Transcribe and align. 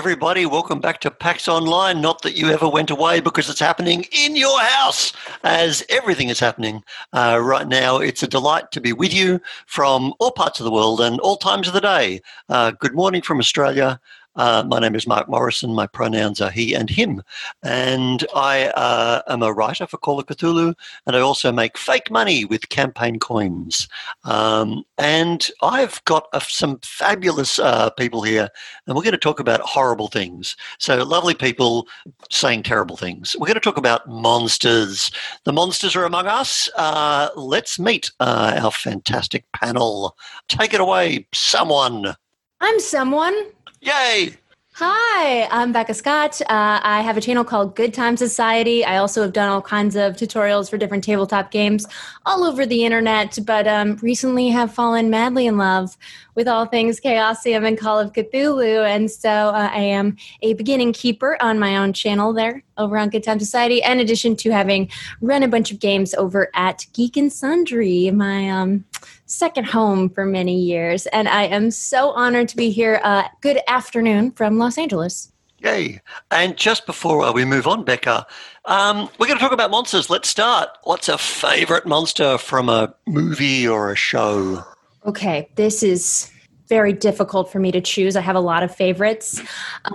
Everybody. 0.00 0.46
Welcome 0.46 0.80
back 0.80 1.00
to 1.00 1.10
PAX 1.10 1.46
Online. 1.46 2.00
Not 2.00 2.22
that 2.22 2.34
you 2.34 2.48
ever 2.48 2.66
went 2.66 2.90
away 2.90 3.20
because 3.20 3.50
it's 3.50 3.60
happening 3.60 4.06
in 4.10 4.34
your 4.34 4.58
house, 4.58 5.12
as 5.44 5.84
everything 5.90 6.30
is 6.30 6.40
happening 6.40 6.82
uh, 7.12 7.38
right 7.42 7.68
now. 7.68 7.98
It's 7.98 8.22
a 8.22 8.26
delight 8.26 8.72
to 8.72 8.80
be 8.80 8.94
with 8.94 9.12
you 9.12 9.42
from 9.66 10.14
all 10.18 10.30
parts 10.30 10.58
of 10.58 10.64
the 10.64 10.70
world 10.70 11.02
and 11.02 11.20
all 11.20 11.36
times 11.36 11.68
of 11.68 11.74
the 11.74 11.82
day. 11.82 12.22
Uh, 12.48 12.70
good 12.70 12.94
morning 12.94 13.20
from 13.20 13.40
Australia. 13.40 14.00
Uh, 14.36 14.64
my 14.66 14.78
name 14.78 14.94
is 14.94 15.06
Mark 15.06 15.28
Morrison. 15.28 15.74
My 15.74 15.86
pronouns 15.86 16.40
are 16.40 16.50
he 16.50 16.74
and 16.74 16.88
him. 16.88 17.22
And 17.62 18.24
I 18.34 18.68
uh, 18.68 19.22
am 19.28 19.42
a 19.42 19.52
writer 19.52 19.86
for 19.86 19.98
Call 19.98 20.20
of 20.20 20.26
Cthulhu, 20.26 20.74
and 21.06 21.16
I 21.16 21.20
also 21.20 21.50
make 21.50 21.76
fake 21.76 22.10
money 22.10 22.44
with 22.44 22.68
campaign 22.68 23.18
coins. 23.18 23.88
Um, 24.24 24.84
and 24.98 25.50
I've 25.62 26.02
got 26.04 26.28
uh, 26.32 26.40
some 26.40 26.78
fabulous 26.82 27.58
uh, 27.58 27.90
people 27.90 28.22
here, 28.22 28.48
and 28.86 28.96
we're 28.96 29.02
going 29.02 29.12
to 29.12 29.18
talk 29.18 29.40
about 29.40 29.60
horrible 29.60 30.08
things. 30.08 30.56
So, 30.78 31.02
lovely 31.02 31.34
people 31.34 31.88
saying 32.30 32.62
terrible 32.62 32.96
things. 32.96 33.34
We're 33.38 33.46
going 33.46 33.54
to 33.54 33.60
talk 33.60 33.78
about 33.78 34.08
monsters. 34.08 35.10
The 35.44 35.52
monsters 35.52 35.96
are 35.96 36.04
among 36.04 36.26
us. 36.26 36.70
Uh, 36.76 37.30
let's 37.36 37.78
meet 37.78 38.10
uh, 38.20 38.58
our 38.62 38.70
fantastic 38.70 39.44
panel. 39.52 40.16
Take 40.48 40.72
it 40.72 40.80
away, 40.80 41.26
someone. 41.32 42.14
I'm 42.60 42.78
someone. 42.78 43.34
Yay! 43.82 44.34
Hi, 44.74 45.48
I'm 45.50 45.72
Becca 45.72 45.94
Scott. 45.94 46.38
Uh, 46.42 46.80
I 46.82 47.00
have 47.00 47.16
a 47.16 47.20
channel 47.20 47.44
called 47.44 47.74
Good 47.74 47.94
Time 47.94 48.14
Society. 48.16 48.84
I 48.84 48.98
also 48.98 49.22
have 49.22 49.32
done 49.32 49.48
all 49.48 49.62
kinds 49.62 49.96
of 49.96 50.16
tutorials 50.16 50.68
for 50.68 50.76
different 50.76 51.02
tabletop 51.02 51.50
games 51.50 51.86
all 52.26 52.44
over 52.44 52.66
the 52.66 52.84
internet, 52.84 53.38
but 53.46 53.66
um, 53.66 53.96
recently 54.02 54.48
have 54.48 54.72
fallen 54.72 55.08
madly 55.08 55.46
in 55.46 55.56
love 55.56 55.96
with 56.34 56.46
all 56.46 56.66
things 56.66 57.00
Chaosium 57.00 57.66
and 57.66 57.78
Call 57.78 57.98
of 57.98 58.12
Cthulhu. 58.12 58.86
And 58.86 59.10
so 59.10 59.30
uh, 59.30 59.70
I 59.72 59.80
am 59.80 60.16
a 60.42 60.52
beginning 60.54 60.92
keeper 60.92 61.38
on 61.40 61.58
my 61.58 61.78
own 61.78 61.94
channel 61.94 62.34
there 62.34 62.62
over 62.76 62.98
on 62.98 63.08
Good 63.08 63.24
Time 63.24 63.38
Society, 63.38 63.82
in 63.82 63.98
addition 64.00 64.36
to 64.36 64.50
having 64.50 64.90
run 65.22 65.42
a 65.42 65.48
bunch 65.48 65.72
of 65.72 65.80
games 65.80 66.14
over 66.14 66.50
at 66.54 66.84
Geek 66.92 67.16
and 67.16 67.32
Sundry, 67.32 68.10
my 68.10 68.50
um, 68.50 68.84
second 69.30 69.64
home 69.64 70.10
for 70.10 70.26
many 70.26 70.58
years. 70.58 71.06
And 71.06 71.28
I 71.28 71.44
am 71.44 71.70
so 71.70 72.10
honored 72.10 72.48
to 72.48 72.56
be 72.56 72.70
here. 72.70 73.00
Uh, 73.04 73.24
good 73.40 73.60
afternoon 73.68 74.32
from 74.32 74.58
Los 74.58 74.76
Angeles. 74.76 75.32
Yay. 75.60 76.00
And 76.30 76.56
just 76.56 76.86
before 76.86 77.22
uh, 77.22 77.32
we 77.32 77.44
move 77.44 77.66
on, 77.66 77.84
Becca, 77.84 78.26
um, 78.64 79.08
we're 79.18 79.26
going 79.26 79.38
to 79.38 79.42
talk 79.42 79.52
about 79.52 79.70
monsters. 79.70 80.10
Let's 80.10 80.28
start. 80.28 80.70
What's 80.84 81.08
a 81.08 81.18
favorite 81.18 81.86
monster 81.86 82.38
from 82.38 82.68
a 82.68 82.94
movie 83.06 83.68
or 83.68 83.92
a 83.92 83.96
show? 83.96 84.64
Okay, 85.06 85.48
this 85.56 85.82
is 85.82 86.30
very 86.68 86.92
difficult 86.92 87.50
for 87.52 87.58
me 87.58 87.72
to 87.72 87.80
choose. 87.80 88.16
I 88.16 88.20
have 88.20 88.36
a 88.36 88.40
lot 88.40 88.62
of 88.62 88.74
favorites. 88.74 89.40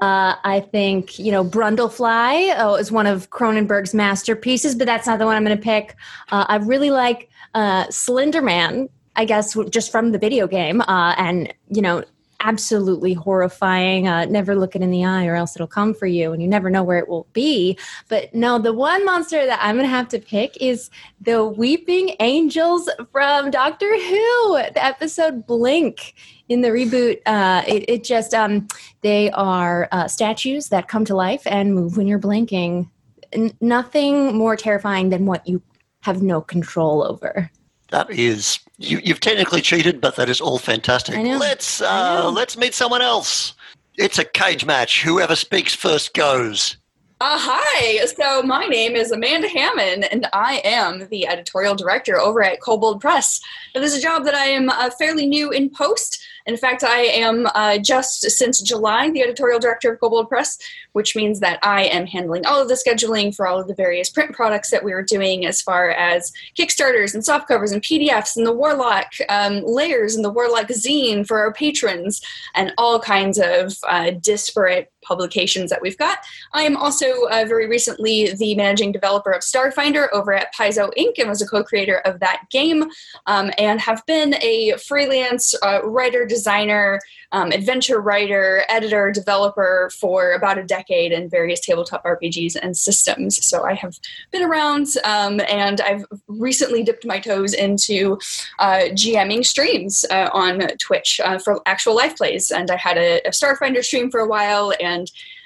Uh, 0.02 0.36
I 0.44 0.66
think, 0.72 1.18
you 1.18 1.32
know, 1.32 1.44
Brundlefly 1.44 2.54
oh, 2.58 2.76
is 2.76 2.92
one 2.92 3.08
of 3.08 3.30
Cronenberg's 3.30 3.94
masterpieces, 3.94 4.76
but 4.76 4.86
that's 4.86 5.08
not 5.08 5.18
the 5.18 5.26
one 5.26 5.36
I'm 5.36 5.46
going 5.46 5.58
to 5.58 5.64
pick. 5.64 5.96
Uh, 6.32 6.46
I 6.48 6.58
really 6.58 6.92
like 6.92 7.30
uh, 7.54 7.90
Slender 7.90 8.42
Man 8.42 8.90
I 9.16 9.26
guess 9.26 9.58
just 9.70 9.92
from 9.92 10.12
the 10.12 10.18
video 10.18 10.48
game, 10.48 10.82
uh, 10.82 11.16
and 11.18 11.54
you 11.70 11.82
know, 11.82 12.04
absolutely 12.46 13.14
horrifying. 13.14 14.08
Uh, 14.08 14.26
never 14.26 14.56
look 14.56 14.76
it 14.76 14.82
in 14.82 14.92
the 14.92 15.04
eye, 15.04 15.26
or 15.26 15.36
else 15.36 15.56
it'll 15.56 15.68
come 15.68 15.94
for 15.94 16.06
you, 16.06 16.32
and 16.32 16.42
you 16.42 16.48
never 16.48 16.70
know 16.70 16.84
where 16.84 17.00
it 17.00 17.08
will 17.08 17.28
be. 17.34 17.78
But 18.08 18.34
no, 18.34 18.60
the 18.60 18.74
one 18.74 19.04
monster 19.04 19.46
that 19.46 19.60
I'm 19.62 19.76
gonna 19.76 19.88
have 19.88 20.10
to 20.10 20.20
pick 20.20 20.56
is 20.62 20.90
the 21.22 21.44
Weeping 21.44 22.16
Angels 22.20 22.90
from 23.12 23.52
Doctor 23.52 23.88
Who, 23.88 24.54
the 24.74 24.84
episode 24.84 25.46
Blink 25.48 26.14
in 26.50 26.62
the 26.62 26.70
reboot. 26.70 27.20
Uh, 27.26 27.64
it, 27.68 27.86
it, 27.88 28.04
just 28.04 28.34
um, 28.34 28.68
they 29.02 29.32
are 29.32 29.88
uh, 29.92 30.08
statues 30.08 30.70
that 30.70 30.88
come 30.88 31.06
to 31.06 31.16
life 31.16 31.42
and 31.46 31.74
move 31.74 31.98
when 31.98 32.08
you're 32.08 32.20
blinking. 32.20 32.90
N- 33.34 33.58
nothing 33.60 34.36
more 34.36 34.56
terrifying 34.56 35.10
than 35.10 35.26
what 35.26 35.48
you 35.48 35.62
have 36.02 36.22
no 36.22 36.42
control 36.42 37.04
over. 37.04 37.50
That 37.96 38.10
is 38.12 38.60
you, 38.78 39.00
have 39.06 39.22
technically 39.22 39.62
cheated, 39.62 40.02
but 40.02 40.18
that 40.18 40.28
is 40.28 40.42
all 40.42 40.58
fantastic. 40.58 41.16
Let's 41.16 41.80
uh, 41.80 42.30
let's 42.30 42.58
meet 42.58 42.74
someone 42.74 43.02
else. 43.02 43.54
It's 43.98 44.20
a 44.20 44.26
cage 44.26 44.66
match. 44.66 45.02
Whoever 45.02 45.34
speaks 45.34 45.74
first 45.74 46.14
goes. 46.14 46.76
Uh, 47.22 47.40
hi. 47.40 48.06
So 48.08 48.44
my 48.44 48.66
name 48.66 48.98
is 48.98 49.14
Amanda 49.14 49.48
Hammond, 49.48 50.12
and 50.12 50.28
I 50.34 50.62
am 50.66 51.08
the 51.10 51.26
editorial 51.26 51.74
director 51.74 52.20
over 52.20 52.44
at 52.44 52.60
Kobold 52.60 53.00
Press. 53.00 53.40
It 53.74 53.82
is 53.82 53.94
a 53.94 54.02
job 54.02 54.26
that 54.26 54.36
I 54.36 54.48
am 54.48 54.68
uh, 54.68 54.90
fairly 55.00 55.26
new 55.26 55.52
in 55.52 55.70
post. 55.70 56.22
In 56.46 56.58
fact, 56.58 56.84
I 56.84 57.02
am 57.02 57.48
uh, 57.56 57.80
just 57.80 58.30
since 58.30 58.62
July 58.62 59.10
the 59.10 59.22
editorial 59.22 59.60
director 59.60 59.92
of 59.92 60.00
Kobold 60.00 60.30
Press, 60.30 60.60
which 60.94 61.16
means 61.16 61.40
that 61.40 61.58
I 61.64 61.86
am 61.86 62.06
handling 62.06 62.46
all 62.46 62.62
of 62.62 62.68
the 62.68 62.76
scheduling 62.76 63.36
for 63.36 63.48
all 63.48 63.60
of 63.60 63.68
the 63.68 63.74
various 63.74 64.10
print 64.10 64.34
products 64.34 64.70
that 64.70 64.84
we 64.84 64.94
are 64.94 65.02
doing, 65.02 65.48
as 65.48 65.62
far 65.62 65.90
as 65.90 66.32
Kickstarters 66.58 67.16
and 67.16 67.24
softcovers 67.24 67.74
and 67.74 67.82
PDFs 67.82 68.38
and 68.38 68.46
the 68.46 68.54
Warlock 68.54 69.12
um, 69.28 69.64
Lairs 69.64 70.16
and 70.16 70.24
the 70.24 70.32
Warlock 70.32 70.68
zine 70.68 71.26
for 71.26 71.40
our 71.40 71.52
patrons, 71.52 72.22
and 72.54 72.74
all 72.78 73.00
kinds 73.00 73.40
of 73.40 73.74
uh, 73.88 74.12
disparate 74.12 74.92
publications 75.06 75.70
that 75.70 75.82
we've 75.82 75.98
got. 75.98 76.20
I 76.54 76.64
am 76.64 76.76
also 76.76 77.06
uh, 77.32 77.46
very 77.48 77.68
recently 77.68 78.34
the 78.34 78.56
managing 78.56 78.92
developer 78.92 79.32
of 79.32 79.42
Starfinder 79.42 80.08
over 80.12 80.34
at 80.34 80.54
Paizo 80.54 80.92
Inc. 80.98 81.20
and 81.20 81.30
was 81.30 81.42
a 81.42 81.48
co 81.48 81.64
creator 81.64 82.00
of 82.00 82.20
that 82.20 82.44
game, 82.52 82.86
um, 83.28 83.52
and 83.58 83.80
have 83.80 84.06
been 84.06 84.36
a 84.42 84.74
freelance 84.78 85.56
uh, 85.62 85.82
writer, 85.84 86.26
designer, 86.26 87.00
um, 87.32 87.52
adventure 87.52 88.00
writer, 88.00 88.64
editor, 88.70 89.12
developer 89.12 89.92
for 90.00 90.32
about 90.32 90.58
a 90.58 90.64
decade 90.64 91.12
in 91.12 91.30
various 91.30 91.60
tabletop 91.60 92.04
RPGs 92.06 92.56
and 92.62 92.78
systems. 92.78 93.44
So 93.46 93.66
I 93.66 93.74
have 93.74 94.00
been 94.32 94.44
around 94.44 94.88
um, 95.04 95.42
and 95.50 95.82
I've 95.82 96.06
recently 96.28 96.84
dipped 96.84 97.06
my 97.06 97.20
toes 97.20 97.54
into 97.54 98.18
uh, 98.60 98.84
GMing 98.92 99.46
streams 99.46 100.06
uh, 100.10 100.30
on 100.32 100.60
Twitch 100.78 101.20
uh, 101.24 101.38
for 101.38 101.62
actual 101.66 101.96
live 101.96 102.16
plays. 102.16 102.52
And 102.52 102.72
I 102.72 102.78
had 102.78 102.98
a, 102.98 103.20
a 103.28 103.32
Starfinder 103.32 103.84
stream 103.84 104.10
for 104.10 104.22
a 104.22 104.28
while 104.28 104.74
and 104.80 104.95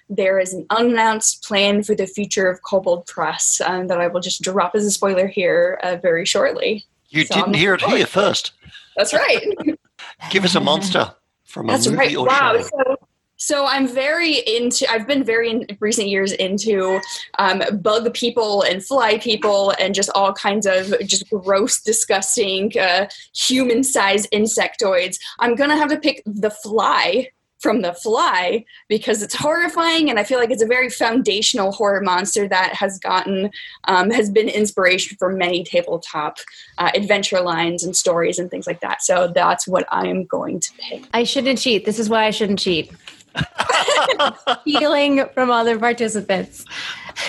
there 0.10 0.40
is 0.40 0.54
an 0.54 0.66
unannounced 0.72 1.44
plan 1.44 1.84
for 1.84 1.96
the 1.96 2.08
future 2.08 2.50
of 2.50 2.62
Kobold 2.64 3.06
Press 3.06 3.62
um, 3.62 3.88
that 3.88 4.02
I 4.02 4.08
will 4.08 4.22
just 4.22 4.42
drop 4.42 4.74
as 4.76 4.86
a 4.86 4.92
spoiler 4.92 5.28
here 5.28 5.80
uh, 5.84 5.98
very 6.02 6.26
shortly. 6.26 6.86
You 7.10 7.26
so 7.26 7.36
didn't 7.36 7.56
hear 7.56 7.76
it 7.76 7.82
here 7.82 8.06
first. 8.06 8.54
That's 8.98 9.14
right. 9.14 9.46
Give 10.32 10.46
us 10.46 10.56
a 10.56 10.60
monster 10.60 11.14
from 11.46 11.70
a 11.70 11.78
movie 11.78 11.96
right. 11.96 12.16
or 12.16 12.26
wow. 12.26 12.58
show. 12.58 12.64
So, 12.64 12.96
so 13.38 13.66
I'm 13.66 13.88
very 13.88 14.40
into. 14.40 14.90
I've 14.92 15.08
been 15.08 15.24
very 15.24 15.50
in 15.50 15.66
recent 15.80 16.10
years 16.10 16.34
into 16.34 17.00
um, 17.38 17.64
bug 17.82 18.14
people 18.14 18.64
and 18.64 18.84
fly 18.84 19.18
people 19.18 19.74
and 19.80 19.96
just 19.96 20.10
all 20.14 20.34
kinds 20.34 20.66
of 20.66 20.94
just 21.06 21.30
gross, 21.30 21.82
disgusting, 21.82 22.78
uh, 22.78 23.08
human-sized 23.34 24.30
insectoids. 24.32 25.18
I'm 25.40 25.56
gonna 25.56 25.78
have 25.78 25.90
to 25.90 25.98
pick 25.98 26.22
the 26.26 26.52
fly 26.52 27.30
from 27.60 27.82
The 27.82 27.94
Fly 27.94 28.66
because 28.88 29.22
it's 29.22 29.36
horrifying, 29.36 30.10
and 30.10 30.18
I 30.18 30.24
feel 30.24 30.40
like 30.40 30.50
it's 30.50 30.64
a 30.64 30.68
very 30.68 30.90
foundational 30.90 31.72
horror 31.72 32.02
monster 32.02 32.48
that 32.48 32.74
has 32.74 32.98
gotten 33.00 33.52
um, 33.86 34.10
has 34.12 34.30
been 34.30 34.50
inspiration 34.50 35.18
for 35.18 35.30
many 35.30 35.64
tabletop 35.64 36.38
uh, 36.78 36.92
adventure 36.96 37.42
lines 37.42 37.84
and 37.84 37.96
stories 37.96 38.40
and 38.40 38.50
things 38.50 38.66
like 38.66 38.80
that. 38.82 39.02
So 39.02 39.32
that's 39.34 39.68
what 39.68 39.86
I 39.92 40.08
am 40.08 40.26
going 40.26 40.60
to 40.62 40.72
pick. 40.80 41.04
I 41.14 41.24
shouldn't 41.24 41.60
cheat. 41.60 41.86
This 41.86 42.00
is 42.00 42.10
why 42.10 42.26
I 42.26 42.32
shouldn't 42.32 42.60
cheat. 42.60 42.92
Stealing 44.62 45.26
from 45.34 45.52
other 45.52 45.78
participants. 45.78 46.66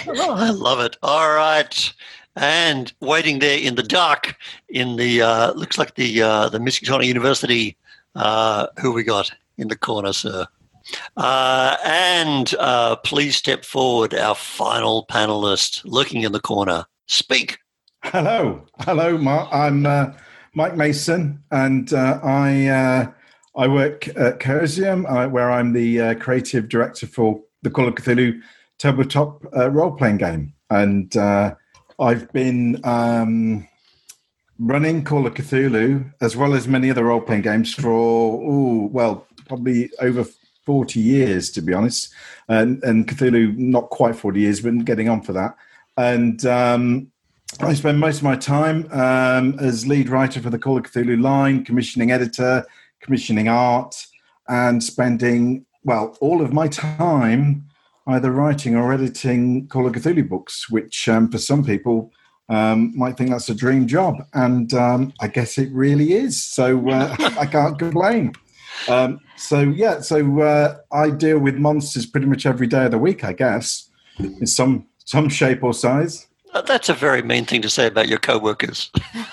oh, 0.08 0.34
I 0.34 0.50
love 0.50 0.80
it. 0.80 0.96
All 1.02 1.32
right. 1.32 1.92
And 2.36 2.92
waiting 3.00 3.40
there 3.40 3.58
in 3.58 3.74
the 3.74 3.82
dark, 3.82 4.36
in 4.68 4.96
the 4.96 5.20
uh, 5.22 5.52
looks 5.52 5.78
like 5.78 5.96
the 5.96 6.22
uh, 6.22 6.48
the 6.48 6.58
Miskatonic 6.58 7.06
University. 7.06 7.76
Uh, 8.14 8.66
who 8.80 8.92
we 8.92 9.04
got? 9.04 9.30
In 9.60 9.68
the 9.68 9.76
corner, 9.76 10.12
sir. 10.12 10.46
Uh, 11.16 11.76
and 11.84 12.54
uh, 12.58 12.96
please 12.96 13.36
step 13.36 13.64
forward, 13.64 14.14
our 14.14 14.34
final 14.34 15.06
panelist, 15.06 15.82
looking 15.84 16.22
in 16.22 16.32
the 16.32 16.40
corner. 16.40 16.86
Speak. 17.06 17.58
Hello, 18.04 18.64
hello, 18.80 19.18
Mark. 19.18 19.48
I'm 19.52 19.84
uh, 19.84 20.12
Mike 20.54 20.76
Mason, 20.76 21.42
and 21.50 21.92
uh, 21.92 22.18
I 22.22 22.66
uh, 22.68 23.12
I 23.56 23.68
work 23.68 24.08
at 24.08 24.40
Chaosium, 24.40 25.04
uh, 25.08 25.28
where 25.28 25.50
I'm 25.50 25.72
the 25.72 26.14
creative 26.16 26.68
director 26.68 27.06
for 27.06 27.42
the 27.62 27.70
Call 27.70 27.88
of 27.88 27.94
Cthulhu 27.94 28.40
tabletop 28.78 29.44
role 29.52 29.92
playing 29.92 30.18
game, 30.18 30.54
and 30.70 31.14
I've 31.98 32.32
been. 32.32 32.80
Um, 32.84 33.66
running 34.62 35.02
Call 35.02 35.26
of 35.26 35.32
Cthulhu 35.32 36.12
as 36.20 36.36
well 36.36 36.52
as 36.52 36.68
many 36.68 36.90
other 36.90 37.04
role 37.04 37.22
playing 37.22 37.42
games 37.42 37.72
for 37.72 37.88
oh 37.90 38.90
well 38.92 39.26
probably 39.50 39.90
over 40.00 40.24
40 40.64 41.00
years, 41.00 41.50
to 41.50 41.60
be 41.60 41.74
honest. 41.74 42.12
And, 42.48 42.82
and 42.84 43.08
Cthulhu, 43.08 43.56
not 43.58 43.90
quite 43.90 44.14
40 44.14 44.40
years, 44.40 44.60
but 44.60 44.84
getting 44.84 45.08
on 45.08 45.22
for 45.22 45.32
that. 45.32 45.56
And 45.96 46.46
um, 46.46 47.10
I 47.58 47.74
spend 47.74 47.98
most 47.98 48.18
of 48.18 48.22
my 48.22 48.36
time 48.36 48.88
um, 48.92 49.58
as 49.58 49.86
lead 49.86 50.08
writer 50.08 50.40
for 50.40 50.50
the 50.50 50.58
Call 50.58 50.78
of 50.78 50.84
Cthulhu 50.84 51.20
line, 51.20 51.64
commissioning 51.64 52.12
editor, 52.12 52.64
commissioning 53.00 53.48
art, 53.48 54.06
and 54.48 54.82
spending 54.82 55.66
well, 55.82 56.16
all 56.20 56.42
of 56.42 56.52
my 56.52 56.68
time 56.68 57.64
either 58.06 58.30
writing 58.30 58.76
or 58.76 58.92
editing 58.92 59.66
Call 59.66 59.86
of 59.86 59.94
Cthulhu 59.94 60.28
books, 60.28 60.70
which 60.70 61.08
um, 61.08 61.28
for 61.30 61.38
some 61.38 61.64
people 61.64 62.12
um, 62.48 62.96
might 62.96 63.16
think 63.16 63.30
that's 63.30 63.48
a 63.48 63.54
dream 63.54 63.86
job. 63.86 64.26
And 64.34 64.72
um, 64.74 65.12
I 65.20 65.28
guess 65.28 65.58
it 65.58 65.70
really 65.72 66.12
is. 66.12 66.40
So 66.42 66.88
uh, 66.88 67.16
I 67.38 67.46
can't 67.46 67.78
complain. 67.78 68.34
So, 69.40 69.60
yeah, 69.60 70.00
so 70.00 70.40
uh, 70.40 70.76
I 70.92 71.10
deal 71.10 71.38
with 71.38 71.56
monsters 71.56 72.04
pretty 72.04 72.26
much 72.26 72.44
every 72.44 72.66
day 72.66 72.84
of 72.84 72.90
the 72.90 72.98
week, 72.98 73.24
I 73.24 73.32
guess, 73.32 73.88
in 74.18 74.46
some, 74.46 74.86
some 75.04 75.30
shape 75.30 75.64
or 75.64 75.72
size. 75.72 76.26
That's 76.66 76.88
a 76.88 76.94
very 76.94 77.22
mean 77.22 77.46
thing 77.46 77.62
to 77.62 77.70
say 77.70 77.86
about 77.86 78.08
your 78.08 78.18
co-workers. 78.18 78.90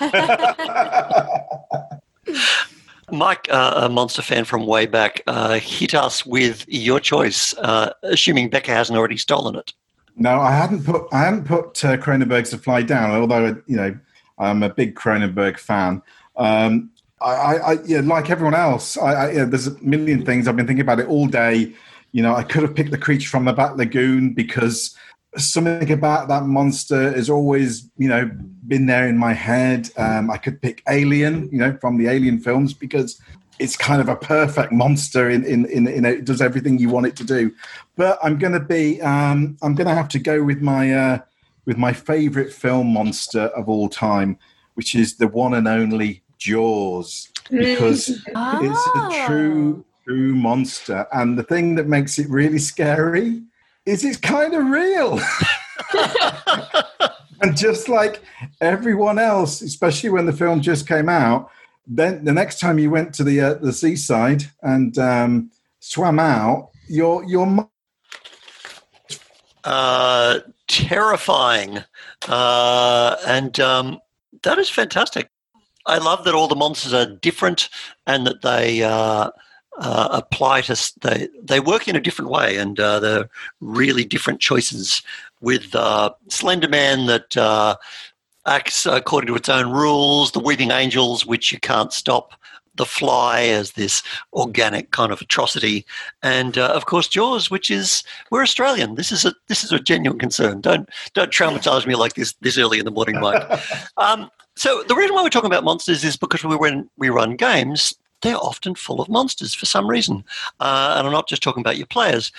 Mike, 3.10 3.48
uh, 3.50 3.74
a 3.76 3.88
monster 3.88 4.22
fan 4.22 4.44
from 4.44 4.66
way 4.66 4.86
back, 4.86 5.22
uh, 5.26 5.58
hit 5.58 5.94
us 5.94 6.24
with 6.24 6.64
your 6.68 7.00
choice, 7.00 7.54
uh, 7.58 7.92
assuming 8.02 8.48
Becca 8.48 8.70
hasn't 8.70 8.98
already 8.98 9.16
stolen 9.16 9.56
it. 9.56 9.72
No, 10.16 10.40
I 10.40 10.52
hadn't 10.52 10.84
put 10.84 11.06
I 11.12 11.20
hadn't 11.20 11.44
put 11.44 11.84
uh, 11.84 11.96
Cronenberg's 11.96 12.50
The 12.50 12.58
Fly 12.58 12.82
down. 12.82 13.12
Although 13.12 13.62
you 13.66 13.76
know 13.76 13.96
I'm 14.38 14.64
a 14.64 14.68
big 14.68 14.96
Cronenberg 14.96 15.58
fan. 15.58 16.02
Um, 16.36 16.90
I, 17.20 17.56
I, 17.56 17.78
yeah, 17.84 18.00
like 18.00 18.30
everyone 18.30 18.54
else. 18.54 18.96
I, 18.96 19.12
I 19.12 19.30
yeah, 19.32 19.44
there's 19.44 19.66
a 19.66 19.82
million 19.82 20.24
things 20.24 20.46
I've 20.46 20.56
been 20.56 20.66
thinking 20.66 20.82
about 20.82 21.00
it 21.00 21.08
all 21.08 21.26
day. 21.26 21.72
You 22.12 22.22
know, 22.22 22.34
I 22.34 22.42
could 22.42 22.62
have 22.62 22.74
picked 22.74 22.90
the 22.90 22.98
creature 22.98 23.28
from 23.28 23.44
the 23.44 23.52
Black 23.52 23.76
Lagoon 23.76 24.34
because 24.34 24.96
something 25.36 25.90
about 25.90 26.28
that 26.28 26.44
monster 26.44 27.12
has 27.12 27.28
always 27.28 27.90
you 27.98 28.08
know 28.08 28.30
been 28.66 28.86
there 28.86 29.08
in 29.08 29.16
my 29.16 29.32
head. 29.32 29.90
Um, 29.96 30.30
I 30.30 30.36
could 30.36 30.62
pick 30.62 30.82
Alien, 30.88 31.48
you 31.50 31.58
know, 31.58 31.76
from 31.80 31.98
the 31.98 32.08
Alien 32.08 32.38
films 32.38 32.72
because 32.72 33.20
it's 33.58 33.76
kind 33.76 34.00
of 34.00 34.08
a 34.08 34.16
perfect 34.16 34.72
monster 34.72 35.28
in 35.30 35.44
in 35.44 35.66
in, 35.66 35.86
in 35.86 36.04
it 36.04 36.24
does 36.24 36.40
everything 36.40 36.78
you 36.78 36.88
want 36.88 37.06
it 37.06 37.16
to 37.16 37.24
do. 37.24 37.52
But 37.96 38.18
I'm 38.22 38.38
to 38.52 38.60
be 38.60 39.00
um, 39.02 39.56
I'm 39.62 39.74
to 39.88 39.94
have 39.94 40.08
to 40.10 40.18
go 40.18 40.42
with 40.42 40.60
my 40.60 40.94
uh, 40.94 41.18
with 41.66 41.76
my 41.76 41.92
favorite 41.92 42.52
film 42.52 42.92
monster 42.92 43.42
of 43.48 43.68
all 43.68 43.88
time, 43.88 44.38
which 44.74 44.94
is 44.94 45.16
the 45.16 45.28
one 45.28 45.54
and 45.54 45.66
only 45.66 46.22
Jaws, 46.38 47.30
because 47.50 48.08
it's 48.08 48.86
a 48.94 49.26
true 49.26 49.84
true 50.04 50.34
monster. 50.34 51.06
And 51.12 51.38
the 51.38 51.42
thing 51.42 51.74
that 51.74 51.86
makes 51.86 52.18
it 52.18 52.28
really 52.30 52.58
scary 52.58 53.42
is 53.84 54.04
it's 54.04 54.16
kind 54.16 54.54
of 54.54 54.66
real. 54.66 55.20
and 57.42 57.56
just 57.56 57.88
like 57.88 58.22
everyone 58.60 59.18
else, 59.18 59.60
especially 59.60 60.10
when 60.10 60.26
the 60.26 60.32
film 60.32 60.60
just 60.60 60.88
came 60.88 61.08
out, 61.08 61.50
then 61.86 62.24
the 62.24 62.32
next 62.32 62.60
time 62.60 62.78
you 62.78 62.90
went 62.90 63.14
to 63.14 63.24
the 63.24 63.40
uh, 63.40 63.54
the 63.54 63.72
seaside 63.72 64.44
and 64.62 64.98
um, 64.98 65.50
swam 65.80 66.18
out, 66.18 66.70
your 66.88 67.24
your 67.24 67.46
mo- 67.46 67.70
Uh, 69.64 70.40
terrifying. 70.66 71.84
Uh, 72.26 73.16
and 73.26 73.58
um, 73.60 74.00
that 74.42 74.58
is 74.58 74.70
fantastic. 74.70 75.30
I 75.88 75.98
love 75.98 76.24
that 76.24 76.34
all 76.34 76.48
the 76.48 76.54
monsters 76.54 76.94
are 76.94 77.06
different 77.06 77.68
and 78.06 78.26
that 78.26 78.42
they 78.42 78.82
uh, 78.82 79.30
uh, 79.78 80.08
apply 80.10 80.60
to 80.62 80.92
they 81.00 81.28
they 81.42 81.60
work 81.60 81.88
in 81.88 81.96
a 81.96 82.00
different 82.00 82.30
way 82.30 82.56
and 82.56 82.78
uh, 82.78 83.00
they're 83.00 83.30
really 83.60 84.04
different 84.04 84.40
choices. 84.40 85.02
With 85.40 85.72
uh, 85.74 86.10
Slender 86.28 86.68
Man 86.68 87.06
that 87.06 87.36
uh, 87.36 87.76
acts 88.44 88.86
according 88.86 89.28
to 89.28 89.36
its 89.36 89.48
own 89.48 89.70
rules, 89.70 90.32
the 90.32 90.40
Weeping 90.40 90.72
Angels, 90.72 91.24
which 91.24 91.52
you 91.52 91.60
can't 91.60 91.92
stop, 91.92 92.34
the 92.74 92.84
Fly 92.84 93.42
as 93.42 93.72
this 93.72 94.02
organic 94.32 94.90
kind 94.90 95.12
of 95.12 95.20
atrocity, 95.20 95.86
and 96.22 96.58
uh, 96.58 96.72
of 96.74 96.86
course 96.86 97.06
Jaws, 97.06 97.50
which 97.50 97.70
is 97.70 98.02
we're 98.30 98.42
Australian. 98.42 98.96
This 98.96 99.12
is 99.12 99.24
a 99.24 99.32
this 99.46 99.62
is 99.62 99.70
a 99.70 99.78
genuine 99.78 100.18
concern. 100.18 100.60
Don't 100.60 100.88
don't 101.14 101.30
traumatize 101.30 101.86
me 101.86 101.94
like 101.94 102.14
this 102.14 102.32
this 102.40 102.58
early 102.58 102.78
in 102.78 102.84
the 102.84 102.90
morning, 102.90 103.20
Mike. 103.20 103.60
Um, 103.96 104.30
so 104.58 104.82
the 104.82 104.94
reason 104.94 105.14
why 105.14 105.22
we're 105.22 105.28
talking 105.28 105.50
about 105.50 105.64
monsters 105.64 106.04
is 106.04 106.16
because 106.16 106.44
when 106.44 106.90
we 106.96 107.08
run 107.08 107.36
games, 107.36 107.94
they're 108.22 108.36
often 108.36 108.74
full 108.74 109.00
of 109.00 109.08
monsters 109.08 109.54
for 109.54 109.66
some 109.66 109.88
reason, 109.88 110.24
uh, 110.60 110.96
and 110.98 111.06
I'm 111.06 111.12
not 111.12 111.28
just 111.28 111.42
talking 111.42 111.60
about 111.60 111.76
your 111.76 111.86
players. 111.86 112.32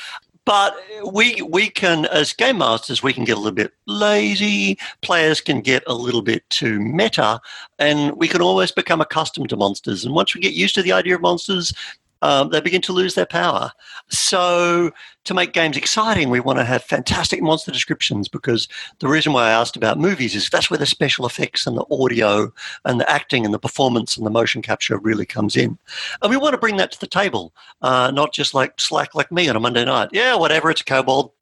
But 0.46 0.76
we 1.06 1.42
we 1.44 1.70
can, 1.70 2.06
as 2.08 2.34
game 2.34 2.58
masters, 2.58 3.04
we 3.04 3.14
can 3.14 3.24
get 3.24 3.38
a 3.38 3.40
little 3.40 3.56
bit 3.56 3.72
lazy. 3.86 4.80
Players 5.02 5.42
can 5.42 5.62
get 5.62 5.84
a 5.86 5.94
little 5.94 6.24
bit 6.24 6.50
too 6.50 6.80
meta, 6.80 7.40
and 7.78 8.14
we 8.14 8.28
can 8.28 8.42
almost 8.42 8.76
become 8.76 9.00
accustomed 9.00 9.50
to 9.50 9.58
monsters. 9.58 10.04
And 10.04 10.16
once 10.16 10.34
we 10.34 10.42
get 10.42 10.54
used 10.54 10.74
to 10.76 10.82
the 10.82 10.92
idea 10.92 11.16
of 11.16 11.22
monsters, 11.22 11.72
um, 12.22 12.50
they 12.50 12.62
begin 12.62 12.82
to 12.82 12.94
lose 12.94 13.16
their 13.16 13.26
power. 13.26 13.72
So, 14.10 14.92
to 15.26 15.34
make 15.34 15.54
games 15.54 15.78
exciting, 15.78 16.30
we 16.30 16.40
want 16.40 16.60
to 16.60 16.66
have 16.66 16.84
fantastic 16.84 17.42
monster 17.42 17.72
descriptions 17.72 18.28
because 18.28 18.68
the 19.00 19.08
reason 19.08 19.34
why 19.34 19.48
I 19.48 19.52
asked 19.52 19.76
about 19.76 20.00
movies 20.00 20.36
is 20.36 20.50
that's 20.50 20.70
where 20.70 20.78
the 20.78 20.86
special 20.86 21.26
effects 21.26 21.68
and 21.68 21.78
the 21.78 21.86
audio 21.92 22.52
and 22.86 23.00
the 23.00 23.10
acting 23.10 23.46
and 23.46 23.54
the 23.54 23.60
performance 23.60 24.18
and 24.18 24.26
the 24.26 24.32
motion 24.32 24.62
capture 24.62 24.98
really 24.98 25.26
comes 25.26 25.56
in. 25.56 25.78
And 26.22 26.32
we 26.32 26.38
want 26.38 26.54
to 26.54 26.60
bring 26.60 26.78
that 26.78 26.92
to 26.94 27.00
the 27.00 27.08
table, 27.08 27.54
uh, 27.82 28.12
not 28.12 28.34
just 28.34 28.54
like 28.54 28.80
slack 28.80 29.14
like 29.16 29.32
me 29.32 29.48
on 29.50 29.56
a 29.56 29.60
Monday 29.60 29.86
night. 29.86 30.10
Yeah, 30.12 30.36
whatever, 30.36 30.72
it's 30.72 30.82
a 30.82 30.86
kobold. 30.86 31.32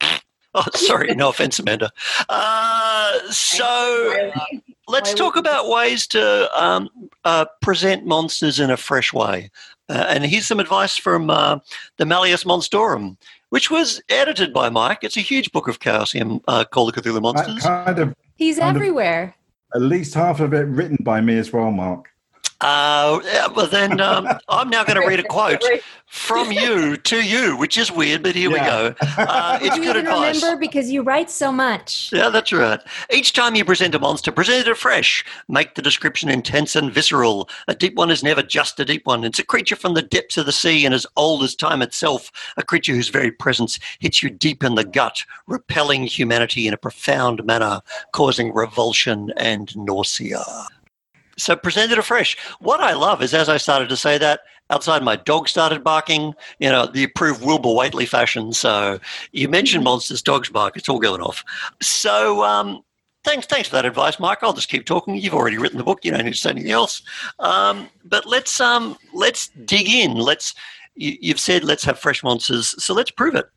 Oh, 0.54 0.64
sorry, 0.74 1.14
no 1.14 1.28
offense, 1.28 1.58
Amanda. 1.58 1.92
Uh, 2.28 3.18
so 3.30 4.32
let's 4.88 5.12
talk 5.12 5.36
about 5.36 5.68
ways 5.68 6.06
to 6.08 6.50
um, 6.60 6.88
uh, 7.24 7.44
present 7.60 8.06
monsters 8.06 8.58
in 8.58 8.70
a 8.70 8.76
fresh 8.76 9.12
way. 9.12 9.50
Uh, 9.88 10.04
and 10.08 10.24
here's 10.24 10.46
some 10.46 10.60
advice 10.60 10.96
from 10.96 11.30
uh, 11.30 11.58
the 11.96 12.04
Malleus 12.04 12.44
Monstorum, 12.44 13.16
which 13.50 13.70
was 13.70 14.00
edited 14.08 14.52
by 14.52 14.68
Mike. 14.68 14.98
It's 15.02 15.16
a 15.16 15.20
huge 15.22 15.50
book 15.52 15.66
of 15.68 15.78
Chaosium 15.80 16.42
uh, 16.48 16.64
called 16.64 16.94
the 16.94 17.00
Cthulhu 17.00 17.22
Monsters. 17.22 17.62
kind 17.62 17.98
of 17.98 18.14
He's 18.36 18.58
Kind 18.58 18.76
of- 18.76 18.82
everywhere. 18.82 19.34
at 19.74 19.80
least 19.80 20.14
half 20.14 20.40
of 20.40 20.52
it 20.54 20.66
written 20.66 20.98
by 21.00 21.20
me 21.20 21.38
as 21.38 21.52
well, 21.52 21.70
Mark. 21.70 22.10
Uh, 22.60 23.20
yeah, 23.24 23.46
well, 23.46 23.68
then 23.68 24.00
um, 24.00 24.26
I'm 24.48 24.68
now 24.68 24.82
going 24.84 25.00
to 25.00 25.06
read 25.06 25.20
a 25.20 25.24
quote 25.24 25.62
from 26.06 26.50
you 26.50 26.96
to 26.96 27.22
you, 27.22 27.56
which 27.56 27.76
is 27.76 27.92
weird, 27.92 28.22
but 28.22 28.34
here 28.34 28.50
we 28.50 28.58
go. 28.58 28.94
Uh, 29.00 29.58
it's 29.60 29.76
you 29.76 29.82
good 29.82 29.96
even 29.96 30.06
advice. 30.06 30.42
remember 30.42 30.58
because 30.58 30.90
you 30.90 31.02
write 31.02 31.30
so 31.30 31.52
much. 31.52 32.10
Yeah, 32.12 32.30
that's 32.30 32.52
right. 32.52 32.80
Each 33.12 33.32
time 33.32 33.54
you 33.54 33.64
present 33.64 33.94
a 33.94 33.98
monster, 33.98 34.32
present 34.32 34.66
it 34.66 34.70
afresh. 34.70 35.24
Make 35.48 35.74
the 35.74 35.82
description 35.82 36.30
intense 36.30 36.74
and 36.74 36.92
visceral. 36.92 37.48
A 37.68 37.74
deep 37.74 37.94
one 37.94 38.10
is 38.10 38.24
never 38.24 38.42
just 38.42 38.80
a 38.80 38.84
deep 38.84 39.06
one. 39.06 39.22
It's 39.22 39.38
a 39.38 39.44
creature 39.44 39.76
from 39.76 39.94
the 39.94 40.02
depths 40.02 40.36
of 40.36 40.46
the 40.46 40.52
sea 40.52 40.84
and 40.84 40.94
as 40.94 41.06
old 41.16 41.42
as 41.42 41.54
time 41.54 41.82
itself. 41.82 42.32
A 42.56 42.62
creature 42.62 42.94
whose 42.94 43.08
very 43.10 43.30
presence 43.30 43.78
hits 44.00 44.22
you 44.22 44.30
deep 44.30 44.64
in 44.64 44.74
the 44.74 44.84
gut, 44.84 45.24
repelling 45.46 46.04
humanity 46.04 46.66
in 46.66 46.74
a 46.74 46.78
profound 46.78 47.44
manner, 47.44 47.82
causing 48.12 48.52
revulsion 48.54 49.32
and 49.36 49.76
nausea. 49.76 50.42
So 51.38 51.56
present 51.56 51.92
it 51.92 51.98
afresh. 51.98 52.36
What 52.60 52.80
I 52.80 52.92
love 52.92 53.22
is 53.22 53.32
as 53.32 53.48
I 53.48 53.56
started 53.56 53.88
to 53.88 53.96
say 53.96 54.18
that, 54.18 54.40
outside 54.70 55.02
my 55.02 55.16
dog 55.16 55.48
started 55.48 55.82
barking, 55.82 56.34
you 56.58 56.68
know, 56.68 56.86
the 56.86 57.04
approved 57.04 57.44
Wilbur 57.44 57.72
Whateley 57.72 58.06
fashion. 58.06 58.52
So 58.52 58.98
you 59.32 59.48
mentioned 59.48 59.84
monsters, 59.84 60.20
dogs 60.20 60.50
bark, 60.50 60.76
it's 60.76 60.88
all 60.88 60.98
going 60.98 61.22
off. 61.22 61.44
So 61.80 62.44
um, 62.44 62.82
thanks, 63.24 63.46
thanks 63.46 63.68
for 63.68 63.76
that 63.76 63.86
advice, 63.86 64.20
Mike. 64.20 64.38
I'll 64.42 64.52
just 64.52 64.68
keep 64.68 64.84
talking. 64.84 65.16
You've 65.16 65.34
already 65.34 65.58
written 65.58 65.78
the 65.78 65.84
book. 65.84 66.04
You 66.04 66.10
don't 66.10 66.24
need 66.24 66.32
to 66.32 66.38
say 66.38 66.50
anything 66.50 66.70
else. 66.70 67.02
Um, 67.38 67.88
but 68.04 68.26
let's 68.26 68.60
um, 68.60 68.96
let's 69.14 69.48
dig 69.64 69.88
in. 69.88 70.14
Let's. 70.16 70.54
You, 70.94 71.16
you've 71.20 71.38
said 71.38 71.62
let's 71.62 71.84
have 71.84 71.98
fresh 71.98 72.24
monsters, 72.24 72.74
so 72.82 72.92
let's 72.92 73.12
prove 73.12 73.36
it. 73.36 73.48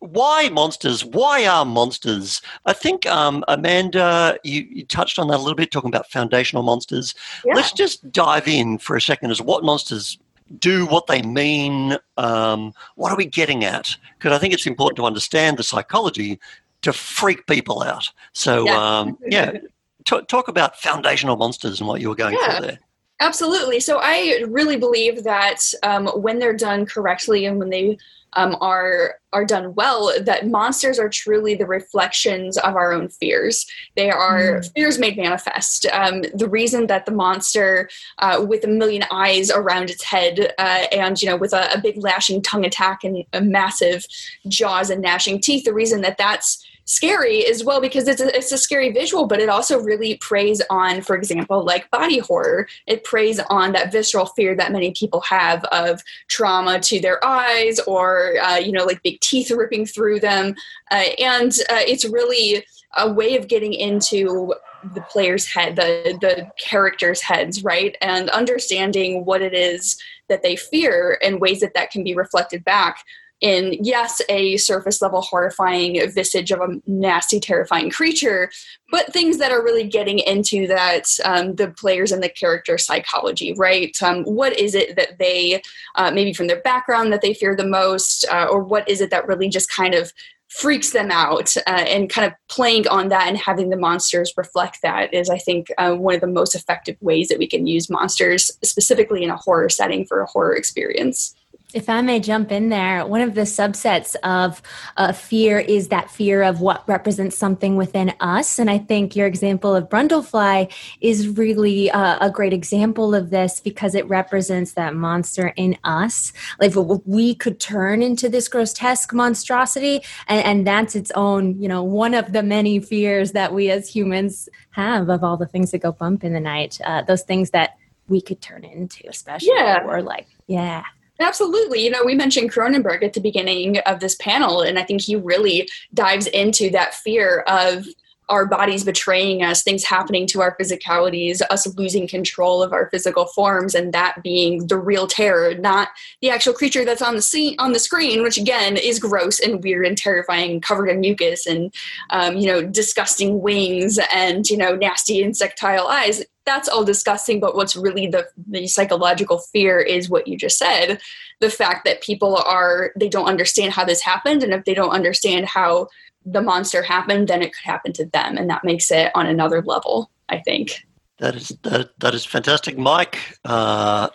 Why 0.00 0.48
monsters? 0.50 1.04
Why 1.04 1.46
are 1.46 1.64
monsters? 1.64 2.42
I 2.66 2.72
think 2.74 3.06
um, 3.06 3.44
Amanda, 3.48 4.38
you, 4.44 4.66
you 4.70 4.84
touched 4.84 5.18
on 5.18 5.28
that 5.28 5.36
a 5.36 5.38
little 5.38 5.54
bit, 5.54 5.70
talking 5.70 5.88
about 5.88 6.10
foundational 6.10 6.62
monsters. 6.62 7.14
Yeah. 7.44 7.54
Let's 7.54 7.72
just 7.72 8.10
dive 8.12 8.46
in 8.46 8.78
for 8.78 8.94
a 8.96 9.00
second 9.00 9.30
as 9.30 9.40
what 9.40 9.64
monsters 9.64 10.18
do, 10.58 10.86
what 10.86 11.06
they 11.08 11.22
mean, 11.22 11.96
um, 12.18 12.72
what 12.94 13.10
are 13.10 13.16
we 13.16 13.26
getting 13.26 13.64
at? 13.64 13.96
Because 14.18 14.32
I 14.32 14.38
think 14.38 14.54
it's 14.54 14.66
important 14.66 14.96
to 14.98 15.04
understand 15.04 15.56
the 15.56 15.64
psychology 15.64 16.38
to 16.82 16.92
freak 16.92 17.46
people 17.46 17.82
out. 17.82 18.08
So, 18.32 18.64
Yeah. 18.66 18.98
um, 19.00 19.18
yeah, 19.28 19.52
t- 20.04 20.22
talk 20.28 20.46
about 20.46 20.78
foundational 20.78 21.36
monsters 21.36 21.80
and 21.80 21.88
what 21.88 22.00
you 22.00 22.08
were 22.10 22.14
going 22.14 22.36
Yeah. 22.40 22.58
through 22.58 22.66
there. 22.66 22.78
Absolutely. 23.20 23.80
So 23.80 23.98
I 24.02 24.44
really 24.48 24.76
believe 24.76 25.24
that 25.24 25.72
um, 25.82 26.06
when 26.08 26.38
they're 26.38 26.56
done 26.56 26.84
correctly 26.84 27.46
and 27.46 27.58
when 27.58 27.70
they 27.70 27.98
um, 28.34 28.56
are 28.60 29.18
are 29.32 29.44
done 29.44 29.74
well, 29.74 30.12
that 30.20 30.46
monsters 30.48 30.98
are 30.98 31.08
truly 31.08 31.54
the 31.54 31.66
reflections 31.66 32.56
of 32.58 32.76
our 32.76 32.92
own 32.92 33.08
fears. 33.08 33.66
They 33.96 34.10
are 34.10 34.62
fears 34.62 34.98
made 34.98 35.16
manifest. 35.16 35.86
Um, 35.92 36.22
the 36.34 36.48
reason 36.48 36.86
that 36.86 37.06
the 37.06 37.12
monster, 37.12 37.88
uh, 38.18 38.44
with 38.46 38.64
a 38.64 38.68
million 38.68 39.04
eyes 39.10 39.50
around 39.50 39.90
its 39.90 40.04
head, 40.04 40.52
uh, 40.58 40.84
and 40.92 41.20
you 41.20 41.28
know, 41.28 41.36
with 41.36 41.52
a, 41.52 41.72
a 41.72 41.80
big 41.80 41.96
lashing 41.96 42.42
tongue 42.42 42.64
attack 42.64 43.04
and 43.04 43.24
a 43.32 43.40
massive 43.40 44.06
jaws 44.48 44.90
and 44.90 45.02
gnashing 45.02 45.40
teeth, 45.40 45.64
the 45.64 45.74
reason 45.74 46.02
that 46.02 46.18
that's 46.18 46.66
scary 46.86 47.44
as 47.46 47.64
well 47.64 47.80
because 47.80 48.08
it's 48.08 48.20
a, 48.20 48.34
it's 48.34 48.52
a 48.52 48.58
scary 48.58 48.90
visual, 48.90 49.26
but 49.26 49.40
it 49.40 49.48
also 49.48 49.78
really 49.78 50.16
preys 50.18 50.62
on, 50.70 51.02
for 51.02 51.16
example, 51.16 51.64
like 51.64 51.90
body 51.90 52.18
horror. 52.18 52.66
It 52.86 53.04
preys 53.04 53.40
on 53.50 53.72
that 53.72 53.92
visceral 53.92 54.26
fear 54.26 54.54
that 54.54 54.72
many 54.72 54.92
people 54.92 55.20
have 55.22 55.64
of 55.64 56.02
trauma 56.28 56.80
to 56.80 57.00
their 57.00 57.24
eyes 57.24 57.78
or, 57.80 58.34
uh, 58.40 58.56
you 58.56 58.72
know, 58.72 58.84
like 58.84 59.02
big 59.02 59.20
teeth 59.20 59.50
ripping 59.50 59.84
through 59.86 60.20
them. 60.20 60.54
Uh, 60.90 61.04
and 61.18 61.52
uh, 61.70 61.82
it's 61.86 62.04
really 62.04 62.64
a 62.96 63.12
way 63.12 63.36
of 63.36 63.48
getting 63.48 63.74
into 63.74 64.54
the 64.94 65.00
player's 65.02 65.46
head, 65.46 65.74
the 65.74 66.16
the 66.20 66.50
characters' 66.58 67.20
heads, 67.20 67.64
right, 67.64 67.96
and 68.00 68.30
understanding 68.30 69.24
what 69.24 69.42
it 69.42 69.52
is 69.52 70.00
that 70.28 70.42
they 70.42 70.56
fear 70.56 71.18
and 71.22 71.40
ways 71.40 71.60
that 71.60 71.74
that 71.74 71.90
can 71.90 72.04
be 72.04 72.14
reflected 72.14 72.64
back 72.64 73.04
in 73.40 73.76
yes 73.82 74.22
a 74.28 74.56
surface 74.56 75.02
level 75.02 75.20
horrifying 75.20 75.94
visage 76.12 76.50
of 76.50 76.60
a 76.60 76.68
nasty 76.86 77.38
terrifying 77.38 77.90
creature 77.90 78.50
but 78.90 79.12
things 79.12 79.38
that 79.38 79.52
are 79.52 79.62
really 79.62 79.84
getting 79.84 80.20
into 80.20 80.66
that 80.66 81.04
um, 81.24 81.54
the 81.56 81.68
players 81.72 82.12
and 82.12 82.22
the 82.22 82.28
character 82.28 82.78
psychology 82.78 83.54
right? 83.56 83.96
Um, 84.02 84.24
what 84.24 84.58
is 84.58 84.74
it 84.74 84.96
that 84.96 85.18
they 85.18 85.62
uh, 85.96 86.10
maybe 86.10 86.32
from 86.32 86.46
their 86.46 86.60
background 86.60 87.12
that 87.12 87.22
they 87.22 87.34
fear 87.34 87.54
the 87.56 87.66
most 87.66 88.26
uh, 88.30 88.46
or 88.50 88.62
what 88.62 88.88
is 88.88 89.00
it 89.00 89.10
that 89.10 89.26
really 89.26 89.48
just 89.48 89.70
kind 89.70 89.94
of 89.94 90.12
freaks 90.48 90.90
them 90.90 91.10
out 91.10 91.56
uh, 91.66 91.70
and 91.70 92.08
kind 92.08 92.26
of 92.26 92.32
playing 92.48 92.86
on 92.88 93.08
that 93.08 93.26
and 93.26 93.36
having 93.36 93.68
the 93.68 93.76
monsters 93.76 94.32
reflect 94.36 94.78
that 94.82 95.12
is 95.12 95.28
i 95.28 95.38
think 95.38 95.66
uh, 95.78 95.92
one 95.92 96.14
of 96.14 96.20
the 96.20 96.26
most 96.26 96.54
effective 96.54 96.96
ways 97.00 97.28
that 97.28 97.38
we 97.38 97.48
can 97.48 97.66
use 97.66 97.90
monsters 97.90 98.50
specifically 98.62 99.24
in 99.24 99.30
a 99.30 99.36
horror 99.36 99.68
setting 99.68 100.06
for 100.06 100.20
a 100.20 100.26
horror 100.26 100.54
experience 100.54 101.34
if 101.74 101.88
I 101.88 102.00
may 102.00 102.20
jump 102.20 102.52
in 102.52 102.68
there, 102.68 103.04
one 103.06 103.20
of 103.20 103.34
the 103.34 103.42
subsets 103.42 104.14
of 104.22 104.62
uh, 104.96 105.12
fear 105.12 105.58
is 105.58 105.88
that 105.88 106.10
fear 106.10 106.42
of 106.42 106.60
what 106.60 106.88
represents 106.88 107.36
something 107.36 107.76
within 107.76 108.14
us. 108.20 108.58
And 108.58 108.70
I 108.70 108.78
think 108.78 109.16
your 109.16 109.26
example 109.26 109.74
of 109.74 109.88
Brundlefly 109.88 110.72
is 111.00 111.28
really 111.28 111.90
uh, 111.90 112.18
a 112.20 112.30
great 112.30 112.52
example 112.52 113.14
of 113.14 113.30
this 113.30 113.60
because 113.60 113.94
it 113.94 114.08
represents 114.08 114.72
that 114.74 114.94
monster 114.94 115.52
in 115.56 115.76
us. 115.82 116.32
Like 116.60 116.72
we 117.04 117.34
could 117.34 117.58
turn 117.58 118.00
into 118.00 118.28
this 118.28 118.48
grotesque 118.48 119.12
monstrosity, 119.12 120.02
and, 120.28 120.44
and 120.44 120.66
that's 120.66 120.94
its 120.94 121.10
own, 121.16 121.60
you 121.60 121.68
know, 121.68 121.82
one 121.82 122.14
of 122.14 122.32
the 122.32 122.42
many 122.42 122.78
fears 122.78 123.32
that 123.32 123.52
we 123.52 123.70
as 123.70 123.88
humans 123.88 124.48
have 124.70 125.08
of 125.08 125.24
all 125.24 125.36
the 125.36 125.46
things 125.46 125.72
that 125.72 125.78
go 125.78 125.90
bump 125.92 126.22
in 126.22 126.32
the 126.32 126.40
night. 126.40 126.80
Uh, 126.84 127.02
those 127.02 127.22
things 127.22 127.50
that 127.50 127.76
we 128.08 128.20
could 128.20 128.40
turn 128.40 128.64
into, 128.64 129.08
especially. 129.08 129.50
Yeah. 129.52 129.84
Or 129.84 130.00
like, 130.00 130.28
yeah. 130.46 130.84
Absolutely. 131.18 131.82
You 131.82 131.90
know, 131.90 132.04
we 132.04 132.14
mentioned 132.14 132.52
Cronenberg 132.52 133.02
at 133.02 133.14
the 133.14 133.20
beginning 133.20 133.78
of 133.80 134.00
this 134.00 134.16
panel, 134.16 134.60
and 134.60 134.78
I 134.78 134.84
think 134.84 135.00
he 135.00 135.16
really 135.16 135.68
dives 135.94 136.26
into 136.26 136.70
that 136.70 136.94
fear 136.94 137.40
of 137.48 137.86
our 138.28 138.44
bodies 138.44 138.84
betraying 138.84 139.42
us, 139.42 139.62
things 139.62 139.84
happening 139.84 140.26
to 140.26 140.40
our 140.40 140.56
physicalities, 140.56 141.40
us 141.50 141.66
losing 141.76 142.08
control 142.08 142.62
of 142.62 142.72
our 142.72 142.90
physical 142.90 143.26
forms, 143.26 143.74
and 143.74 143.92
that 143.92 144.22
being 144.22 144.66
the 144.66 144.76
real 144.76 145.06
terror, 145.06 145.54
not 145.54 145.88
the 146.20 146.30
actual 146.30 146.52
creature 146.52 146.84
that's 146.84 147.02
on 147.02 147.14
the 147.14 147.22
scene 147.22 147.54
on 147.58 147.72
the 147.72 147.78
screen, 147.78 148.22
which 148.22 148.36
again 148.36 148.76
is 148.76 148.98
gross 148.98 149.38
and 149.38 149.62
weird 149.62 149.86
and 149.86 149.96
terrifying, 149.96 150.60
covered 150.60 150.88
in 150.88 151.00
mucus 151.00 151.46
and 151.46 151.72
um, 152.10 152.36
you 152.36 152.46
know 152.46 152.62
disgusting 152.62 153.40
wings 153.40 153.98
and 154.12 154.50
you 154.50 154.56
know 154.56 154.74
nasty 154.74 155.22
insectile 155.22 155.86
eyes 155.86 156.24
that's 156.46 156.68
all 156.68 156.84
disgusting 156.84 157.40
but 157.40 157.54
what's 157.54 157.76
really 157.76 158.06
the 158.06 158.26
the 158.48 158.66
psychological 158.66 159.38
fear 159.38 159.80
is 159.80 160.08
what 160.08 160.26
you 160.26 160.38
just 160.38 160.58
said. 160.58 160.98
The 161.40 161.50
fact 161.50 161.84
that 161.84 162.00
people 162.02 162.36
are 162.36 162.92
they 162.98 163.08
don't 163.08 163.26
understand 163.26 163.72
how 163.72 163.84
this 163.84 164.00
happened 164.00 164.42
and 164.42 164.54
if 164.54 164.64
they 164.64 164.74
don't 164.74 164.90
understand 164.90 165.46
how 165.46 165.88
the 166.24 166.40
monster 166.40 166.82
happened 166.82 167.28
then 167.28 167.42
it 167.42 167.52
could 167.54 167.64
happen 167.64 167.92
to 167.94 168.06
them 168.06 168.36
and 168.36 168.48
that 168.48 168.64
makes 168.64 168.90
it 168.90 169.10
on 169.14 169.26
another 169.26 169.62
level 169.62 170.10
i 170.28 170.38
think. 170.38 170.82
That 171.18 171.34
is 171.34 171.48
that, 171.62 171.98
that 172.00 172.14
is 172.14 172.24
fantastic. 172.26 172.76
Mike 172.76 173.18
uh, 173.44 174.08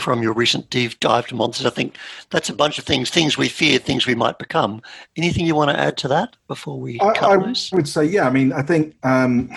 from 0.00 0.20
your 0.20 0.32
recent 0.32 0.68
deep 0.68 0.98
dive 0.98 1.28
to 1.28 1.36
monsters 1.36 1.64
i 1.64 1.70
think 1.70 1.96
that's 2.30 2.48
a 2.48 2.54
bunch 2.54 2.78
of 2.78 2.84
things 2.84 3.08
things 3.08 3.38
we 3.38 3.48
fear 3.48 3.78
things 3.78 4.06
we 4.06 4.14
might 4.14 4.38
become. 4.38 4.82
Anything 5.16 5.46
you 5.46 5.54
want 5.54 5.70
to 5.70 5.78
add 5.78 5.96
to 5.98 6.08
that 6.08 6.36
before 6.48 6.78
we 6.78 7.00
i, 7.00 7.12
cut 7.12 7.30
I 7.30 7.36
loose? 7.36 7.70
would 7.72 7.88
say 7.88 8.04
yeah 8.04 8.26
i 8.26 8.30
mean 8.30 8.52
i 8.52 8.62
think 8.62 8.96
um, 9.04 9.50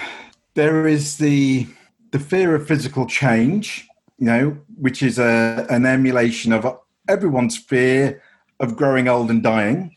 there 0.53 0.87
is 0.87 1.17
the 1.17 1.67
the 2.13 2.19
fear 2.19 2.53
of 2.53 2.67
physical 2.67 3.07
change, 3.07 3.87
you 4.19 4.27
know, 4.27 4.55
which 4.77 5.01
is 5.01 5.17
a, 5.17 5.65
an 5.71 5.83
emulation 5.83 6.53
of 6.53 6.77
everyone's 7.09 7.57
fear 7.57 8.21
of 8.59 8.77
growing 8.77 9.07
old 9.07 9.31
and 9.31 9.41
dying. 9.41 9.95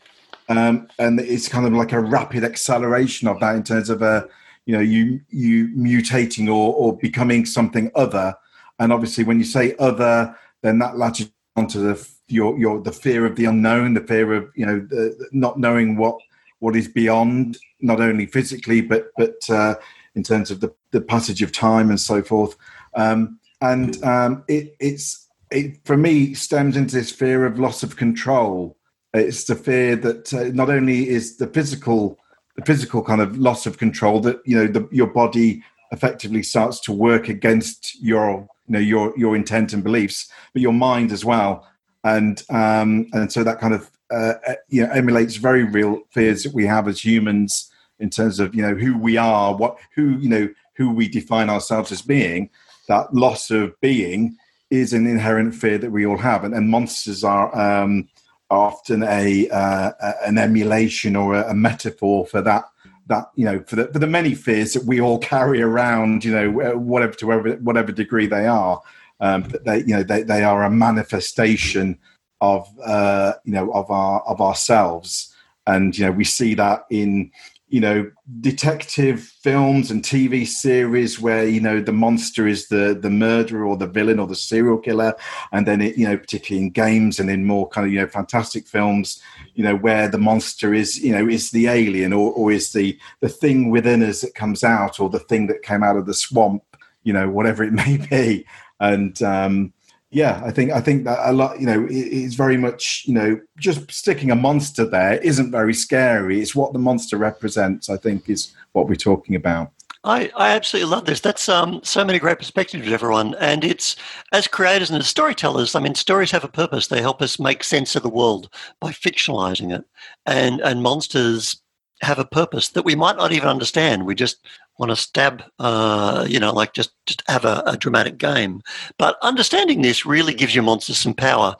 Um, 0.49 0.87
and 0.97 1.19
it's 1.19 1.47
kind 1.47 1.67
of 1.67 1.73
like 1.73 1.91
a 1.91 1.99
rapid 1.99 2.43
acceleration 2.43 3.27
of 3.27 3.39
that 3.41 3.55
in 3.55 3.61
terms 3.61 3.91
of 3.91 4.01
a, 4.01 4.27
you 4.65 4.73
know, 4.73 4.81
you 4.81 5.21
you 5.29 5.67
mutating 5.67 6.47
or, 6.47 6.73
or 6.73 6.97
becoming 6.97 7.45
something 7.45 7.91
other. 7.93 8.35
And 8.79 8.91
obviously, 8.91 9.23
when 9.23 9.37
you 9.37 9.45
say 9.45 9.75
other, 9.77 10.35
then 10.63 10.79
that 10.79 10.97
latches 10.97 11.29
onto 11.55 11.79
the 11.79 12.09
your 12.27 12.57
your 12.57 12.81
the 12.81 12.91
fear 12.91 13.27
of 13.27 13.35
the 13.35 13.45
unknown, 13.45 13.93
the 13.93 14.01
fear 14.01 14.33
of 14.33 14.49
you 14.55 14.65
know 14.65 14.79
the, 14.79 15.29
not 15.31 15.59
knowing 15.59 15.97
what 15.97 16.17
what 16.59 16.75
is 16.75 16.87
beyond, 16.87 17.59
not 17.79 18.01
only 18.01 18.25
physically 18.25 18.81
but 18.81 19.11
but 19.17 19.37
uh, 19.51 19.75
in 20.15 20.23
terms 20.23 20.49
of 20.49 20.59
the, 20.59 20.73
the 20.97 21.05
passage 21.05 21.43
of 21.43 21.51
time 21.51 21.89
and 21.89 21.99
so 21.99 22.23
forth. 22.23 22.55
Um, 22.95 23.39
and 23.61 24.03
um, 24.03 24.43
it, 24.47 24.75
it's 24.79 25.27
it 25.51 25.79
for 25.85 25.95
me 25.95 26.33
stems 26.33 26.75
into 26.75 26.95
this 26.95 27.11
fear 27.11 27.45
of 27.45 27.59
loss 27.59 27.83
of 27.83 27.95
control. 27.95 28.75
It's 29.13 29.45
the 29.45 29.55
fear 29.55 29.95
that 29.97 30.33
uh, 30.33 30.45
not 30.53 30.69
only 30.69 31.07
is 31.07 31.37
the 31.37 31.47
physical 31.47 32.19
the 32.55 32.65
physical 32.65 33.03
kind 33.03 33.21
of 33.21 33.37
loss 33.37 33.65
of 33.65 33.77
control 33.77 34.19
that 34.21 34.41
you 34.45 34.57
know 34.57 34.67
the, 34.67 34.87
your 34.91 35.07
body 35.07 35.63
effectively 35.91 36.43
starts 36.43 36.79
to 36.81 36.91
work 36.91 37.29
against 37.29 38.01
your 38.01 38.47
you 38.67 38.73
know 38.73 38.79
your 38.79 39.13
your 39.17 39.35
intent 39.35 39.73
and 39.73 39.83
beliefs, 39.83 40.31
but 40.53 40.61
your 40.61 40.73
mind 40.73 41.11
as 41.11 41.23
well. 41.23 41.67
And 42.03 42.41
um, 42.49 43.07
and 43.13 43.31
so 43.31 43.43
that 43.43 43.59
kind 43.59 43.73
of 43.73 43.91
uh, 44.11 44.33
you 44.69 44.83
know 44.83 44.91
emulates 44.91 45.35
very 45.35 45.63
real 45.63 46.01
fears 46.11 46.43
that 46.43 46.53
we 46.53 46.65
have 46.65 46.87
as 46.87 47.03
humans 47.03 47.71
in 47.99 48.09
terms 48.09 48.39
of 48.39 48.53
you 48.53 48.61
know 48.61 48.75
who 48.75 48.97
we 48.97 49.17
are, 49.17 49.55
what 49.55 49.77
who 49.95 50.17
you 50.17 50.29
know 50.29 50.49
who 50.77 50.91
we 50.91 51.07
define 51.07 51.49
ourselves 51.49 51.91
as 51.91 52.01
being. 52.01 52.49
That 52.87 53.13
loss 53.13 53.51
of 53.51 53.79
being 53.81 54.37
is 54.69 54.93
an 54.93 55.07
inherent 55.07 55.55
fear 55.55 55.77
that 55.77 55.91
we 55.91 56.05
all 56.05 56.17
have, 56.17 56.43
and, 56.43 56.53
and 56.53 56.69
monsters 56.69 57.23
are 57.23 57.55
um, 57.57 58.07
often 58.49 59.03
a, 59.03 59.49
uh, 59.49 59.91
an 60.25 60.37
emulation 60.37 61.15
or 61.15 61.35
a, 61.35 61.49
a 61.49 61.53
metaphor 61.53 62.25
for 62.25 62.41
that 62.41 62.65
that 63.07 63.29
you 63.35 63.45
know 63.45 63.63
for 63.67 63.77
the 63.77 63.87
for 63.87 63.99
the 63.99 64.07
many 64.07 64.35
fears 64.35 64.73
that 64.73 64.85
we 64.85 64.99
all 64.99 65.17
carry 65.17 65.61
around 65.61 66.23
you 66.23 66.31
know 66.31 66.77
whatever 66.77 67.13
to 67.13 67.25
whatever, 67.25 67.55
whatever 67.57 67.91
degree 67.91 68.27
they 68.27 68.45
are 68.45 68.81
um, 69.19 69.43
but 69.43 69.63
they 69.63 69.79
you 69.79 69.95
know 69.95 70.03
they, 70.03 70.23
they 70.23 70.43
are 70.43 70.63
a 70.63 70.69
manifestation 70.69 71.97
of 72.41 72.67
uh, 72.85 73.33
you 73.45 73.53
know 73.53 73.71
of 73.71 73.89
our 73.89 74.21
of 74.21 74.41
ourselves 74.41 75.33
and 75.65 75.97
you 75.97 76.05
know 76.05 76.11
we 76.11 76.23
see 76.23 76.53
that 76.53 76.85
in 76.89 77.31
you 77.69 77.81
know 77.81 78.09
detective 78.39 79.21
films 79.21 79.91
and 79.91 80.01
tv 80.01 80.47
series 80.47 81.19
where 81.19 81.45
you 81.45 81.59
know 81.59 81.81
the 81.81 81.91
monster 81.91 82.47
is 82.47 82.69
the 82.69 82.97
the 83.01 83.09
murderer 83.09 83.65
or 83.65 83.75
the 83.75 83.87
villain 83.87 84.19
or 84.19 84.27
the 84.27 84.35
serial 84.35 84.77
killer. 84.77 85.13
And 85.51 85.67
then 85.67 85.81
it 85.81 85.97
you 85.97 86.07
know 86.07 86.17
particularly 86.17 86.65
in 86.65 86.71
games 86.71 87.19
and 87.19 87.29
in 87.29 87.45
more 87.45 87.67
kind 87.67 87.85
of 87.85 87.93
you 87.93 87.99
know 87.99 88.07
fantastic 88.07 88.67
films 88.67 89.21
you 89.55 89.63
know 89.63 89.75
where 89.75 90.07
the 90.07 90.17
monster 90.17 90.73
is 90.73 90.97
you 91.03 91.11
know 91.11 91.27
is 91.27 91.51
the 91.51 91.67
alien 91.67 92.13
or, 92.13 92.31
or 92.33 92.51
is 92.51 92.71
the 92.71 92.97
the 93.19 93.29
thing 93.29 93.69
within 93.69 94.01
us 94.01 94.21
that 94.21 94.35
comes 94.35 94.63
out 94.63 94.99
or 94.99 95.09
the 95.09 95.19
thing 95.19 95.47
that 95.47 95.61
came 95.61 95.83
out 95.83 95.97
of 95.97 96.05
the 96.05 96.13
swamp 96.13 96.63
you 97.03 97.11
know 97.11 97.29
whatever 97.29 97.63
it 97.63 97.73
may 97.85 97.97
be. 97.97 98.45
And 98.79 99.21
um 99.21 99.73
yeah, 100.09 100.41
I 100.43 100.51
think 100.51 100.71
I 100.71 100.79
think 100.79 101.03
that 101.03 101.19
a 101.21 101.33
lot, 101.33 101.59
you 101.59 101.65
know, 101.65 101.85
it's 101.89 102.35
very 102.35 102.57
much, 102.57 103.03
you 103.05 103.13
know, 103.13 103.39
just 103.57 103.91
sticking 103.91 104.31
a 104.31 104.35
monster 104.35 104.85
there 104.85 105.15
isn't 105.17 105.51
very 105.51 105.73
scary. 105.73 106.41
It's 106.41 106.55
what 106.55 106.71
the 106.71 106.79
monster 106.79 107.17
represents. 107.17 107.89
I 107.89 107.97
think 107.97 108.29
is 108.29 108.53
what 108.71 108.87
we're 108.87 108.95
talking 108.95 109.35
about. 109.35 109.71
I, 110.03 110.31
I 110.37 110.55
absolutely 110.55 110.89
love 110.89 111.05
this. 111.05 111.19
That's 111.19 111.49
um, 111.49 111.81
so 111.83 112.05
many 112.05 112.19
great 112.19 112.37
perspectives, 112.37 112.89
everyone. 112.89 113.35
And 113.41 113.65
it's 113.65 113.97
as 114.31 114.47
creators 114.47 114.89
and 114.89 114.99
as 114.99 115.07
storytellers. 115.07 115.75
I 115.75 115.81
mean, 115.81 115.95
stories 115.95 116.31
have 116.31 116.45
a 116.45 116.49
purpose. 116.49 116.87
They 116.87 117.01
help 117.01 117.21
us 117.21 117.39
make 117.39 117.61
sense 117.63 117.93
of 117.95 118.03
the 118.03 118.09
world 118.09 118.49
by 118.79 118.91
fictionalizing 118.91 119.77
it, 119.77 119.83
and 120.25 120.61
and 120.61 120.81
monsters 120.81 121.61
have 122.01 122.19
a 122.19 122.25
purpose 122.25 122.69
that 122.69 122.85
we 122.85 122.95
might 122.95 123.17
not 123.17 123.33
even 123.33 123.49
understand. 123.49 124.05
We 124.05 124.15
just 124.15 124.37
want 124.77 124.91
to 124.91 124.95
stab, 124.95 125.43
uh, 125.59 126.25
you 126.29 126.39
know, 126.39 126.53
like 126.53 126.73
just, 126.73 126.91
just 127.05 127.23
have 127.27 127.45
a, 127.45 127.63
a, 127.65 127.77
dramatic 127.77 128.17
game. 128.17 128.61
But 128.97 129.17
understanding 129.21 129.81
this 129.81 130.05
really 130.05 130.33
gives 130.33 130.53
your 130.53 130.63
monsters 130.63 130.97
some 130.97 131.13
power. 131.13 131.55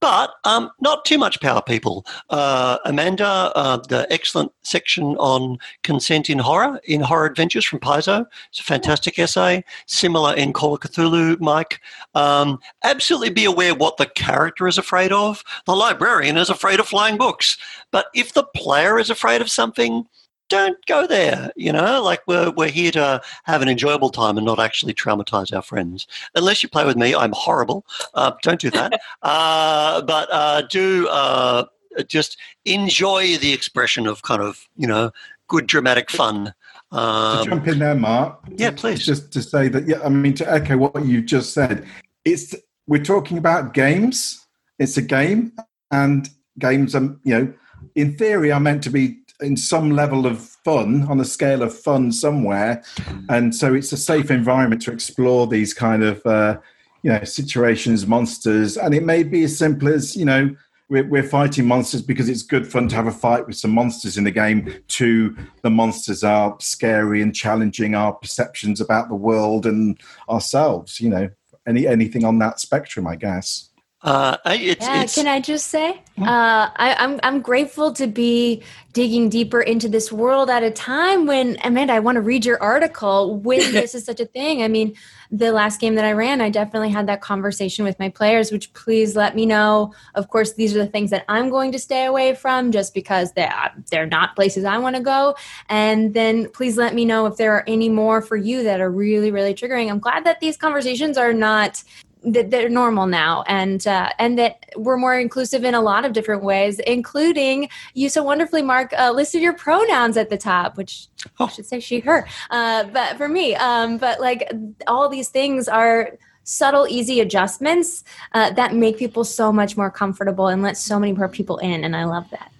But 0.00 0.32
um, 0.44 0.70
not 0.80 1.04
too 1.04 1.18
much 1.18 1.40
power, 1.40 1.62
people. 1.62 2.06
Uh, 2.28 2.78
Amanda, 2.84 3.52
uh, 3.54 3.78
the 3.88 4.06
excellent 4.10 4.52
section 4.62 5.16
on 5.16 5.58
consent 5.82 6.30
in 6.30 6.38
horror, 6.38 6.80
in 6.84 7.00
Horror 7.00 7.26
Adventures 7.26 7.64
from 7.64 7.80
Paizo. 7.80 8.26
It's 8.50 8.60
a 8.60 8.64
fantastic 8.64 9.18
essay. 9.18 9.64
Similar 9.86 10.34
in 10.34 10.52
Call 10.52 10.74
of 10.74 10.80
Cthulhu, 10.80 11.40
Mike. 11.40 11.80
Um, 12.14 12.60
absolutely 12.84 13.30
be 13.30 13.44
aware 13.44 13.74
what 13.74 13.96
the 13.96 14.06
character 14.06 14.68
is 14.68 14.78
afraid 14.78 15.12
of. 15.12 15.42
The 15.66 15.76
librarian 15.76 16.36
is 16.36 16.50
afraid 16.50 16.80
of 16.80 16.86
flying 16.86 17.16
books. 17.16 17.56
But 17.90 18.06
if 18.14 18.32
the 18.32 18.44
player 18.44 18.98
is 18.98 19.10
afraid 19.10 19.40
of 19.40 19.50
something, 19.50 20.06
don't 20.50 20.84
go 20.86 21.06
there. 21.06 21.50
You 21.56 21.72
know, 21.72 22.02
like 22.02 22.20
we're 22.26 22.50
we're 22.50 22.68
here 22.68 22.90
to 22.92 23.22
have 23.44 23.62
an 23.62 23.68
enjoyable 23.68 24.10
time 24.10 24.36
and 24.36 24.44
not 24.44 24.58
actually 24.58 24.92
traumatize 24.92 25.54
our 25.54 25.62
friends. 25.62 26.06
Unless 26.34 26.62
you 26.62 26.68
play 26.68 26.84
with 26.84 26.98
me, 26.98 27.14
I'm 27.14 27.32
horrible. 27.32 27.86
Uh, 28.12 28.32
don't 28.42 28.60
do 28.60 28.70
that. 28.72 29.00
uh, 29.22 30.02
but 30.02 30.28
uh, 30.30 30.62
do 30.62 31.08
uh, 31.08 31.64
just 32.06 32.36
enjoy 32.66 33.38
the 33.38 33.54
expression 33.54 34.06
of 34.06 34.22
kind 34.22 34.42
of 34.42 34.68
you 34.76 34.86
know 34.86 35.12
good 35.48 35.66
dramatic 35.66 36.10
fun. 36.10 36.52
Um, 36.92 37.44
to 37.44 37.50
jump 37.50 37.68
in 37.68 37.78
there, 37.78 37.94
Mark. 37.94 38.40
Yeah, 38.50 38.72
please. 38.72 39.06
Just 39.06 39.32
to 39.32 39.42
say 39.42 39.68
that, 39.68 39.86
yeah, 39.86 40.00
I 40.04 40.08
mean, 40.08 40.34
to 40.34 40.52
echo 40.52 40.76
what 40.76 41.06
you 41.06 41.22
just 41.22 41.54
said, 41.54 41.86
it's 42.24 42.54
we're 42.86 43.04
talking 43.04 43.38
about 43.38 43.72
games. 43.72 44.44
It's 44.78 44.96
a 44.96 45.02
game, 45.02 45.52
and 45.90 46.28
games 46.58 46.94
are, 46.94 47.16
you 47.22 47.38
know, 47.38 47.54
in 47.94 48.16
theory, 48.16 48.50
are 48.50 48.60
meant 48.60 48.82
to 48.84 48.90
be 48.90 49.19
in 49.42 49.56
some 49.56 49.90
level 49.90 50.26
of 50.26 50.40
fun 50.40 51.02
on 51.04 51.20
a 51.20 51.24
scale 51.24 51.62
of 51.62 51.76
fun 51.76 52.12
somewhere, 52.12 52.82
and 53.28 53.54
so 53.54 53.74
it's 53.74 53.92
a 53.92 53.96
safe 53.96 54.30
environment 54.30 54.82
to 54.82 54.92
explore 54.92 55.46
these 55.46 55.74
kind 55.74 56.02
of, 56.02 56.24
uh, 56.26 56.58
you 57.02 57.10
know, 57.10 57.24
situations, 57.24 58.06
monsters, 58.06 58.76
and 58.76 58.94
it 58.94 59.02
may 59.02 59.22
be 59.22 59.44
as 59.44 59.56
simple 59.56 59.88
as 59.88 60.16
you 60.16 60.24
know 60.24 60.54
we're, 60.90 61.06
we're 61.06 61.22
fighting 61.22 61.66
monsters 61.66 62.02
because 62.02 62.28
it's 62.28 62.42
good 62.42 62.66
fun 62.66 62.88
to 62.88 62.96
have 62.96 63.06
a 63.06 63.12
fight 63.12 63.46
with 63.46 63.56
some 63.56 63.70
monsters 63.70 64.18
in 64.18 64.24
the 64.24 64.30
game. 64.30 64.74
To 64.88 65.36
the 65.62 65.70
monsters 65.70 66.22
are 66.22 66.56
scary 66.60 67.22
and 67.22 67.34
challenging 67.34 67.94
our 67.94 68.12
perceptions 68.12 68.80
about 68.80 69.08
the 69.08 69.14
world 69.14 69.64
and 69.64 69.98
ourselves. 70.28 71.00
You 71.00 71.10
know, 71.10 71.28
any 71.66 71.86
anything 71.86 72.24
on 72.24 72.38
that 72.40 72.60
spectrum, 72.60 73.06
I 73.06 73.16
guess. 73.16 73.69
Uh, 74.02 74.38
it's, 74.46 74.86
yeah, 74.86 75.02
it's, 75.02 75.14
can 75.14 75.26
I 75.26 75.40
just 75.40 75.66
say, 75.66 75.90
uh, 75.90 76.70
I, 76.74 76.96
am 76.98 77.12
I'm, 77.12 77.20
I'm 77.22 77.40
grateful 77.42 77.92
to 77.92 78.06
be 78.06 78.62
digging 78.94 79.28
deeper 79.28 79.60
into 79.60 79.90
this 79.90 80.10
world 80.10 80.48
at 80.48 80.62
a 80.62 80.70
time 80.70 81.26
when 81.26 81.58
Amanda, 81.64 81.92
I 81.92 81.98
want 81.98 82.16
to 82.16 82.22
read 82.22 82.46
your 82.46 82.60
article 82.62 83.36
when 83.36 83.58
this 83.72 83.94
is 83.94 84.06
such 84.06 84.18
a 84.18 84.24
thing. 84.24 84.62
I 84.62 84.68
mean, 84.68 84.96
the 85.30 85.52
last 85.52 85.82
game 85.82 85.96
that 85.96 86.06
I 86.06 86.12
ran, 86.12 86.40
I 86.40 86.48
definitely 86.48 86.88
had 86.88 87.08
that 87.08 87.20
conversation 87.20 87.84
with 87.84 87.98
my 87.98 88.08
players. 88.08 88.50
Which 88.50 88.72
please 88.72 89.16
let 89.16 89.36
me 89.36 89.44
know. 89.44 89.92
Of 90.14 90.30
course, 90.30 90.54
these 90.54 90.74
are 90.74 90.78
the 90.78 90.86
things 90.86 91.10
that 91.10 91.26
I'm 91.28 91.50
going 91.50 91.70
to 91.72 91.78
stay 91.78 92.06
away 92.06 92.34
from, 92.34 92.72
just 92.72 92.94
because 92.94 93.32
they 93.32 93.50
they're 93.90 94.06
not 94.06 94.34
places 94.34 94.64
I 94.64 94.78
want 94.78 94.96
to 94.96 95.02
go. 95.02 95.36
And 95.68 96.14
then 96.14 96.48
please 96.52 96.78
let 96.78 96.94
me 96.94 97.04
know 97.04 97.26
if 97.26 97.36
there 97.36 97.52
are 97.52 97.64
any 97.66 97.90
more 97.90 98.22
for 98.22 98.36
you 98.36 98.62
that 98.62 98.80
are 98.80 98.90
really 98.90 99.30
really 99.30 99.54
triggering. 99.54 99.90
I'm 99.90 100.00
glad 100.00 100.24
that 100.24 100.40
these 100.40 100.56
conversations 100.56 101.18
are 101.18 101.34
not 101.34 101.84
that 102.24 102.50
they're 102.50 102.68
normal 102.68 103.06
now. 103.06 103.44
And 103.46 103.86
uh, 103.86 104.10
and 104.18 104.38
that 104.38 104.64
we're 104.76 104.96
more 104.96 105.18
inclusive 105.18 105.64
in 105.64 105.74
a 105.74 105.80
lot 105.80 106.04
of 106.04 106.12
different 106.12 106.42
ways 106.42 106.78
including 106.80 107.68
you 107.94 108.08
so 108.08 108.22
wonderfully 108.22 108.62
mark 108.62 108.92
uh, 108.98 109.10
listed 109.10 109.42
your 109.42 109.52
pronouns 109.52 110.16
at 110.16 110.30
the 110.30 110.36
top 110.36 110.76
which 110.76 111.08
oh. 111.38 111.46
i 111.46 111.48
should 111.48 111.66
say 111.66 111.80
she 111.80 112.00
her. 112.00 112.26
Uh, 112.50 112.84
but 112.84 113.16
for 113.16 113.28
me 113.28 113.54
um, 113.56 113.98
but 113.98 114.20
like 114.20 114.50
all 114.86 115.08
these 115.08 115.28
things 115.28 115.68
are 115.68 116.10
subtle 116.44 116.86
easy 116.88 117.20
adjustments 117.20 118.04
uh, 118.32 118.50
that 118.50 118.74
make 118.74 118.98
people 118.98 119.24
so 119.24 119.52
much 119.52 119.76
more 119.76 119.90
comfortable 119.90 120.48
and 120.48 120.62
let 120.62 120.76
so 120.76 120.98
many 120.98 121.12
more 121.12 121.28
people 121.28 121.58
in 121.58 121.84
and 121.84 121.94
i 121.94 122.04
love 122.04 122.28
that 122.30 122.50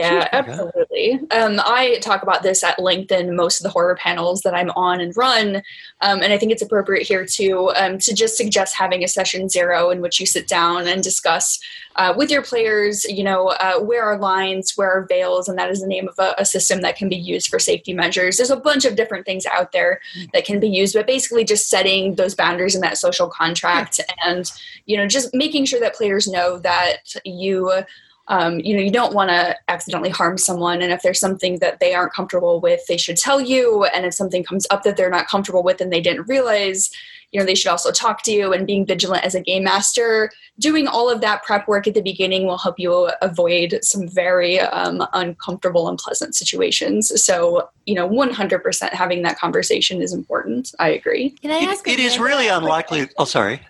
yeah, 0.00 0.28
absolutely. 0.32 1.14
Um, 1.30 1.60
I 1.64 1.98
talk 2.00 2.22
about 2.22 2.42
this 2.42 2.64
at 2.64 2.78
length 2.78 3.12
in 3.12 3.36
most 3.36 3.60
of 3.60 3.64
the 3.64 3.70
horror 3.70 3.96
panels 3.96 4.42
that 4.42 4.54
I'm 4.54 4.70
on 4.70 5.00
and 5.00 5.16
run, 5.16 5.56
um, 6.00 6.22
and 6.22 6.32
I 6.32 6.38
think 6.38 6.52
it's 6.52 6.62
appropriate 6.62 7.06
here 7.06 7.24
too 7.24 7.70
um, 7.76 7.98
to 7.98 8.14
just 8.14 8.36
suggest 8.36 8.76
having 8.76 9.04
a 9.04 9.08
session 9.08 9.48
zero 9.48 9.90
in 9.90 10.00
which 10.00 10.20
you 10.20 10.26
sit 10.26 10.48
down 10.48 10.86
and 10.86 11.02
discuss 11.02 11.60
uh, 11.96 12.14
with 12.16 12.30
your 12.30 12.42
players, 12.42 13.04
you 13.04 13.24
know, 13.24 13.48
uh, 13.48 13.78
where 13.78 14.04
are 14.04 14.18
lines, 14.18 14.72
where 14.76 14.90
are 14.90 15.06
veils, 15.06 15.48
and 15.48 15.58
that 15.58 15.70
is 15.70 15.80
the 15.80 15.86
name 15.86 16.08
of 16.08 16.14
a, 16.18 16.34
a, 16.38 16.44
system 16.44 16.80
that 16.82 16.96
can 16.96 17.08
be 17.08 17.16
used 17.16 17.48
for 17.48 17.58
safety 17.58 17.92
measures. 17.92 18.36
There's 18.36 18.50
a 18.50 18.56
bunch 18.56 18.84
of 18.84 18.96
different 18.96 19.26
things 19.26 19.44
out 19.46 19.72
there 19.72 20.00
that 20.32 20.44
can 20.44 20.60
be 20.60 20.68
used, 20.68 20.94
but 20.94 21.06
basically 21.06 21.44
just 21.44 21.68
setting 21.68 22.14
those 22.14 22.34
boundaries 22.34 22.74
in 22.74 22.80
that 22.80 22.98
social 22.98 23.28
contract 23.28 24.00
and, 24.24 24.50
you 24.86 24.96
know, 24.96 25.06
just 25.06 25.34
making 25.34 25.64
sure 25.64 25.80
that 25.80 25.94
players 25.94 26.28
know 26.28 26.58
that 26.58 27.14
you 27.24 27.82
um, 28.30 28.60
you 28.60 28.74
know 28.74 28.82
you 28.82 28.90
don't 28.90 29.14
want 29.14 29.28
to 29.28 29.54
accidentally 29.68 30.08
harm 30.08 30.38
someone 30.38 30.80
and 30.80 30.92
if 30.92 31.02
there's 31.02 31.20
something 31.20 31.58
that 31.58 31.80
they 31.80 31.94
aren't 31.94 32.12
comfortable 32.12 32.60
with 32.60 32.80
they 32.86 32.96
should 32.96 33.16
tell 33.16 33.40
you 33.40 33.84
and 33.84 34.06
if 34.06 34.14
something 34.14 34.42
comes 34.42 34.66
up 34.70 34.82
that 34.84 34.96
they're 34.96 35.10
not 35.10 35.28
comfortable 35.28 35.62
with 35.62 35.80
and 35.80 35.92
they 35.92 36.00
didn't 36.00 36.26
realize 36.28 36.90
you 37.32 37.38
know 37.38 37.46
they 37.46 37.54
should 37.54 37.70
also 37.70 37.90
talk 37.92 38.22
to 38.22 38.32
you 38.32 38.52
and 38.52 38.66
being 38.66 38.86
vigilant 38.86 39.24
as 39.24 39.34
a 39.34 39.40
game 39.40 39.64
master 39.64 40.30
doing 40.60 40.86
all 40.86 41.10
of 41.10 41.20
that 41.22 41.42
prep 41.42 41.66
work 41.66 41.86
at 41.86 41.94
the 41.94 42.02
beginning 42.02 42.46
will 42.46 42.58
help 42.58 42.78
you 42.78 43.10
avoid 43.22 43.78
some 43.82 44.06
very 44.06 44.60
um, 44.60 45.04
uncomfortable 45.14 45.88
and 45.88 45.98
pleasant 45.98 46.36
situations. 46.36 47.10
So 47.22 47.68
you 47.86 47.94
know 47.94 48.08
100% 48.08 48.90
having 48.90 49.22
that 49.22 49.38
conversation 49.38 50.02
is 50.02 50.12
important. 50.12 50.72
I 50.78 50.90
agree. 50.90 51.30
Can 51.42 51.50
i 51.50 51.58
ask 51.58 51.88
it, 51.88 51.98
it 51.98 52.00
is 52.00 52.18
really 52.18 52.48
unlikely 52.48 53.08
oh 53.18 53.24
sorry 53.24 53.60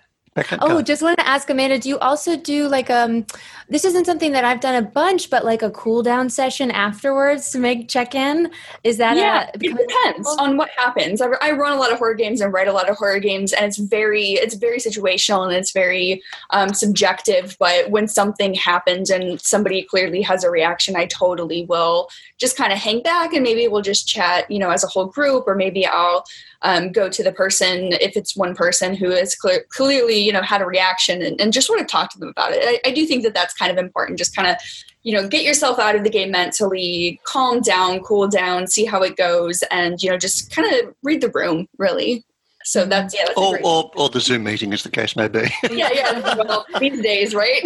oh, 0.61 0.81
just 0.81 1.01
wanted 1.01 1.17
to 1.17 1.27
ask 1.27 1.49
Amanda, 1.49 1.77
do 1.77 1.89
you 1.89 1.99
also 1.99 2.37
do 2.37 2.67
like 2.67 2.89
um 2.89 3.25
this 3.67 3.85
isn't 3.85 4.05
something 4.05 4.31
that 4.33 4.43
I've 4.43 4.59
done 4.59 4.75
a 4.75 4.81
bunch, 4.81 5.29
but 5.29 5.45
like 5.45 5.61
a 5.61 5.69
cool 5.71 6.03
down 6.03 6.29
session 6.29 6.71
afterwards 6.71 7.51
to 7.51 7.59
make 7.59 7.89
check 7.89 8.15
in? 8.15 8.51
Is 8.83 8.97
that 8.97 9.17
yeah? 9.17 9.49
A, 9.53 9.55
it 9.55 9.77
depends 9.77 10.27
on 10.39 10.57
what 10.57 10.69
happens. 10.77 11.21
I, 11.21 11.27
I, 11.41 11.51
run 11.51 11.73
a 11.73 11.77
lot 11.77 11.91
of 11.91 11.97
horror 11.97 12.13
games 12.13 12.41
and 12.41 12.51
write 12.51 12.67
a 12.67 12.73
lot 12.73 12.89
of 12.89 12.97
horror 12.97 13.19
games, 13.19 13.53
and 13.53 13.65
it's 13.65 13.77
very 13.77 14.31
it's 14.31 14.55
very 14.55 14.77
situational 14.77 15.45
and 15.45 15.53
it's 15.53 15.71
very 15.71 16.21
um, 16.49 16.73
subjective. 16.73 17.57
But 17.59 17.89
when 17.89 18.07
something 18.07 18.53
happens 18.53 19.09
and 19.09 19.39
somebody 19.39 19.83
clearly 19.83 20.21
has 20.21 20.43
a 20.43 20.49
reaction, 20.49 20.95
I 20.95 21.05
totally 21.07 21.65
will 21.65 22.09
just 22.37 22.57
kind 22.57 22.73
of 22.73 22.79
hang 22.79 23.01
back 23.03 23.33
and 23.33 23.43
maybe 23.43 23.67
we'll 23.67 23.81
just 23.81 24.07
chat, 24.07 24.49
you 24.49 24.59
know, 24.59 24.69
as 24.69 24.83
a 24.83 24.87
whole 24.87 25.05
group, 25.05 25.45
or 25.47 25.55
maybe 25.55 25.85
I'll 25.85 26.25
um, 26.63 26.91
go 26.91 27.09
to 27.09 27.23
the 27.23 27.31
person 27.31 27.93
if 27.93 28.15
it's 28.15 28.35
one 28.35 28.55
person 28.55 28.95
who 28.95 29.09
has 29.09 29.35
clear, 29.35 29.65
clearly 29.69 30.19
you 30.19 30.31
know 30.31 30.41
had 30.41 30.61
a 30.61 30.65
reaction 30.65 31.21
and, 31.21 31.39
and, 31.41 31.53
just 31.53 31.67
sort 31.67 31.81
of 31.81 31.87
talk 31.87 32.11
to 32.11 32.19
them 32.19 32.29
about 32.29 32.51
it. 32.51 32.59
I, 32.63 32.89
I 32.89 32.93
do 32.93 33.05
think 33.05 33.23
that 33.23 33.33
that's 33.33 33.53
kind 33.53 33.71
of 33.71 33.77
important 33.77 34.19
just 34.19 34.35
kind 34.35 34.47
of 34.47 34.57
you 35.03 35.13
know 35.13 35.27
get 35.27 35.43
yourself 35.43 35.79
out 35.79 35.95
of 35.95 36.03
the 36.03 36.09
game 36.09 36.31
mentally 36.31 37.19
calm 37.23 37.61
down 37.61 37.99
cool 38.01 38.27
down 38.27 38.67
see 38.67 38.85
how 38.85 39.01
it 39.01 39.15
goes 39.15 39.63
and 39.71 40.01
you 40.01 40.09
know 40.09 40.17
just 40.17 40.51
kind 40.51 40.71
of 40.73 40.93
read 41.03 41.21
the 41.21 41.29
room 41.29 41.67
really 41.77 42.23
so 42.71 42.85
that's 42.85 43.13
yeah. 43.13 43.25
That's 43.25 43.37
or, 43.37 43.59
or, 43.65 43.91
or, 43.95 44.07
the 44.07 44.21
Zoom 44.21 44.45
meeting, 44.45 44.71
as 44.71 44.83
the 44.83 44.89
case 44.89 45.17
may 45.17 45.27
be. 45.27 45.39
yeah, 45.71 45.89
yeah. 45.93 46.35
Well, 46.41 46.65
these 46.79 47.01
days, 47.01 47.35
right? 47.35 47.59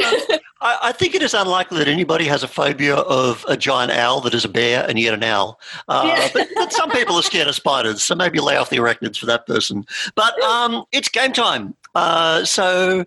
I, 0.62 0.80
I, 0.82 0.92
think 0.92 1.14
it 1.14 1.22
is 1.22 1.36
unlikely 1.36 1.78
that 1.78 1.88
anybody 1.88 2.26
has 2.26 2.42
a 2.42 2.48
phobia 2.48 2.96
of 2.96 3.46
a 3.48 3.56
giant 3.56 3.92
owl 3.92 4.20
that 4.22 4.34
is 4.34 4.46
a 4.46 4.50
bear 4.50 4.84
and 4.90 4.98
yet 4.98 5.14
an 5.14 5.24
owl. 5.24 5.60
Uh, 5.88 6.06
yeah. 6.08 6.30
but, 6.34 6.48
but, 6.56 6.74
some 6.74 6.90
people 6.90 7.16
are 7.16 7.22
scared 7.22 7.48
of 7.48 7.54
spiders, 7.54 8.02
so 8.02 8.16
maybe 8.16 8.40
lay 8.40 8.58
off 8.58 8.72
the 8.72 8.78
arachnids 8.78 9.18
for 9.18 9.28
that 9.28 9.46
person. 9.46 9.86
But 10.16 10.40
um, 10.42 10.86
it's 10.92 11.08
game 11.08 11.34
time. 11.34 11.76
Uh, 11.94 12.44
so 12.44 13.06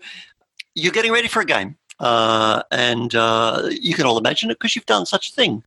you're 0.77 0.93
getting 0.93 1.13
ready 1.13 1.27
for 1.27 1.41
a 1.41 1.45
game. 1.45 1.77
Uh, 1.99 2.63
and 2.71 3.17
uh, 3.17 3.69
you 3.73 3.95
can 3.95 4.07
all 4.07 4.19
imagine 4.19 4.51
it 4.51 4.59
because 4.61 4.77
you've 4.77 4.87
done 4.87 5.05
such 5.05 5.31
a 5.31 5.33
thing. 5.33 5.65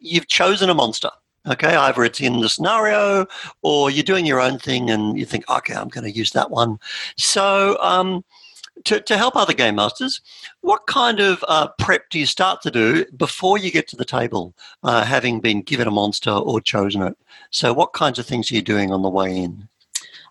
You've 0.00 0.26
chosen 0.26 0.70
a 0.70 0.74
monster. 0.74 1.10
Okay, 1.46 1.74
either 1.74 2.04
it's 2.04 2.20
in 2.20 2.40
the 2.40 2.48
scenario 2.48 3.26
or 3.62 3.90
you're 3.90 4.02
doing 4.02 4.26
your 4.26 4.40
own 4.40 4.58
thing 4.58 4.90
and 4.90 5.18
you 5.18 5.24
think, 5.24 5.48
okay, 5.48 5.74
I'm 5.74 5.88
going 5.88 6.04
to 6.04 6.16
use 6.16 6.32
that 6.32 6.50
one. 6.50 6.78
So, 7.16 7.78
um, 7.80 8.24
to, 8.84 9.00
to 9.00 9.16
help 9.16 9.36
other 9.36 9.52
game 9.52 9.76
masters, 9.76 10.20
what 10.60 10.86
kind 10.86 11.20
of 11.20 11.44
uh, 11.48 11.68
prep 11.78 12.10
do 12.10 12.18
you 12.18 12.26
start 12.26 12.62
to 12.62 12.70
do 12.70 13.04
before 13.16 13.58
you 13.58 13.70
get 13.70 13.88
to 13.88 13.96
the 13.96 14.04
table, 14.04 14.54
uh, 14.82 15.04
having 15.04 15.40
been 15.40 15.62
given 15.62 15.88
a 15.88 15.92
monster 15.92 16.30
or 16.30 16.60
chosen 16.60 17.02
it? 17.02 17.16
So, 17.50 17.72
what 17.72 17.92
kinds 17.92 18.18
of 18.18 18.26
things 18.26 18.50
are 18.50 18.54
you 18.54 18.62
doing 18.62 18.92
on 18.92 19.02
the 19.02 19.08
way 19.08 19.36
in? 19.36 19.68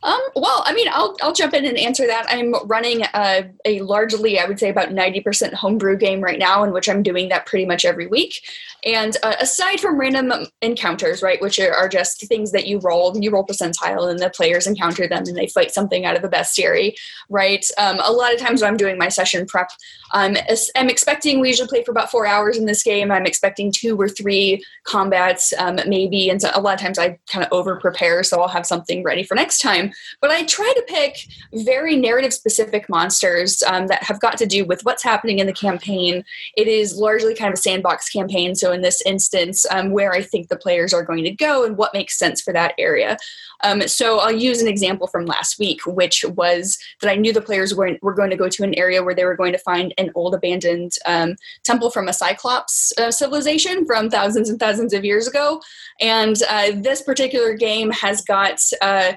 Um, 0.04 0.20
well, 0.36 0.64
I 0.66 0.74
mean, 0.74 0.88
I'll, 0.92 1.16
I'll 1.22 1.34
jump 1.34 1.54
in 1.54 1.66
and 1.66 1.78
answer 1.78 2.06
that. 2.08 2.26
I'm 2.30 2.54
running 2.68 3.04
a, 3.14 3.50
a 3.66 3.82
largely, 3.82 4.40
I 4.40 4.46
would 4.46 4.60
say, 4.60 4.70
about 4.70 4.90
90% 4.90 5.54
homebrew 5.54 5.98
game 5.98 6.22
right 6.22 6.40
now, 6.40 6.64
in 6.64 6.72
which 6.72 6.88
I'm 6.88 7.04
doing 7.04 7.30
that 7.30 7.46
pretty 7.46 7.66
much 7.66 7.86
every 7.86 8.08
week. 8.08 8.42
And 8.86 9.18
uh, 9.24 9.34
aside 9.40 9.80
from 9.80 10.00
random 10.00 10.32
encounters, 10.62 11.22
right, 11.22 11.42
which 11.42 11.60
are, 11.60 11.88
just 11.88 12.28
things 12.28 12.52
that 12.52 12.68
you 12.68 12.80
roll, 12.80 13.18
you 13.18 13.32
roll 13.32 13.46
percentile, 13.46 14.10
and 14.10 14.20
the 14.20 14.30
players 14.30 14.68
encounter 14.68 15.08
them 15.08 15.24
and 15.26 15.38
they 15.38 15.48
fight 15.48 15.72
something 15.72 16.06
out 16.06 16.18
of 16.18 16.22
the 16.22 16.28
bestiary, 16.28 16.96
right? 17.30 17.66
Um, 17.78 18.00
a 18.04 18.12
lot 18.12 18.34
of 18.34 18.40
times 18.40 18.62
when 18.62 18.70
I'm 18.70 18.78
doing 18.78 18.98
my 18.98 19.08
session 19.08 19.46
prep, 19.46 19.70
I'm 20.12 20.36
expecting, 20.76 21.40
we 21.40 21.48
usually 21.48 21.70
play 21.70 21.84
for 21.84 21.92
about 21.92 22.12
four 22.12 22.28
hours 22.28 22.58
in 22.58 22.66
this 22.66 22.84
game. 22.84 23.12
I'm 23.12 23.26
expecting 23.26 23.72
two 23.72 24.00
or 24.00 24.10
three 24.10 24.64
combats, 24.84 25.54
um, 25.58 25.80
maybe. 25.88 26.30
And 26.30 26.42
so 26.42 26.52
a 26.54 26.62
lot 26.62 26.74
of 26.74 26.82
times 26.82 27.00
I 27.00 27.18
kind 27.32 27.46
of 27.46 27.52
over 27.52 27.78
prepare, 27.78 28.24
so 28.24 28.42
I'll 28.42 28.48
have 28.48 28.66
something 28.66 29.04
ready 29.04 29.24
for 29.24 29.36
next 29.36 29.60
time. 29.60 29.87
Time. 29.88 29.96
But 30.22 30.32
I 30.32 30.44
try 30.44 30.72
to 30.76 30.84
pick 30.88 31.18
very 31.54 31.96
narrative 31.96 32.34
specific 32.34 32.90
monsters 32.90 33.64
um, 33.64 33.88
that 33.88 34.04
have 34.04 34.20
got 34.20 34.38
to 34.38 34.46
do 34.46 34.66
with 34.66 34.84
what's 34.84 35.04
happening 35.04 35.40
in 35.40 35.48
the 35.48 35.54
campaign. 35.54 36.24
It 36.56 36.68
is 36.68 36.98
largely 36.98 37.36
kind 37.36 37.54
of 37.54 37.58
a 37.58 37.62
sandbox 37.62 38.10
campaign. 38.10 38.56
So 38.56 38.72
in 38.72 38.82
this 38.82 39.02
instance, 39.06 39.66
um, 39.72 39.92
where 39.92 40.14
I 40.14 40.22
think 40.22 40.50
the 40.50 40.58
players 40.58 40.94
are 40.94 41.04
going 41.04 41.24
to 41.24 41.32
go 41.32 41.66
and 41.66 41.78
what 41.78 41.94
makes 41.94 42.18
sense 42.18 42.42
for 42.42 42.54
that 42.54 42.74
area. 42.78 43.18
Um, 43.64 43.88
so 43.88 44.20
I'll 44.20 44.32
use 44.32 44.62
an 44.62 44.68
example 44.68 45.08
from 45.08 45.26
last 45.26 45.58
week, 45.58 45.86
which 45.86 46.24
was 46.36 46.78
that 47.02 47.10
I 47.10 47.16
knew 47.16 47.34
the 47.34 47.42
players 47.42 47.74
were, 47.74 47.98
were 48.02 48.14
going 48.14 48.30
to 48.30 48.36
go 48.36 48.50
to 48.50 48.64
an 48.64 48.78
area 48.78 49.04
where 49.04 49.16
they 49.16 49.26
were 49.26 49.36
going 49.36 49.54
to 49.54 49.60
find 49.60 49.94
an 49.98 50.12
old 50.16 50.36
abandoned 50.36 50.94
um, 51.06 51.36
temple 51.64 51.90
from 51.90 52.08
a 52.08 52.14
Cyclops 52.14 52.94
uh, 53.00 53.12
civilization 53.12 53.86
from 53.86 54.10
thousands 54.10 54.50
and 54.50 54.60
thousands 54.60 54.94
of 54.94 55.04
years 55.04 55.28
ago. 55.28 55.62
And 56.00 56.38
uh, 56.50 56.72
this 56.76 57.02
particular 57.02 57.56
game 57.56 57.92
has 57.92 58.22
got 58.22 58.62
uh, 58.82 59.14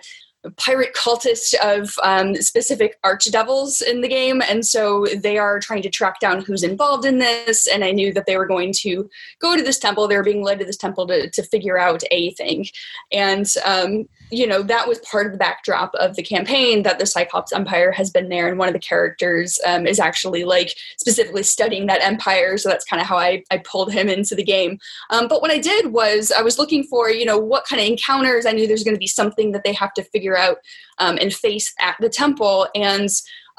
pirate 0.56 0.94
cultists 0.94 1.54
of 1.62 1.94
um, 2.02 2.34
specific 2.36 3.00
archdevils 3.02 3.82
in 3.82 4.00
the 4.00 4.08
game 4.08 4.40
and 4.42 4.64
so 4.64 5.06
they 5.18 5.36
are 5.36 5.60
trying 5.60 5.82
to 5.82 5.90
track 5.90 6.18
down 6.18 6.42
who's 6.42 6.62
involved 6.62 7.04
in 7.04 7.18
this 7.18 7.66
and 7.66 7.84
i 7.84 7.90
knew 7.90 8.12
that 8.12 8.24
they 8.26 8.36
were 8.36 8.46
going 8.46 8.72
to 8.72 9.08
go 9.40 9.56
to 9.56 9.62
this 9.62 9.78
temple. 9.78 10.06
They 10.06 10.16
were 10.16 10.22
being 10.22 10.42
led 10.42 10.58
to 10.60 10.64
this 10.64 10.76
temple 10.76 11.06
to, 11.08 11.28
to 11.30 11.42
figure 11.42 11.78
out 11.78 12.02
a 12.10 12.32
thing. 12.34 12.66
And 13.12 13.46
um, 13.64 14.08
you 14.30 14.46
know 14.46 14.62
that 14.62 14.88
was 14.88 14.98
part 15.00 15.26
of 15.26 15.32
the 15.32 15.38
backdrop 15.38 15.94
of 15.94 16.16
the 16.16 16.22
campaign 16.22 16.82
that 16.82 16.98
the 16.98 17.06
cyclops 17.06 17.52
empire 17.52 17.92
has 17.92 18.10
been 18.10 18.28
there. 18.28 18.48
And 18.48 18.58
one 18.58 18.68
of 18.68 18.74
the 18.74 18.80
characters 18.80 19.58
um, 19.66 19.86
is 19.86 19.98
actually 19.98 20.44
like 20.44 20.74
specifically 20.98 21.42
studying 21.42 21.86
that 21.86 22.02
empire. 22.02 22.56
So 22.58 22.68
that's 22.68 22.84
kind 22.84 23.00
of 23.00 23.06
how 23.06 23.16
I, 23.16 23.44
I 23.50 23.58
pulled 23.58 23.92
him 23.92 24.08
into 24.08 24.34
the 24.34 24.44
game. 24.44 24.78
Um, 25.10 25.28
but 25.28 25.42
what 25.42 25.50
i 25.50 25.58
did 25.58 25.92
was 25.92 26.32
i 26.32 26.42
was 26.42 26.58
looking 26.58 26.84
for 26.84 27.10
you 27.10 27.24
know 27.24 27.38
what 27.38 27.66
kind 27.66 27.80
of 27.80 27.86
encounters. 27.86 28.46
I 28.46 28.52
knew 28.52 28.66
there's 28.66 28.84
going 28.84 28.94
to 28.96 28.98
be 28.98 29.06
something 29.06 29.52
that 29.52 29.64
they 29.64 29.72
have 29.72 29.94
to 29.94 30.04
figure 30.04 30.36
out 30.36 30.58
um, 30.98 31.18
and 31.20 31.32
face 31.32 31.74
at 31.80 31.96
the 32.00 32.08
temple. 32.08 32.68
And 32.74 33.08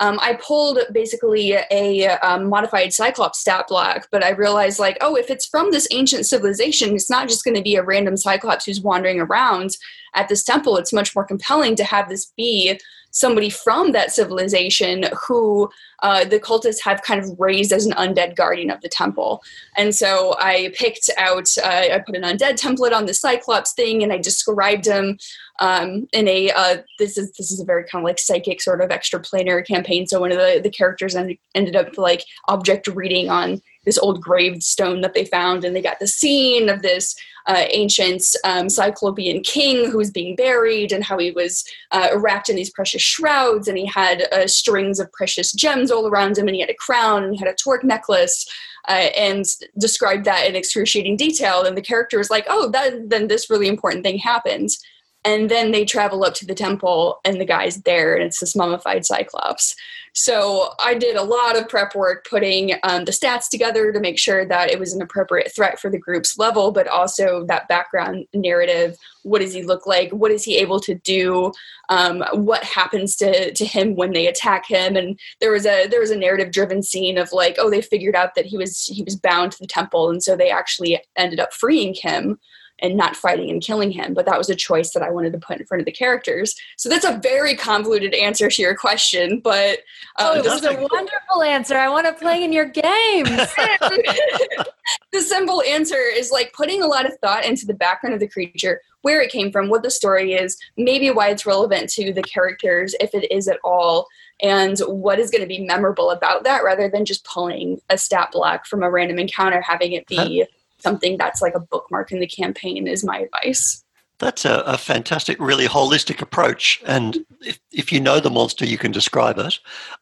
um, 0.02 0.20
I 0.20 0.34
pulled 0.34 0.80
basically 0.92 1.54
a 1.70 2.08
um, 2.08 2.50
modified 2.50 2.92
Cyclops 2.92 3.40
stat 3.40 3.68
block, 3.68 4.08
but 4.12 4.24
I 4.24 4.32
realized 4.32 4.80
like, 4.80 4.98
oh, 5.00 5.16
if 5.16 5.30
it's 5.30 5.46
from 5.46 5.70
this 5.70 5.88
ancient 5.92 6.26
civilization, 6.26 6.96
it's 6.96 7.10
not 7.10 7.30
just 7.30 7.46
going 7.46 7.56
to 7.56 7.62
be 7.62 7.76
a 7.76 7.84
random 7.84 8.18
Cyclops 8.18 8.66
who's 8.66 8.82
wandering 8.82 9.20
around 9.20 9.78
at 10.16 10.28
this 10.28 10.44
temple. 10.44 10.78
It's 10.78 10.92
much 10.92 11.16
more 11.16 11.24
compelling 11.24 11.76
to 11.76 11.84
have 11.84 12.10
this 12.10 12.34
be 12.36 12.80
somebody 13.12 13.50
from 13.50 13.92
that 13.92 14.12
civilization 14.12 15.06
who 15.28 15.70
uh, 16.02 16.26
the 16.26 16.40
cultists 16.40 16.82
have 16.84 17.02
kind 17.04 17.22
of 17.22 17.40
raised 17.40 17.72
as 17.72 17.86
an 17.86 17.94
undead 17.94 18.36
guardian 18.36 18.72
of 18.72 18.82
the 18.82 18.90
temple. 18.90 19.42
And 19.78 19.94
so 19.94 20.36
I 20.40 20.74
picked 20.76 21.10
out, 21.18 21.50
uh, 21.64 21.94
I 21.94 22.02
put 22.06 22.16
an 22.16 22.24
undead 22.24 22.60
template 22.60 22.94
on 22.94 23.06
the 23.06 23.14
Cyclops 23.14 23.74
thing, 23.74 24.02
and 24.02 24.12
I 24.12 24.18
described 24.18 24.86
him 24.88 25.18
um, 25.60 26.08
in 26.12 26.28
a 26.28 26.52
uh, 26.52 26.78
this 26.98 27.18
is 27.18 27.32
this 27.34 27.52
is 27.52 27.60
a 27.60 27.66
very 27.66 27.84
kind 27.84 28.04
of 28.04 28.08
like 28.08 28.18
psychic 28.18 28.62
sort 28.62 28.82
of 28.82 28.90
extraplanar 28.90 29.66
campaign. 29.66 30.08
So 30.08 30.20
one 30.20 30.32
of 30.32 30.40
the 30.40 30.60
the 30.62 30.72
characters 30.72 31.16
ended, 31.16 31.38
ended 31.54 31.76
up 31.76 31.98
like 31.98 32.26
object 32.48 32.88
reading 32.88 33.30
on 33.30 33.62
this 33.86 33.98
old 33.98 34.22
gravestone 34.22 35.02
that 35.02 35.14
they 35.14 35.26
found, 35.26 35.64
and 35.64 35.76
they 35.76 35.82
got 35.82 36.00
the 36.00 36.08
scene 36.08 36.70
of 36.70 36.82
this 36.82 37.16
uh, 37.48 37.66
ancient 37.70 38.24
um, 38.44 38.70
Cyclopean 38.70 39.42
king 39.42 39.90
who 39.90 39.98
was 39.98 40.12
being 40.12 40.36
buried, 40.36 40.92
and 40.92 41.04
how 41.04 41.18
he 41.18 41.32
was 41.32 41.66
uh, 41.92 42.10
wrapped 42.16 42.50
in 42.50 42.56
these 42.56 42.70
precious 42.70 43.02
shrouds, 43.02 43.68
and 43.68 43.78
he 43.78 43.86
had 43.86 44.24
uh, 44.32 44.48
strings 44.48 45.00
of 45.00 45.12
precious 45.12 45.52
gems 45.52 45.92
all 45.92 46.08
around 46.08 46.38
him, 46.38 46.48
and 46.48 46.56
he 46.56 46.62
had 46.62 46.70
a 46.70 46.76
crown, 46.76 47.24
and 47.24 47.34
he 47.34 47.40
had 47.40 47.48
a 47.48 47.56
torque 47.56 47.84
necklace. 47.84 48.48
Uh, 48.90 49.10
and 49.16 49.46
described 49.78 50.26
that 50.26 50.48
in 50.48 50.56
excruciating 50.56 51.16
detail, 51.16 51.64
and 51.66 51.78
the 51.78 51.84
character 51.84 52.18
was 52.18 52.32
like, 52.32 52.48
"Oh, 52.50 52.68
that, 52.72 53.12
then 53.12 53.28
this 53.28 53.48
really 53.48 53.68
important 53.68 54.04
thing 54.04 54.18
happened." 54.18 54.72
and 55.24 55.50
then 55.50 55.72
they 55.72 55.86
travel 55.86 56.24
up 56.24 56.34
to 56.34 56.46
the 56.46 56.56
temple 56.56 57.20
and 57.24 57.40
the 57.40 57.46
guy's 57.46 57.82
there 57.84 58.16
and 58.16 58.24
it's 58.24 58.40
this 58.40 58.56
mummified 58.56 59.06
cyclops 59.06 59.76
so 60.14 60.74
i 60.80 60.94
did 60.94 61.16
a 61.16 61.24
lot 61.24 61.58
of 61.58 61.68
prep 61.70 61.96
work 61.96 62.26
putting 62.30 62.74
um, 62.84 63.06
the 63.06 63.12
stats 63.12 63.50
together 63.50 63.92
to 63.92 64.00
make 64.00 64.20
sure 64.20 64.46
that 64.46 64.70
it 64.70 64.80
was 64.80 64.94
an 64.94 65.02
appropriate 65.02 65.52
threat 65.56 65.80
for 65.80 65.90
the 65.90 66.00
group's 66.00 66.38
level 66.38 66.72
but 66.72 66.88
also 66.88 67.46
that 67.46 67.68
background 67.68 68.26
narrative. 68.34 68.98
What 69.24 69.40
does 69.40 69.54
he 69.54 69.64
look 69.64 69.86
like? 69.86 70.12
What 70.12 70.32
is 70.32 70.44
he 70.44 70.58
able 70.58 70.80
to 70.82 70.96
do? 70.96 71.52
Um, 71.90 72.24
what 72.34 72.64
happens 72.64 73.16
to, 73.18 73.54
to 73.54 73.66
him 73.66 73.96
when 73.96 74.14
they 74.14 74.28
attack 74.28 74.68
him? 74.68 74.96
And 74.96 75.20
there 75.40 75.52
was 75.52 75.66
a 75.66 75.88
there 75.88 76.00
was 76.00 76.12
a 76.12 76.18
narrative 76.18 76.52
driven 76.52 76.82
scene 76.82 77.18
of 77.18 77.32
like 77.32 77.56
oh 77.60 77.70
they 77.70 77.82
figured 77.82 78.16
out 78.16 78.36
that 78.36 78.46
he 78.46 78.58
was 78.58 78.86
he 78.86 79.04
was 79.04 79.16
bound 79.16 79.52
to 79.54 79.60
the 79.60 79.68
temple 79.68 80.10
and 80.10 80.24
so 80.24 80.36
they 80.36 80.50
actually 80.50 81.02
ended 81.16 81.40
up 81.40 81.54
freeing 81.54 81.94
him 81.94 82.40
and 82.82 82.98
not 82.98 83.16
fighting 83.16 83.50
and 83.50 83.62
killing 83.62 83.92
him. 83.92 84.14
But 84.14 84.26
that 84.26 84.38
was 84.38 84.50
a 84.50 84.56
choice 84.56 84.92
that 84.92 85.04
I 85.04 85.10
wanted 85.10 85.34
to 85.34 85.40
put 85.40 85.60
in 85.60 85.66
front 85.66 85.82
of 85.82 85.86
the 85.86 85.92
characters. 85.92 86.56
So 86.78 86.90
that's 86.90 87.06
a 87.06 87.20
very 87.22 87.56
convoluted 87.56 88.14
answer 88.14 88.50
to 88.50 88.62
your 88.62 88.76
question. 88.76 89.40
But 89.40 89.80
uh, 90.18 90.36
oh, 90.36 90.42
this 90.42 90.62
is 90.62 90.66
a 90.66 90.88
wonderful 90.92 91.44
answer. 91.44 91.78
I 91.78 91.90
want 91.90 92.08
to 92.08 92.14
play 92.14 92.44
in 92.44 92.52
your 92.52 92.66
games. 92.66 93.30
the 95.12 95.22
simple 95.22 95.62
answer 95.64 95.96
is 95.96 96.32
like 96.32 96.54
putting 96.54 96.82
a 96.82 96.88
lot 96.88 97.06
of 97.06 97.18
thought 97.20 97.46
into 97.46 97.66
the 97.66 97.74
background 97.74 98.14
of 98.14 98.20
the 98.20 98.28
creature, 98.28 98.82
where 99.02 99.22
it 99.22 99.32
came 99.32 99.52
from, 99.52 99.70
what 99.70 99.84
the 99.84 99.92
story 99.92 100.34
is, 100.34 100.58
maybe 100.78 101.12
why 101.12 101.30
it's 101.30 101.46
relevant 101.46 101.90
to 101.90 102.14
the 102.14 102.24
characters, 102.24 102.96
if 103.00 103.14
it 103.14 103.32
is 103.32 103.48
at 103.48 103.60
all 103.64 104.08
and 104.42 104.80
what 104.88 105.20
is 105.20 105.30
going 105.30 105.42
to 105.42 105.48
be 105.48 105.60
memorable 105.60 106.10
about 106.10 106.44
that 106.44 106.64
rather 106.64 106.90
than 106.90 107.06
just 107.06 107.24
pulling 107.26 107.80
a 107.90 107.98
stat 107.98 108.30
block 108.32 108.66
from 108.66 108.82
a 108.82 108.90
random 108.90 109.20
encounter 109.20 109.62
having 109.62 109.94
it 109.94 110.08
be 110.08 110.46
something 110.82 111.18
that's 111.18 111.42
like 111.42 111.56
a 111.56 111.60
bookmark 111.60 112.12
in 112.12 112.20
the 112.20 112.28
campaign 112.28 112.88
is 112.88 113.04
my 113.04 113.20
advice. 113.20 113.84
That's 114.22 114.46
a, 114.46 114.60
a 114.68 114.78
fantastic, 114.78 115.40
really 115.40 115.66
holistic 115.66 116.22
approach. 116.22 116.80
And 116.86 117.26
if, 117.42 117.60
if 117.72 117.92
you 117.92 118.00
know 118.00 118.20
the 118.20 118.30
monster, 118.30 118.66
you 118.66 118.78
can 118.78 118.92
describe 118.92 119.40
it. 119.40 119.58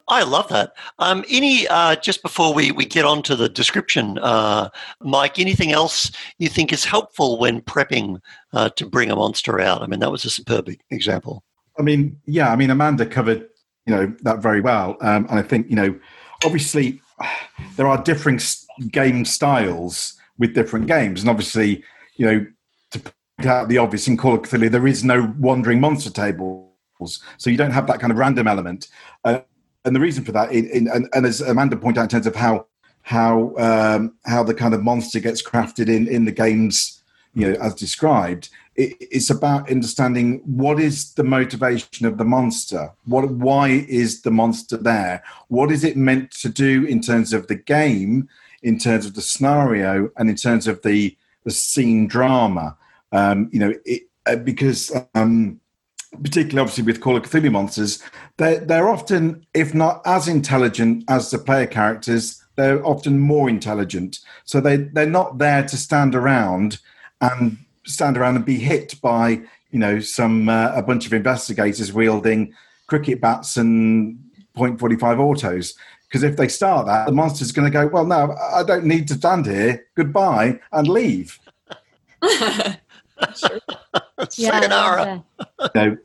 I 0.10 0.24
love 0.24 0.50
that. 0.50 0.74
Um, 1.00 1.24
any, 1.30 1.70
uh, 1.70 1.96
just 1.96 2.22
before 2.22 2.54
we, 2.54 2.72
we 2.72 2.84
get 2.84 3.06
on 3.06 3.24
to 3.24 3.36
the 3.38 3.48
description, 3.48 4.20
uh, 4.20 4.70
Mike, 5.00 5.40
anything 5.40 5.72
else 5.72 6.12
you 6.38 6.50
think 6.50 6.74
is 6.74 6.84
helpful 6.84 7.40
when 7.40 7.62
prepping 7.62 8.20
uh, 8.52 8.68
to 8.72 8.86
bring 8.86 9.10
a 9.10 9.16
monster 9.16 9.62
out? 9.62 9.82
I 9.82 9.88
mean, 9.88 10.02
that 10.02 10.12
was 10.12 10.26
a 10.26 10.30
superb 10.30 10.70
example. 10.90 11.46
I 11.80 11.82
mean, 11.82 12.20
yeah, 12.26 12.52
I 12.52 12.58
mean, 12.58 12.72
Amanda 12.72 13.06
covered, 13.06 13.48
you 13.86 13.96
know, 13.96 14.14
that 14.24 14.40
very 14.40 14.60
well. 14.60 14.98
Um, 15.00 15.28
and 15.30 15.40
I 15.40 15.44
think, 15.44 15.70
you 15.70 15.78
know, 15.78 15.98
obviously 16.44 17.00
there 17.78 17.88
are 17.88 18.04
differing 18.04 18.42
game 18.92 19.24
styles 19.24 20.19
with 20.40 20.56
different 20.56 20.88
games. 20.88 21.22
And 21.22 21.30
obviously, 21.30 21.84
you 22.16 22.26
know, 22.26 22.48
to 22.92 23.00
point 23.00 23.48
out 23.48 23.70
the 23.70 23.78
obvious 23.78 24.08
in 24.08 24.18
Call 24.18 24.34
of 24.34 24.42
Cthulhu, 24.42 24.72
there 24.72 24.88
is 24.88 25.04
no 25.04 25.32
wandering 25.38 25.80
monster 25.80 26.10
tables. 26.10 26.66
So 27.38 27.50
you 27.50 27.58
don't 27.58 27.72
have 27.72 27.86
that 27.88 28.00
kind 28.00 28.12
of 28.12 28.18
random 28.18 28.48
element. 28.48 28.88
Uh, 29.24 29.42
and 29.86 29.96
the 29.96 30.00
reason 30.00 30.24
for 30.24 30.32
that, 30.32 30.52
in, 30.52 30.70
in, 30.70 30.88
and, 30.88 31.08
and, 31.14 31.26
as 31.26 31.42
Amanda 31.42 31.78
pointed 31.78 32.00
out, 32.00 32.04
in 32.04 32.10
terms 32.10 32.28
of 32.28 32.36
how 32.36 32.66
how 33.04 33.56
um, 33.58 34.14
how 34.26 34.44
the 34.44 34.54
kind 34.54 34.74
of 34.74 34.84
monster 34.84 35.20
gets 35.20 35.42
crafted 35.42 35.88
in 35.88 36.08
in 36.08 36.26
the 36.26 36.32
games, 36.32 37.02
you 37.34 37.50
know, 37.50 37.58
as 37.62 37.74
described, 37.76 38.50
it, 38.76 38.98
it's 39.00 39.30
about 39.30 39.72
understanding 39.72 40.42
what 40.46 40.80
is 40.80 41.14
the 41.14 41.24
motivation 41.24 42.06
of 42.06 42.18
the 42.18 42.26
monster. 42.26 42.92
What 43.06 43.30
why 43.32 43.70
is 43.88 44.22
the 44.22 44.32
monster 44.32 44.76
there? 44.76 45.24
What 45.48 45.72
is 45.72 45.86
it 45.86 45.96
meant 45.96 46.32
to 46.42 46.50
do 46.50 46.84
in 46.86 47.00
terms 47.02 47.32
of 47.32 47.48
the 47.48 47.56
game? 47.56 48.28
In 48.62 48.78
terms 48.78 49.06
of 49.06 49.16
the 49.16 49.22
scenario 49.22 50.10
and 50.18 50.30
in 50.30 50.36
terms 50.36 50.68
of 50.68 50.82
the 50.82 51.16
the 51.44 51.52
scene 51.52 52.08
drama. 52.08 52.78
Um, 53.12 53.50
you 53.52 53.60
know, 53.60 53.74
it, 53.86 54.04
uh, 54.26 54.36
because 54.36 54.92
um, 55.16 55.60
particularly 56.24 56.60
obviously 56.60 56.84
with 56.84 57.02
Call 57.02 57.16
of 57.16 57.24
Cthulhu 57.24 57.52
monsters, 57.52 58.04
they're 58.38 58.60
they're 58.60 58.90
often, 58.90 59.46
if 59.54 59.74
not 59.74 60.02
as 60.06 60.28
intelligent 60.28 61.04
as 61.08 61.32
the 61.32 61.40
player 61.40 61.68
characters, 61.68 62.44
they're 62.56 62.86
often 62.86 63.20
more 63.20 63.50
intelligent. 63.50 64.20
So 64.46 64.60
they 64.60 64.78
they're 64.78 65.06
not 65.06 65.38
there 65.38 65.64
to 65.64 65.78
stand 65.78 66.16
around 66.16 66.80
and 67.22 67.58
stand 67.86 68.18
around 68.18 68.36
and 68.36 68.46
be 68.46 68.60
hit 68.60 69.00
by 69.02 69.42
you 69.72 69.80
know 69.80 70.00
some 70.00 70.50
uh, 70.50 70.72
a 70.76 70.84
bunch 70.84 71.06
of 71.06 71.14
investigators 71.14 71.94
wielding 71.94 72.54
cricket 72.88 73.22
bats 73.22 73.56
and 73.58 74.20
.45 74.58 75.20
autos 75.20 75.76
because 76.10 76.24
if 76.24 76.38
they 76.38 76.48
start 76.48 76.88
that, 76.88 77.06
the 77.06 77.12
monster's 77.12 77.52
going 77.52 77.72
to 77.72 77.72
go, 77.72 77.86
well, 77.88 78.06
no, 78.06 78.36
I 78.54 78.64
don't 78.64 78.86
need 78.86 79.08
to 79.10 79.14
stand 79.14 79.46
here. 79.46 79.86
Goodbye, 79.96 80.60
and 80.72 80.88
leave. 80.88 81.40
Sayonara. 84.30 85.24
no. 85.76 85.98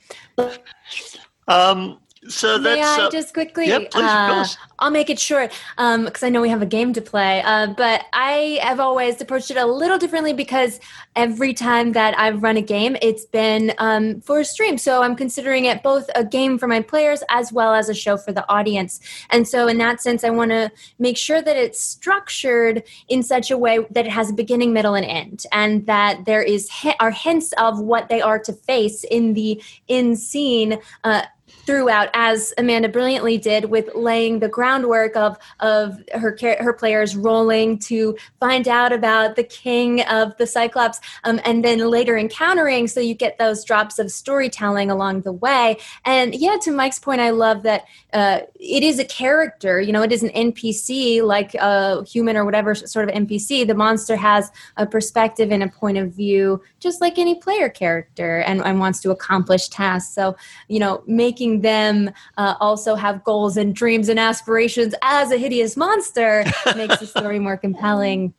Um, 1.49 1.99
So 2.29 2.59
May 2.59 2.81
that's 2.81 2.99
I 2.99 3.07
uh, 3.07 3.11
just 3.11 3.35
quickly? 3.35 3.69
yeah, 3.69 3.79
please, 3.79 3.95
uh. 3.95 4.47
I'll 4.79 4.91
make 4.91 5.09
it 5.09 5.19
short 5.19 5.53
because 5.77 6.23
I 6.23 6.29
know 6.29 6.41
we 6.41 6.49
have 6.49 6.63
a 6.63 6.67
game 6.67 6.93
to 6.95 7.01
play. 7.01 7.43
Uh, 7.43 7.69
but 7.69 8.07
I 8.13 8.59
have 8.63 8.81
always 8.81 9.21
approached 9.21 9.51
it 9.51 9.57
a 9.57 9.65
little 9.67 9.99
differently 9.99 10.33
because 10.33 10.81
every 11.17 11.55
time 11.55 11.93
that 11.93 12.19
I've 12.19 12.43
run 12.43 12.57
a 12.57 12.63
game, 12.63 12.97
it's 13.01 13.25
been 13.25 13.73
um, 13.79 14.21
for 14.21 14.41
a 14.41 14.45
stream. 14.45 14.79
So 14.79 15.03
I'm 15.03 15.17
considering 15.17 15.67
it 15.67 15.83
both 15.83 16.09
a 16.15 16.25
game 16.25 16.59
for 16.59 16.67
my 16.67 16.81
players 16.81 17.23
as 17.29 17.53
well 17.53 17.73
as 17.73 17.89
a 17.89 17.95
show 17.95 18.17
for 18.17 18.33
the 18.33 18.49
audience. 18.51 19.01
And 19.31 19.47
so, 19.47 19.69
in 19.69 19.79
that 19.79 20.01
sense, 20.01 20.25
I 20.25 20.31
want 20.31 20.51
to 20.51 20.71
make 20.99 21.17
sure 21.17 21.41
that 21.41 21.57
it's 21.57 21.81
structured 21.81 22.83
in 23.09 23.23
such 23.23 23.51
a 23.51 23.59
way 23.59 23.87
that 23.91 24.07
it 24.07 24.13
has 24.13 24.31
a 24.31 24.35
beginning, 24.35 24.73
middle, 24.73 24.95
and 24.95 25.07
end, 25.07 25.45
and 25.53 25.87
that 25.87 26.25
there 26.25 26.43
is 26.43 26.69
hi- 26.69 26.97
are 27.01 27.11
hints 27.11 27.53
of 27.59 27.81
what 27.81 28.09
they 28.09 28.21
are 28.21 28.39
to 28.41 28.53
face 28.53 29.05
in 29.05 29.35
the 29.35 29.63
in 29.89 30.17
scene. 30.17 30.79
Uh, 31.05 31.23
throughout 31.67 32.11
as 32.15 32.53
Amanda 32.59 32.89
brilliantly 32.89 33.39
did 33.39 33.67
with 33.67 33.89
laying 33.95 34.39
the 34.39 34.49
groundwork 34.49 35.17
of 35.17 35.37
of 35.61 36.03
her 36.13 36.37
her 36.61 36.73
players 36.73 37.17
rolling 37.17 37.79
to 37.79 38.17
find 38.41 38.69
out 38.69 38.93
about 38.93 39.37
the 39.37 39.45
king 39.45 40.03
of 40.03 40.37
the 40.37 40.47
Cyclops 40.47 41.01
um, 41.25 41.41
and 41.45 41.65
then 41.65 41.79
later 41.79 42.17
encountering 42.17 42.87
so 42.87 43.01
you 43.01 43.15
get 43.15 43.39
those 43.39 43.65
drops 43.65 43.99
of 43.99 44.11
storytelling 44.11 44.91
along 44.91 45.23
the 45.23 45.33
way. 45.33 45.77
And 46.05 46.35
yeah 46.35 46.57
to 46.63 46.71
Mike's 46.71 46.99
point 46.99 47.21
I 47.21 47.31
love 47.31 47.63
that 47.63 47.85
uh, 48.13 48.41
it 48.57 48.83
is 48.83 48.99
a 48.99 49.05
character 49.05 49.81
you 49.81 49.93
know 49.93 50.03
it 50.03 50.13
is 50.13 50.23
an 50.23 50.31
NPC 50.31 51.23
like 51.23 51.55
a 51.55 52.05
human 52.05 52.37
or 52.37 52.45
whatever 52.45 52.75
sort 52.75 53.09
of 53.09 53.15
NPC 53.15 53.67
the 53.67 53.75
monster 53.75 54.17
has 54.17 54.51
a 54.77 54.87
perspective 54.87 55.51
and 55.51 55.63
a 55.63 55.69
point 55.69 55.99
of 55.99 56.13
view 56.13 56.63
just 56.81 57.01
like 57.01 57.19
any 57.19 57.35
player 57.41 57.69
character 57.69 58.41
and, 58.41 58.61
and 58.63 58.79
wants 58.79 59.01
to 59.01 59.11
accomplish 59.11 59.69
tasks. 59.69 60.15
So 60.15 60.37
you 60.69 60.79
know 60.79 61.03
making 61.07 61.54
them 61.63 62.11
uh, 62.37 62.55
also 62.61 62.95
have 62.95 63.23
goals 63.25 63.57
and 63.57 63.75
dreams 63.75 64.09
and 64.09 64.19
aspirations 64.19 64.95
as 65.03 65.31
a 65.31 65.37
hideous 65.37 65.77
monster 65.77 66.45
makes 66.77 66.99
the 66.99 67.07
story 67.07 67.39
more 67.39 67.57
compelling 67.57 68.35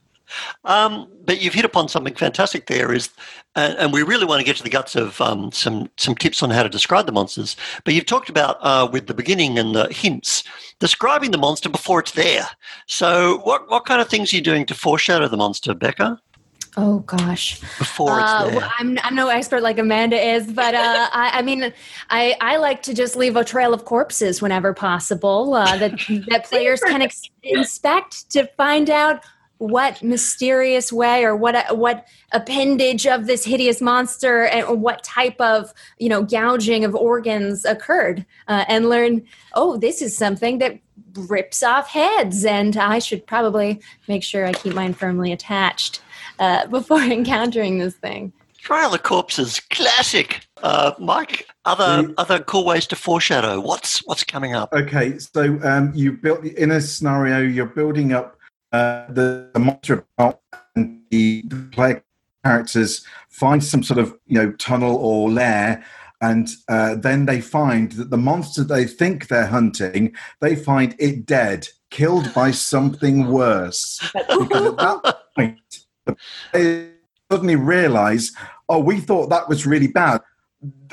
Um, 0.64 1.08
but 1.26 1.42
you've 1.42 1.54
hit 1.54 1.66
upon 1.66 1.88
something 1.88 2.16
fantastic 2.16 2.68
there 2.68 2.94
is, 2.94 3.10
and, 3.56 3.78
and 3.78 3.94
we 3.94 4.04
really 4.04 4.26
want 4.26 4.40
to 4.40 4.46
get 4.46 4.56
to 4.58 4.64
the 4.64 4.70
guts 4.70 4.96
of 4.96 5.20
um, 5.22 5.52
some 5.52 5.90
some 5.98 6.16
tips 6.16 6.44
on 6.44 6.50
how 6.50 6.64
to 6.64 6.70
describe 6.70 7.06
the 7.06 7.12
monsters. 7.12 7.56
But 7.84 7.94
you've 7.94 8.06
talked 8.06 8.30
about 8.30 8.58
uh, 8.62 8.88
with 8.92 9.08
the 9.08 9.14
beginning 9.14 9.58
and 9.58 9.76
the 9.76 9.92
hints, 9.92 10.44
describing 10.80 11.32
the 11.32 11.38
monster 11.38 11.70
before 11.70 12.00
it's 12.00 12.12
there. 12.12 12.48
So 12.88 13.40
what 13.44 13.70
what 13.70 13.86
kind 13.86 14.02
of 14.02 14.10
things 14.10 14.34
are 14.34 14.36
you 14.36 14.42
doing 14.42 14.66
to 14.68 14.76
foreshadow 14.76 15.28
the 15.28 15.38
monster, 15.38 15.74
Becca, 15.74 16.20
oh 16.78 17.00
gosh. 17.00 17.60
Before 17.78 18.20
Uh, 18.20 18.52
well, 18.54 18.72
I'm, 18.80 18.98
I'm 19.04 19.16
no 19.16 19.30
expert 19.30 19.62
like 19.62 19.80
Amanda 19.80 20.18
is, 20.18 20.52
but 20.52 20.74
uh, 20.74 21.10
I, 21.14 21.32
I 21.36 21.42
mean, 21.42 21.74
I, 22.10 22.36
I 22.42 22.58
like 22.58 22.82
to 22.84 22.94
just 22.94 23.16
leave 23.16 23.36
a 23.36 23.44
trail 23.44 23.74
of 23.74 23.86
corpses 23.86 24.42
whenever 24.42 24.74
possible 24.74 25.54
uh, 25.54 25.78
that 25.78 26.00
that 26.30 26.46
players 26.46 26.82
can 26.82 27.02
ex- 27.02 27.30
inspect 27.44 28.30
to 28.32 28.48
find 28.58 28.90
out 28.90 29.24
what 29.58 30.04
mysterious 30.04 30.92
way 30.92 31.24
or 31.24 31.36
what 31.36 31.78
what 31.78 32.08
appendage 32.34 33.08
of 33.08 33.26
this 33.26 33.46
hideous 33.46 33.82
monster 33.82 34.46
and 34.48 34.82
what 34.82 35.02
type 35.04 35.40
of 35.40 35.74
you 35.98 36.10
know 36.10 36.24
gouging 36.24 36.84
of 36.84 36.94
organs 36.94 37.64
occurred, 37.66 38.26
uh, 38.48 38.66
and 38.68 38.90
learn 38.90 39.24
oh 39.54 39.78
this 39.78 40.02
is 40.02 40.18
something 40.18 40.58
that 40.58 40.78
rips 41.16 41.64
off 41.64 41.90
heads, 41.90 42.46
and 42.46 42.76
I 42.78 43.00
should 43.00 43.26
probably 43.26 43.80
make 44.08 44.24
sure 44.24 44.46
I 44.46 44.54
keep 44.54 44.74
mine 44.74 44.94
firmly 44.94 45.32
attached 45.32 46.02
uh, 46.40 46.68
before 46.78 47.02
encountering 47.02 47.78
this 47.78 47.96
thing. 47.96 48.34
Trial 48.58 48.94
of 48.96 49.04
Corpses, 49.04 49.60
classic. 49.72 50.42
Uh, 50.64 50.94
Mike, 50.98 51.48
other 51.66 52.08
Mm. 52.08 52.14
other 52.18 52.40
cool 52.40 52.66
ways 52.66 52.88
to 52.88 52.96
foreshadow. 52.96 53.60
What's 53.60 54.00
what's 54.08 54.24
coming 54.24 54.56
up? 54.56 54.74
Okay, 54.74 55.20
so 55.20 55.60
um, 55.64 55.92
you 55.94 56.14
built 56.14 56.44
in 56.44 56.72
a 56.72 56.82
scenario. 56.82 57.40
You're 57.42 57.68
building 57.68 58.14
up 58.14 58.38
uh, 58.72 59.06
the, 59.10 59.50
the 59.54 59.60
monster 59.60 60.04
and 60.76 61.02
the, 61.12 61.44
the 61.48 61.56
player 61.72 62.04
characters 62.44 63.06
find 63.30 63.64
some 63.64 63.84
sort 63.84 64.00
of 64.00 64.18
you 64.26 64.36
know 64.42 64.52
tunnel 64.54 64.96
or 64.96 65.30
lair, 65.30 65.84
and 66.22 66.50
uh, 66.70 66.96
then 66.96 67.26
they 67.26 67.42
find 67.42 67.92
that 67.94 68.10
the 68.10 68.18
monster 68.18 68.64
they 68.64 68.86
think 68.86 69.28
they're 69.28 69.48
hunting, 69.48 70.16
they 70.42 70.56
find 70.56 70.96
it 71.00 71.26
dead, 71.26 71.68
killed 71.90 72.34
by 72.34 72.52
something 72.52 73.28
worse. 73.28 74.00
Because 74.14 74.68
at 74.68 74.78
that 74.78 75.18
point, 75.36 75.86
the 76.06 76.18
players 76.52 76.92
suddenly 77.32 77.56
realize, 77.56 78.32
oh, 78.70 78.80
we 78.80 79.00
thought 79.00 79.30
that 79.30 79.50
was 79.50 79.66
really 79.66 79.88
bad. 79.88 80.22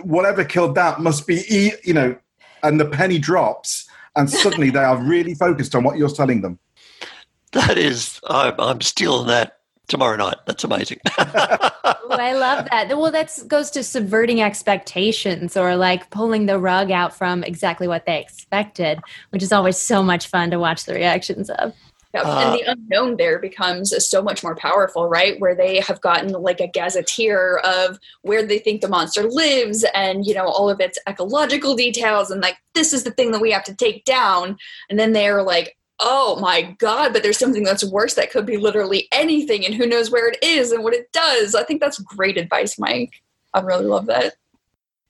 Whatever 0.02 0.44
killed 0.44 0.74
that 0.74 1.00
must 1.00 1.26
be, 1.26 1.42
e- 1.48 1.72
you 1.85 1.94
know, 1.94 2.16
and 2.62 2.80
the 2.80 2.87
penny 2.87 3.18
drops, 3.18 3.88
and 4.16 4.28
suddenly 4.28 4.70
they 4.70 4.82
are 4.82 5.02
really 5.02 5.35
focused 5.35 5.74
on 5.74 5.85
what 5.85 5.96
you're 5.96 6.08
telling 6.08 6.42
them. 6.42 6.58
That 7.52 7.76
is, 7.78 8.20
I'm, 8.28 8.54
I'm 8.58 8.80
stealing 8.80 9.26
that 9.28 9.58
tomorrow 9.88 10.16
night. 10.16 10.37
That's 10.47 10.64
amazing. 10.64 11.01
Ooh, 11.21 11.25
I 12.11 12.33
love 12.35 12.66
that. 12.71 12.88
Well, 12.97 13.11
that 13.11 13.38
goes 13.47 13.71
to 13.73 13.83
subverting 13.83 14.40
expectations 14.40 15.57
or 15.57 15.77
like 15.77 16.11
pulling 16.11 16.47
the 16.47 16.59
rug 16.59 16.90
out 16.90 17.14
from 17.14 17.45
exactly 17.45 17.88
what 17.88 18.07
they 18.07 18.21
expected, 18.21 19.01
which 19.31 19.42
is 19.42 19.53
always 19.53 19.79
so 19.79 20.03
much 20.03 20.29
fun 20.29 20.51
to 20.51 20.59
watch 20.59 20.85
the 20.85 20.95
reactions 20.95 21.51
of. 21.51 21.75
Yep. 22.14 22.27
Uh, 22.27 22.29
and 22.29 22.55
the 22.55 22.71
unknown 22.73 23.16
there 23.16 23.38
becomes 23.38 23.95
so 24.07 24.21
much 24.21 24.42
more 24.42 24.55
powerful, 24.55 25.09
right? 25.09 25.40
Where 25.40 25.55
they 25.55 25.81
have 25.81 26.01
gotten 26.03 26.33
like 26.33 26.61
a 26.61 26.66
gazetteer 26.66 27.59
of 27.64 27.99
where 28.21 28.42
they 28.42 28.59
think 28.59 28.83
the 28.83 28.88
monster 28.88 29.23
lives 29.23 29.85
and, 29.95 30.27
you 30.27 30.35
know, 30.35 30.45
all 30.45 30.68
of 30.68 30.81
its 30.81 30.99
ecological 31.09 31.75
details 31.75 32.31
and 32.31 32.42
like, 32.42 32.59
this 32.75 32.92
is 32.92 33.05
the 33.05 33.12
thing 33.12 33.31
that 33.33 33.40
we 33.40 33.51
have 33.51 33.64
to 33.64 33.75
take 33.75 34.05
down. 34.05 34.59
And 34.90 34.99
then 34.99 35.12
they're 35.12 35.42
like, 35.42 35.77
oh 36.03 36.38
my 36.41 36.62
God, 36.79 37.12
but 37.12 37.23
there's 37.23 37.38
something 37.38 37.62
that's 37.62 37.85
worse 37.85 38.15
that 38.15 38.31
could 38.31 38.45
be 38.45 38.57
literally 38.57 39.09
anything 39.12 39.65
and 39.65 39.75
who 39.75 39.87
knows 39.87 40.11
where 40.11 40.29
it 40.29 40.38
is 40.43 40.73
and 40.73 40.85
what 40.85 40.95
it 40.95 41.11
does. 41.12 41.55
I 41.55 41.62
think 41.62 41.81
that's 41.81 41.99
great 42.01 42.37
advice, 42.37 42.79
Mike. 42.79 43.23
I 43.55 43.61
really 43.61 43.87
love 43.87 44.07
that. 44.07 44.35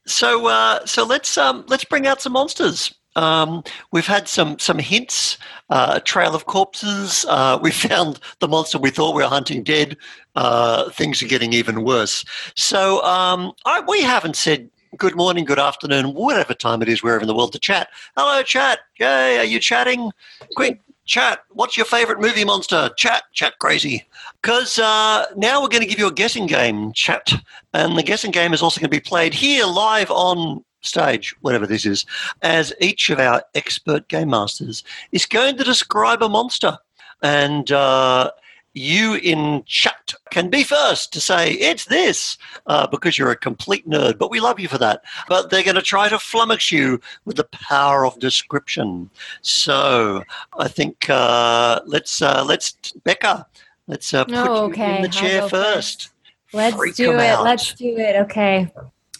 So, 0.06 0.46
uh, 0.46 0.84
so 0.84 1.04
let's 1.04 1.38
um, 1.38 1.64
let's 1.68 1.84
bring 1.84 2.06
out 2.06 2.20
some 2.20 2.32
monsters. 2.32 2.92
Um, 3.14 3.62
we've 3.92 4.06
had 4.06 4.28
some 4.28 4.58
some 4.58 4.78
hints. 4.78 5.38
Uh, 5.70 6.00
trail 6.00 6.34
of 6.34 6.44
corpses. 6.46 7.24
Uh, 7.28 7.58
we 7.62 7.70
found 7.88 8.20
the 8.40 8.48
monster 8.48 8.78
we 8.78 8.90
thought 8.90 9.14
we 9.14 9.22
were 9.22 9.28
hunting 9.28 9.62
dead. 9.62 9.96
Uh, 10.34 10.90
things 10.90 11.22
are 11.22 11.28
getting 11.28 11.52
even 11.52 11.84
worse. 11.84 12.24
So 12.56 13.02
um, 13.02 13.52
I, 13.64 13.80
we 13.80 14.02
haven't 14.02 14.36
said 14.36 14.68
good 14.98 15.16
morning, 15.16 15.44
good 15.44 15.58
afternoon, 15.58 16.12
whatever 16.12 16.52
time 16.52 16.82
it 16.82 16.88
is, 16.88 17.02
wherever 17.02 17.22
in 17.22 17.26
the 17.26 17.34
world 17.34 17.52
to 17.52 17.58
chat. 17.58 17.88
Hello, 18.16 18.42
chat. 18.42 18.80
Yay, 18.98 19.38
are 19.38 19.44
you 19.44 19.58
chatting? 19.58 20.10
Quick, 20.54 20.80
chat. 21.06 21.40
What's 21.50 21.76
your 21.76 21.86
favorite 21.86 22.20
movie 22.20 22.44
monster? 22.44 22.90
Chat, 22.96 23.22
chat 23.32 23.58
crazy. 23.58 24.06
Because 24.42 24.78
uh, 24.78 25.26
now 25.36 25.62
we're 25.62 25.68
going 25.68 25.82
to 25.82 25.88
give 25.88 25.98
you 25.98 26.08
a 26.08 26.12
guessing 26.12 26.46
game, 26.46 26.92
chat. 26.92 27.32
And 27.72 27.96
the 27.96 28.02
guessing 28.02 28.32
game 28.32 28.52
is 28.52 28.60
also 28.62 28.80
going 28.80 28.90
to 28.90 28.96
be 28.96 29.00
played 29.00 29.32
here 29.32 29.64
live 29.64 30.10
on 30.10 30.62
stage, 30.82 31.34
whatever 31.40 31.66
this 31.66 31.86
is, 31.86 32.04
as 32.42 32.74
each 32.80 33.08
of 33.08 33.18
our 33.18 33.42
expert 33.54 34.08
game 34.08 34.30
masters 34.30 34.84
is 35.10 35.24
going 35.24 35.56
to 35.56 35.64
describe 35.64 36.22
a 36.22 36.28
monster. 36.28 36.76
And 37.22 37.70
uh, 37.72 38.30
you 38.74 39.14
in 39.14 39.62
chat 39.66 40.14
can 40.30 40.48
be 40.48 40.62
first 40.62 41.12
to 41.12 41.20
say 41.20 41.52
it's 41.52 41.84
this 41.86 42.38
uh, 42.66 42.86
because 42.86 43.18
you're 43.18 43.30
a 43.30 43.36
complete 43.36 43.88
nerd, 43.88 44.18
but 44.18 44.30
we 44.30 44.40
love 44.40 44.58
you 44.58 44.68
for 44.68 44.78
that. 44.78 45.02
But 45.28 45.50
they're 45.50 45.62
going 45.62 45.76
to 45.76 45.82
try 45.82 46.08
to 46.08 46.16
flummox 46.16 46.72
you 46.72 47.00
with 47.24 47.36
the 47.36 47.44
power 47.44 48.06
of 48.06 48.18
description. 48.18 49.10
So 49.42 50.22
I 50.58 50.68
think 50.68 51.08
uh, 51.10 51.80
let's 51.86 52.22
uh, 52.22 52.44
let's 52.46 52.72
Becca, 53.04 53.46
let's 53.86 54.14
uh, 54.14 54.24
put 54.24 54.34
Oh, 54.34 54.66
you 54.66 54.72
okay. 54.72 54.96
in 54.96 55.02
the 55.02 55.08
chair 55.08 55.48
first. 55.48 56.10
Let's 56.52 56.76
Freak 56.76 56.96
do 56.96 57.12
it. 57.12 57.20
out. 57.20 57.44
Let's 57.44 57.74
do 57.74 57.96
it. 57.96 58.16
Okay. 58.22 58.70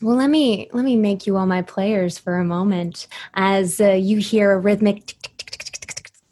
Well, 0.03 0.17
let 0.17 0.31
me 0.31 0.69
let 0.73 0.85
me 0.85 0.97
make 0.97 1.27
you 1.27 1.37
all 1.37 1.47
my 1.47 1.63
players 1.63 2.19
for 2.19 2.39
a 2.39 2.45
moment 2.45 3.07
as 3.35 3.81
uh, 3.81 3.93
you 3.93 4.19
hear 4.19 4.51
a 4.53 4.59
rhythmic 4.59 5.15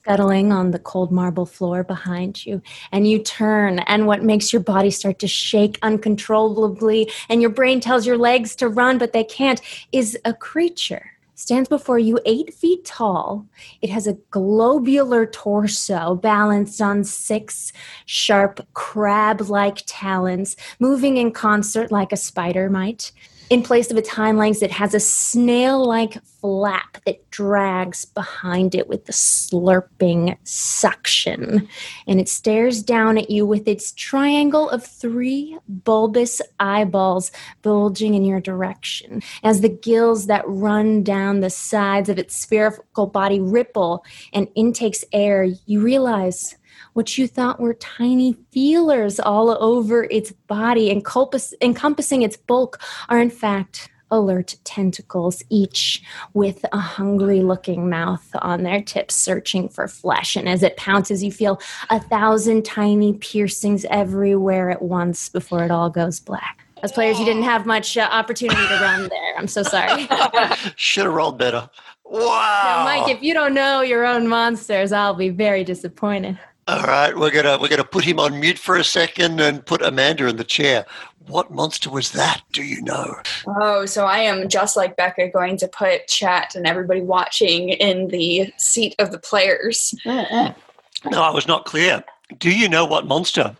scuttling 0.02 0.52
on 0.52 0.70
the 0.70 0.78
cold 0.78 1.12
marble 1.12 1.46
floor 1.46 1.84
behind 1.84 2.44
you, 2.46 2.62
and 2.92 3.08
you 3.08 3.18
turn, 3.18 3.80
and 3.80 4.06
what 4.06 4.22
makes 4.22 4.52
your 4.52 4.62
body 4.62 4.90
start 4.90 5.18
to 5.18 5.28
shake 5.28 5.78
uncontrollably, 5.82 7.10
and 7.28 7.40
your 7.40 7.50
brain 7.50 7.80
tells 7.80 8.06
your 8.06 8.16
legs 8.16 8.56
to 8.56 8.68
run, 8.68 8.98
but 8.98 9.12
they 9.12 9.24
can't, 9.24 9.60
is 9.92 10.18
a 10.24 10.32
creature 10.32 11.10
stands 11.34 11.70
before 11.70 11.98
you 11.98 12.18
eight 12.26 12.52
feet 12.52 12.84
tall. 12.84 13.46
It 13.80 13.88
has 13.88 14.06
a 14.06 14.18
globular 14.30 15.24
torso 15.24 16.14
balanced 16.14 16.82
on 16.82 17.02
six 17.02 17.72
sharp 18.04 18.66
crab 18.74 19.40
like 19.48 19.82
talons, 19.86 20.54
moving 20.78 21.16
in 21.16 21.32
concert 21.32 21.90
like 21.90 22.12
a 22.12 22.16
spider 22.16 22.68
might. 22.68 23.12
In 23.50 23.64
place 23.64 23.90
of 23.90 23.96
its 23.96 24.08
hind 24.08 24.38
legs, 24.38 24.62
it 24.62 24.70
has 24.70 24.94
a 24.94 25.00
snail 25.00 25.84
like 25.84 26.22
flap 26.40 26.98
that 27.04 27.28
drags 27.32 28.04
behind 28.04 28.76
it 28.76 28.86
with 28.88 29.06
the 29.06 29.12
slurping 29.12 30.36
suction. 30.44 31.68
And 32.06 32.20
it 32.20 32.28
stares 32.28 32.80
down 32.80 33.18
at 33.18 33.28
you 33.28 33.44
with 33.44 33.66
its 33.66 33.90
triangle 33.90 34.70
of 34.70 34.86
three 34.86 35.58
bulbous 35.66 36.40
eyeballs 36.60 37.32
bulging 37.62 38.14
in 38.14 38.24
your 38.24 38.40
direction. 38.40 39.20
As 39.42 39.62
the 39.62 39.68
gills 39.68 40.26
that 40.26 40.44
run 40.46 41.02
down 41.02 41.40
the 41.40 41.50
sides 41.50 42.08
of 42.08 42.20
its 42.20 42.36
spherical 42.36 43.08
body 43.08 43.40
ripple 43.40 44.04
and 44.32 44.46
intakes 44.54 45.04
air, 45.12 45.42
you 45.66 45.80
realize 45.80 46.54
what 47.00 47.16
you 47.16 47.26
thought 47.26 47.58
were 47.58 47.72
tiny 47.72 48.34
feelers 48.52 49.18
all 49.18 49.56
over 49.64 50.04
its 50.10 50.32
body, 50.32 50.90
encompass, 50.90 51.54
encompassing 51.62 52.20
its 52.20 52.36
bulk, 52.36 52.78
are 53.08 53.18
in 53.18 53.30
fact 53.30 53.88
alert 54.10 54.54
tentacles, 54.64 55.42
each 55.48 56.02
with 56.34 56.62
a 56.72 56.78
hungry 56.78 57.40
looking 57.40 57.88
mouth 57.88 58.28
on 58.34 58.64
their 58.64 58.82
tips, 58.82 59.16
searching 59.16 59.66
for 59.66 59.88
flesh. 59.88 60.36
And 60.36 60.46
as 60.46 60.62
it 60.62 60.76
pounces, 60.76 61.24
you 61.24 61.32
feel 61.32 61.58
a 61.88 61.98
thousand 61.98 62.66
tiny 62.66 63.14
piercings 63.14 63.86
everywhere 63.86 64.68
at 64.68 64.82
once 64.82 65.30
before 65.30 65.64
it 65.64 65.70
all 65.70 65.88
goes 65.88 66.20
black. 66.20 66.66
As 66.82 66.92
players, 66.92 67.18
you 67.18 67.24
didn't 67.24 67.44
have 67.44 67.64
much 67.64 67.96
uh, 67.96 68.06
opportunity 68.12 68.60
to 68.60 68.74
run 68.74 69.08
there. 69.08 69.38
I'm 69.38 69.48
so 69.48 69.62
sorry. 69.62 70.06
Should 70.76 71.06
have 71.06 71.14
rolled 71.14 71.38
better. 71.38 71.70
Wow. 72.04 72.62
Now, 72.64 72.84
Mike, 72.84 73.16
if 73.16 73.22
you 73.22 73.32
don't 73.32 73.54
know 73.54 73.80
your 73.80 74.04
own 74.04 74.26
monsters, 74.26 74.92
I'll 74.92 75.14
be 75.14 75.30
very 75.30 75.64
disappointed. 75.64 76.38
All 76.70 76.82
right, 76.82 77.16
we're 77.16 77.32
gonna 77.32 77.58
we're 77.60 77.66
gonna 77.66 77.82
put 77.82 78.04
him 78.04 78.20
on 78.20 78.38
mute 78.38 78.56
for 78.56 78.76
a 78.76 78.84
second 78.84 79.40
and 79.40 79.66
put 79.66 79.82
Amanda 79.82 80.28
in 80.28 80.36
the 80.36 80.44
chair. 80.44 80.86
What 81.26 81.50
monster 81.50 81.90
was 81.90 82.12
that? 82.12 82.42
Do 82.52 82.62
you 82.62 82.80
know? 82.82 83.16
Oh, 83.60 83.86
so 83.86 84.06
I 84.06 84.18
am 84.18 84.48
just 84.48 84.76
like 84.76 84.94
Becca, 84.94 85.30
going 85.30 85.56
to 85.56 85.66
put 85.66 86.06
chat 86.06 86.54
and 86.54 86.68
everybody 86.68 87.00
watching 87.00 87.70
in 87.70 88.06
the 88.06 88.52
seat 88.56 88.94
of 89.00 89.10
the 89.10 89.18
players. 89.18 89.96
No, 90.06 90.54
I 91.22 91.30
was 91.30 91.48
not 91.48 91.64
clear. 91.64 92.04
Do 92.38 92.56
you 92.56 92.68
know 92.68 92.84
what 92.84 93.04
monster? 93.04 93.56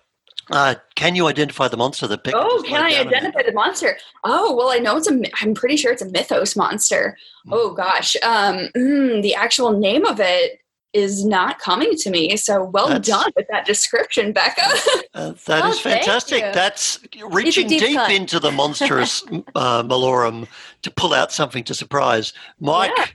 Uh, 0.53 0.77
can 0.95 1.17
you 1.17 1.27
identify 1.27 1.67
the 1.67 1.77
monster 1.77 2.07
that 2.07 2.23
Becca? 2.23 2.39
Oh, 2.39 2.63
can 2.65 2.81
I 2.81 2.93
down 2.93 3.07
in 3.07 3.09
there? 3.09 3.19
identify 3.19 3.43
the 3.43 3.53
monster? 3.53 3.99
Oh, 4.23 4.55
well, 4.55 4.71
I 4.71 4.79
know 4.79 4.97
it's 4.97 5.11
a. 5.11 5.21
I'm 5.43 5.55
pretty 5.55 5.77
sure 5.77 5.91
it's 5.91 6.03
a 6.03 6.09
mythos 6.11 6.55
monster. 6.55 7.19
Oh 7.51 7.75
gosh, 7.75 8.15
um, 8.23 8.69
mm, 8.77 9.21
the 9.21 9.35
actual 9.35 9.77
name 9.77 10.07
of 10.07 10.21
it 10.21 10.61
is 10.93 11.25
not 11.25 11.59
coming 11.61 11.95
to 11.97 12.11
me. 12.11 12.37
So 12.37 12.65
well 12.65 12.89
That's- 12.89 13.07
done 13.07 13.31
with 13.37 13.47
that 13.51 13.65
description, 13.67 14.33
Becca. 14.33 14.63
Uh, 15.13 15.33
that 15.47 15.65
Oh, 15.65 15.71
is 15.71 15.81
fantastic. 15.81 16.41
That's 16.53 17.01
reaching 17.33 17.67
deep 17.67 17.81
deep 17.81 18.11
into 18.11 18.39
the 18.39 18.51
monstrous 18.61 19.25
uh, 19.57 19.83
Malorum 19.83 20.47
to 20.83 20.91
pull 20.93 21.13
out 21.13 21.33
something 21.33 21.65
to 21.65 21.75
surprise. 21.75 22.33
Mike, 22.61 22.93
Yeah. 22.97 23.07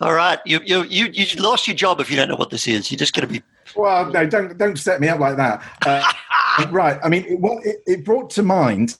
all 0.00 0.14
right, 0.14 0.40
you, 0.44 0.58
you 0.64 0.82
you 0.82 1.06
you 1.12 1.40
lost 1.40 1.68
your 1.68 1.76
job 1.76 2.00
if 2.00 2.10
you 2.10 2.16
don't 2.16 2.28
know 2.28 2.34
what 2.34 2.50
this 2.50 2.66
is. 2.66 2.90
You're 2.90 2.98
just 2.98 3.14
going 3.14 3.28
to 3.28 3.32
be. 3.32 3.40
Well, 3.76 4.10
no, 4.10 4.26
don't 4.26 4.58
don't 4.58 4.76
set 4.76 5.00
me 5.00 5.06
up 5.06 5.20
like 5.20 5.36
that. 5.36 5.62
Uh, 5.86 6.66
right. 6.72 6.98
I 7.04 7.08
mean, 7.08 7.24
it, 7.24 7.38
what 7.38 7.64
it, 7.64 7.76
it 7.86 8.04
brought 8.04 8.30
to 8.30 8.42
mind, 8.42 8.96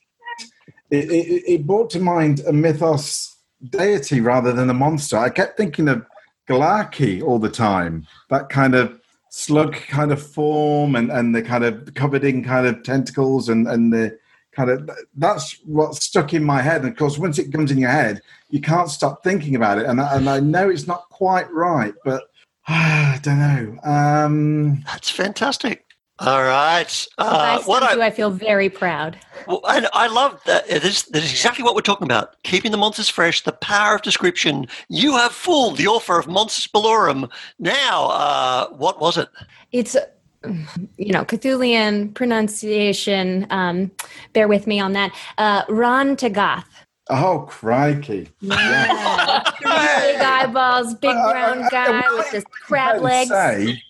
it, 0.90 1.10
it, 1.10 1.42
it 1.54 1.66
brought 1.66 1.90
to 1.90 1.98
mind 1.98 2.40
a 2.46 2.52
mythos 2.52 3.36
deity 3.70 4.20
rather 4.20 4.52
than 4.52 4.70
a 4.70 4.74
monster. 4.74 5.18
I 5.18 5.28
kept 5.28 5.56
thinking 5.56 5.88
of 5.88 6.06
Glaaki 6.48 7.22
all 7.22 7.38
the 7.38 7.50
time. 7.50 8.06
That 8.30 8.48
kind 8.48 8.74
of 8.74 9.00
slug 9.30 9.74
kind 9.74 10.12
of 10.12 10.24
form, 10.24 10.96
and 10.96 11.10
and 11.10 11.34
the 11.34 11.42
kind 11.42 11.64
of 11.64 11.92
covered 11.94 12.24
in 12.24 12.44
kind 12.44 12.66
of 12.66 12.82
tentacles, 12.82 13.48
and 13.48 13.66
and 13.66 13.92
the 13.92 14.18
kind 14.52 14.70
of 14.70 14.90
that's 15.16 15.58
what 15.64 15.96
stuck 15.96 16.34
in 16.34 16.44
my 16.44 16.62
head. 16.62 16.82
And 16.82 16.90
of 16.90 16.96
course, 16.96 17.18
once 17.18 17.38
it 17.38 17.52
comes 17.52 17.70
in 17.70 17.78
your 17.78 17.90
head, 17.90 18.20
you 18.50 18.60
can't 18.60 18.90
stop 18.90 19.22
thinking 19.22 19.56
about 19.56 19.78
it. 19.78 19.86
And 19.86 20.00
I, 20.00 20.16
and 20.16 20.28
I 20.28 20.40
know 20.40 20.68
it's 20.70 20.86
not 20.86 21.08
quite 21.10 21.50
right, 21.52 21.94
but. 22.04 22.24
I 22.66 23.20
don't 23.22 23.38
know. 23.38 23.78
Um, 23.84 24.82
That's 24.86 25.10
fantastic. 25.10 25.83
All 26.20 26.42
right. 26.44 27.06
Uh, 27.18 27.58
I 27.60 27.66
what 27.66 27.78
stump 27.78 27.92
I, 27.92 27.94
you, 27.96 28.02
I 28.02 28.10
feel 28.10 28.30
very 28.30 28.68
proud. 28.70 29.18
Well, 29.48 29.60
and 29.68 29.88
I 29.92 30.06
love 30.06 30.40
that. 30.46 30.68
This, 30.68 31.02
this 31.02 31.24
is 31.24 31.30
exactly 31.32 31.64
what 31.64 31.74
we're 31.74 31.80
talking 31.80 32.06
about. 32.06 32.40
Keeping 32.44 32.70
the 32.70 32.76
monsters 32.78 33.08
fresh, 33.08 33.42
the 33.42 33.50
power 33.52 33.96
of 33.96 34.02
description. 34.02 34.68
You 34.88 35.16
have 35.16 35.32
fooled 35.32 35.76
the 35.76 35.88
author 35.88 36.16
of 36.18 36.28
Monsters 36.28 36.68
Balorum. 36.68 37.28
Now, 37.58 38.06
uh, 38.10 38.68
what 38.68 39.00
was 39.00 39.18
it? 39.18 39.28
It's, 39.72 39.96
you 40.44 41.12
know, 41.12 41.24
Cthulian 41.24 42.14
pronunciation. 42.14 43.46
Um, 43.50 43.90
bear 44.34 44.46
with 44.46 44.68
me 44.68 44.78
on 44.78 44.92
that. 44.92 45.10
Uh, 45.36 45.62
Rhan-Tegoth. 45.68 46.64
oh, 47.10 47.40
crikey. 47.48 48.28
Yeah. 48.40 49.42
big 49.60 50.20
eyeballs, 50.20 50.94
big 50.94 51.10
I- 51.10 51.20
I- 51.22 51.32
brown 51.32 51.64
I- 51.64 51.68
guy 51.70 52.00
I- 52.06 52.14
with 52.14 52.28
just 52.30 52.46
I 52.46 52.66
crab 52.66 53.02
legs. 53.02 53.30
Say, 53.30 53.82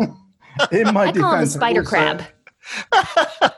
in 0.72 0.92
my 0.94 1.06
I 1.06 1.12
call 1.12 1.32
him 1.32 1.40
defense, 1.40 1.54
spider 1.54 1.80
also- 1.80 1.90
crab. 1.90 2.22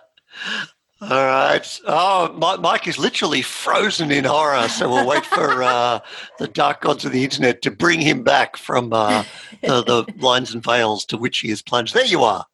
All 1.02 1.08
right. 1.24 1.80
Oh, 1.86 2.58
Mike 2.60 2.86
is 2.86 2.98
literally 2.98 3.40
frozen 3.40 4.10
in 4.10 4.24
horror. 4.24 4.68
So 4.68 4.86
we'll 4.90 5.06
wait 5.06 5.24
for 5.24 5.62
uh, 5.62 6.00
the 6.38 6.46
dark 6.48 6.82
gods 6.82 7.06
of 7.06 7.12
the 7.12 7.24
internet 7.24 7.62
to 7.62 7.70
bring 7.70 8.02
him 8.02 8.22
back 8.22 8.58
from 8.58 8.92
uh, 8.92 9.24
the, 9.62 9.82
the 9.82 10.04
lines 10.18 10.52
and 10.52 10.62
veils 10.62 11.06
to 11.06 11.16
which 11.16 11.38
he 11.38 11.50
is 11.50 11.62
plunged. 11.62 11.94
There 11.94 12.04
you 12.04 12.22
are. 12.22 12.44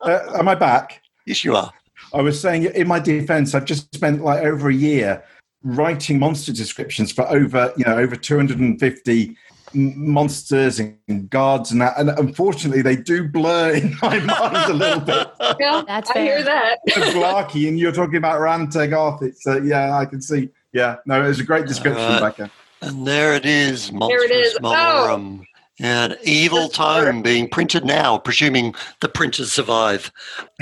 Uh, 0.00 0.18
am 0.34 0.48
I 0.48 0.56
back? 0.56 1.00
Yes, 1.26 1.44
you 1.44 1.54
are. 1.54 1.72
I 2.12 2.22
was 2.22 2.40
saying, 2.40 2.64
in 2.64 2.88
my 2.88 2.98
defense, 2.98 3.54
I've 3.54 3.64
just 3.64 3.94
spent 3.94 4.20
like 4.22 4.42
over 4.44 4.68
a 4.68 4.74
year 4.74 5.22
writing 5.62 6.18
monster 6.18 6.52
descriptions 6.52 7.12
for 7.12 7.28
over, 7.30 7.72
you 7.76 7.84
know, 7.84 7.96
over 7.96 8.16
250 8.16 9.28
m- 9.28 9.36
monsters 9.76 10.78
and 10.80 11.28
gods 11.30 11.70
and 11.70 11.80
that. 11.80 11.98
And 11.98 12.10
unfortunately, 12.10 12.82
they 12.82 12.96
do 12.96 13.28
blur 13.28 13.74
in 13.74 13.96
my 14.02 14.18
mind 14.20 14.70
a 14.70 14.74
little 14.74 15.00
bit. 15.00 15.28
yeah, 15.60 15.82
That's 15.86 16.10
I 16.10 16.14
fair. 16.14 16.24
hear 16.24 16.42
that. 16.44 16.78
Glaaki, 16.88 17.68
and 17.68 17.78
you're 17.78 17.92
talking 17.92 18.16
about 18.16 18.40
Rhan-Tegoth. 18.40 19.22
It's, 19.22 19.46
uh, 19.46 19.62
yeah, 19.62 19.96
I 19.96 20.06
can 20.06 20.20
see. 20.20 20.48
Yeah, 20.72 20.96
no, 21.06 21.24
it 21.24 21.28
was 21.28 21.40
a 21.40 21.44
great 21.44 21.66
description, 21.66 22.02
All 22.02 22.20
right. 22.20 22.36
Becca. 22.36 22.50
And 22.82 23.06
there 23.06 23.34
it 23.34 23.46
is, 23.46 23.90
Monstrous 23.92 24.24
it 24.24 24.30
is. 24.34 24.58
Oh. 24.62 24.66
Malorum. 24.68 25.40
Yeah, 25.40 25.44
an 25.80 26.16
evil 26.22 26.68
tome 26.68 27.22
being 27.22 27.48
printed 27.48 27.84
now, 27.84 28.18
presuming 28.18 28.74
the 29.00 29.08
printers 29.08 29.52
survive. 29.52 30.10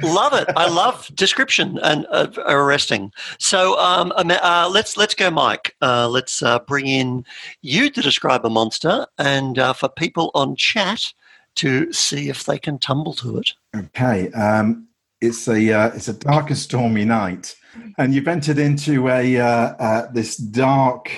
Love 0.03 0.33
it. 0.33 0.49
I 0.57 0.69
love 0.69 1.11
description 1.15 1.79
and 1.83 2.07
uh, 2.11 2.29
arresting. 2.47 3.13
So 3.39 3.79
um, 3.79 4.13
um, 4.17 4.31
uh, 4.31 4.69
let's 4.73 4.97
let's 4.97 5.15
go, 5.15 5.31
Mike. 5.31 5.77
Uh, 5.81 6.09
let's 6.09 6.43
uh, 6.43 6.59
bring 6.61 6.87
in 6.87 7.25
you 7.63 7.91
to 7.91 8.03
describe 8.03 8.45
a 8.45 8.51
monster, 8.51 9.07
and 9.19 9.59
uh, 9.59 9.73
for 9.73 9.89
people 9.89 10.31
on 10.35 10.57
chat 10.57 11.13
to 11.57 11.93
see 11.93 12.29
if 12.29 12.45
they 12.45 12.59
can 12.59 12.79
tumble 12.79 13.15
to 13.15 13.39
it. 13.39 13.53
Okay, 13.77 14.31
um, 14.33 14.89
it's 15.21 15.49
a 15.49 15.73
uh, 15.73 15.91
it's 15.95 16.09
a 16.09 16.15
dark 16.15 16.49
and 16.49 16.59
stormy 16.59 17.05
night, 17.05 17.55
and 17.99 18.13
you've 18.13 18.29
entered 18.29 18.59
into 18.59 19.09
a 19.09 19.39
uh, 19.39 19.47
uh, 19.47 20.13
this 20.13 20.37
dark 20.37 21.11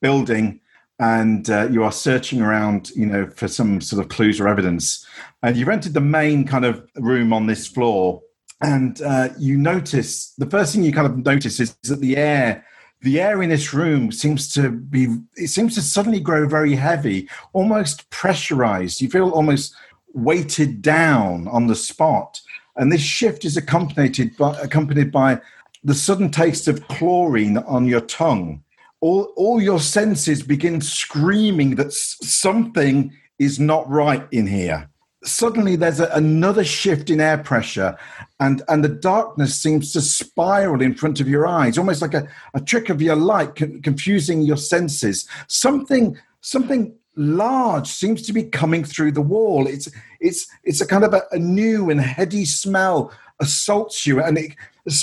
building, 0.00 0.60
and 1.00 1.48
uh, 1.48 1.66
you 1.70 1.82
are 1.82 1.90
searching 1.90 2.42
around, 2.42 2.90
you 2.90 3.06
know, 3.06 3.26
for 3.30 3.48
some 3.48 3.80
sort 3.80 4.04
of 4.04 4.10
clues 4.10 4.38
or 4.38 4.46
evidence. 4.46 5.06
And 5.42 5.56
you've 5.56 5.70
entered 5.70 5.94
the 5.94 6.00
main 6.00 6.46
kind 6.46 6.66
of 6.66 6.86
room 6.96 7.32
on 7.32 7.46
this 7.46 7.66
floor, 7.66 8.22
and 8.60 9.00
uh, 9.00 9.30
you 9.38 9.56
notice 9.56 10.34
the 10.36 10.50
first 10.50 10.74
thing 10.74 10.84
you 10.84 10.92
kind 10.92 11.06
of 11.06 11.24
notice 11.24 11.58
is 11.58 11.74
that 11.84 12.00
the 12.00 12.16
air. 12.16 12.64
The 13.02 13.18
air 13.18 13.42
in 13.42 13.48
this 13.48 13.72
room 13.72 14.12
seems 14.12 14.52
to 14.52 14.68
be, 14.68 15.08
it 15.34 15.48
seems 15.48 15.74
to 15.74 15.80
suddenly 15.80 16.20
grow 16.20 16.46
very 16.46 16.74
heavy, 16.74 17.30
almost 17.54 18.10
pressurized. 18.10 19.00
You 19.00 19.08
feel 19.08 19.30
almost 19.30 19.74
weighted 20.12 20.82
down 20.82 21.48
on 21.48 21.66
the 21.66 21.74
spot. 21.74 22.38
And 22.76 22.92
this 22.92 23.00
shift 23.00 23.46
is 23.46 23.56
accompanied 23.56 24.36
by, 24.36 24.54
accompanied 24.60 25.10
by 25.10 25.40
the 25.82 25.94
sudden 25.94 26.30
taste 26.30 26.68
of 26.68 26.86
chlorine 26.88 27.56
on 27.56 27.86
your 27.86 28.02
tongue. 28.02 28.62
All, 29.00 29.32
all 29.36 29.62
your 29.62 29.80
senses 29.80 30.42
begin 30.42 30.80
screaming 30.80 31.76
that 31.76 31.92
something 31.92 33.12
is 33.38 33.58
not 33.58 33.88
right 33.88 34.26
in 34.30 34.46
here. 34.46 34.88
Suddenly, 35.22 35.76
there's 35.76 36.00
a, 36.00 36.08
another 36.12 36.64
shift 36.64 37.10
in 37.10 37.20
air 37.20 37.38
pressure, 37.38 37.96
and, 38.40 38.62
and 38.68 38.82
the 38.82 38.88
darkness 38.88 39.54
seems 39.54 39.92
to 39.92 40.00
spiral 40.00 40.80
in 40.80 40.94
front 40.94 41.20
of 41.20 41.28
your 41.28 41.46
eyes, 41.46 41.76
almost 41.76 42.00
like 42.00 42.14
a, 42.14 42.26
a 42.54 42.60
trick 42.60 42.88
of 42.88 43.02
your 43.02 43.16
light, 43.16 43.54
con- 43.54 43.82
confusing 43.82 44.42
your 44.42 44.56
senses. 44.56 45.28
Something, 45.46 46.18
something 46.40 46.94
large 47.16 47.86
seems 47.86 48.22
to 48.22 48.32
be 48.32 48.44
coming 48.44 48.84
through 48.84 49.12
the 49.12 49.20
wall. 49.20 49.66
It's 49.66 49.90
it's 50.20 50.46
it's 50.64 50.80
a 50.80 50.86
kind 50.86 51.04
of 51.04 51.12
a, 51.12 51.22
a 51.32 51.38
new 51.38 51.90
and 51.90 52.00
heady 52.00 52.44
smell 52.44 53.12
assaults 53.40 54.06
you, 54.06 54.22
and 54.22 54.38
it, 54.38 54.54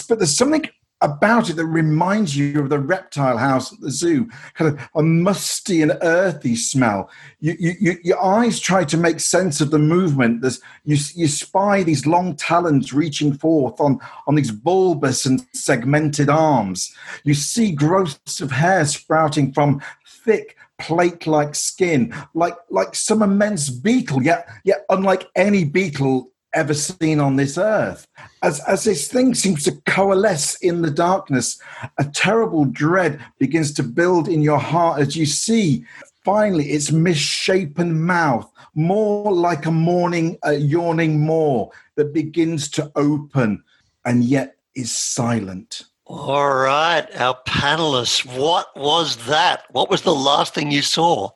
but 0.08 0.20
there's 0.20 0.36
something 0.36 0.68
about 1.02 1.50
it 1.50 1.56
that 1.56 1.66
reminds 1.66 2.36
you 2.36 2.60
of 2.60 2.70
the 2.70 2.80
reptile 2.80 3.38
house 3.38 3.72
at 3.72 3.80
the 3.82 3.92
zoo, 3.92 4.28
kind 4.56 4.74
of 4.74 4.90
a 4.96 5.04
musty 5.04 5.82
and 5.82 5.98
earthy 6.02 6.56
smell. 6.56 7.10
You, 7.40 7.56
you, 7.60 7.74
you, 7.80 7.98
your 8.04 8.24
eyes 8.24 8.60
try 8.60 8.84
to 8.86 8.98
make 8.98 9.20
sense 9.20 9.62
of 9.62 9.72
the 9.72 9.80
movement. 9.80 10.42
There's, 10.42 10.60
you, 10.86 10.98
you 11.14 11.28
spy 11.28 11.84
these 11.84 12.08
long 12.08 12.36
talons 12.36 12.94
reaching 12.94 13.34
forth 13.34 13.80
on, 13.80 14.00
on 14.26 14.36
these 14.36 14.52
bulbous 14.52 15.26
and 15.26 15.46
segmented 15.54 16.30
arms. 16.30 16.96
You 17.24 17.34
see 17.34 17.72
growths 17.72 18.42
of 18.42 18.52
hair 18.52 18.86
sprouting 18.86 19.54
from 19.54 19.82
thick, 20.26 20.58
plate-like 20.80 21.56
skin, 21.56 22.14
like 22.34 22.56
like 22.70 22.94
some 22.94 23.24
immense 23.24 23.70
beetle. 23.70 24.22
Yet, 24.22 24.48
yet 24.64 24.86
unlike 24.90 25.28
any 25.36 25.64
beetle 25.64 26.32
ever 26.58 26.74
seen 26.74 27.20
on 27.20 27.36
this 27.36 27.58
earth. 27.58 28.08
As, 28.42 28.60
as 28.62 28.84
this 28.84 29.08
thing 29.08 29.36
seems 29.36 29.64
to 29.64 29.80
coalesce 29.86 30.56
in 30.56 30.82
the 30.82 30.90
darkness, 30.90 31.62
a 32.00 32.06
terrible 32.06 32.66
dread 32.66 33.24
begins 33.38 33.72
to 33.74 33.84
build 33.84 34.28
in 34.28 34.42
your 34.42 34.58
heart 34.58 35.00
as 35.00 35.16
you 35.16 35.28
see 35.28 35.86
finally 36.26 36.72
its 36.72 36.92
misshapen 36.92 38.02
mouth, 38.02 38.52
more 38.74 39.32
like 39.32 39.66
a 39.68 39.72
morning, 39.72 40.38
a 40.44 40.56
yawning 40.56 41.26
maw 41.26 41.70
that 41.96 42.12
begins 42.14 42.70
to 42.72 42.92
open 42.96 43.64
and 44.04 44.24
yet 44.24 44.58
is 44.76 44.94
silent. 44.94 45.84
All 46.06 46.56
right, 46.56 47.06
our 47.16 47.38
panelists, 47.48 48.26
what 48.38 48.76
was 48.76 49.16
that? 49.28 49.66
What 49.72 49.90
was 49.90 50.02
the 50.02 50.16
last 50.16 50.54
thing 50.54 50.72
you 50.72 50.82
saw? 50.82 51.30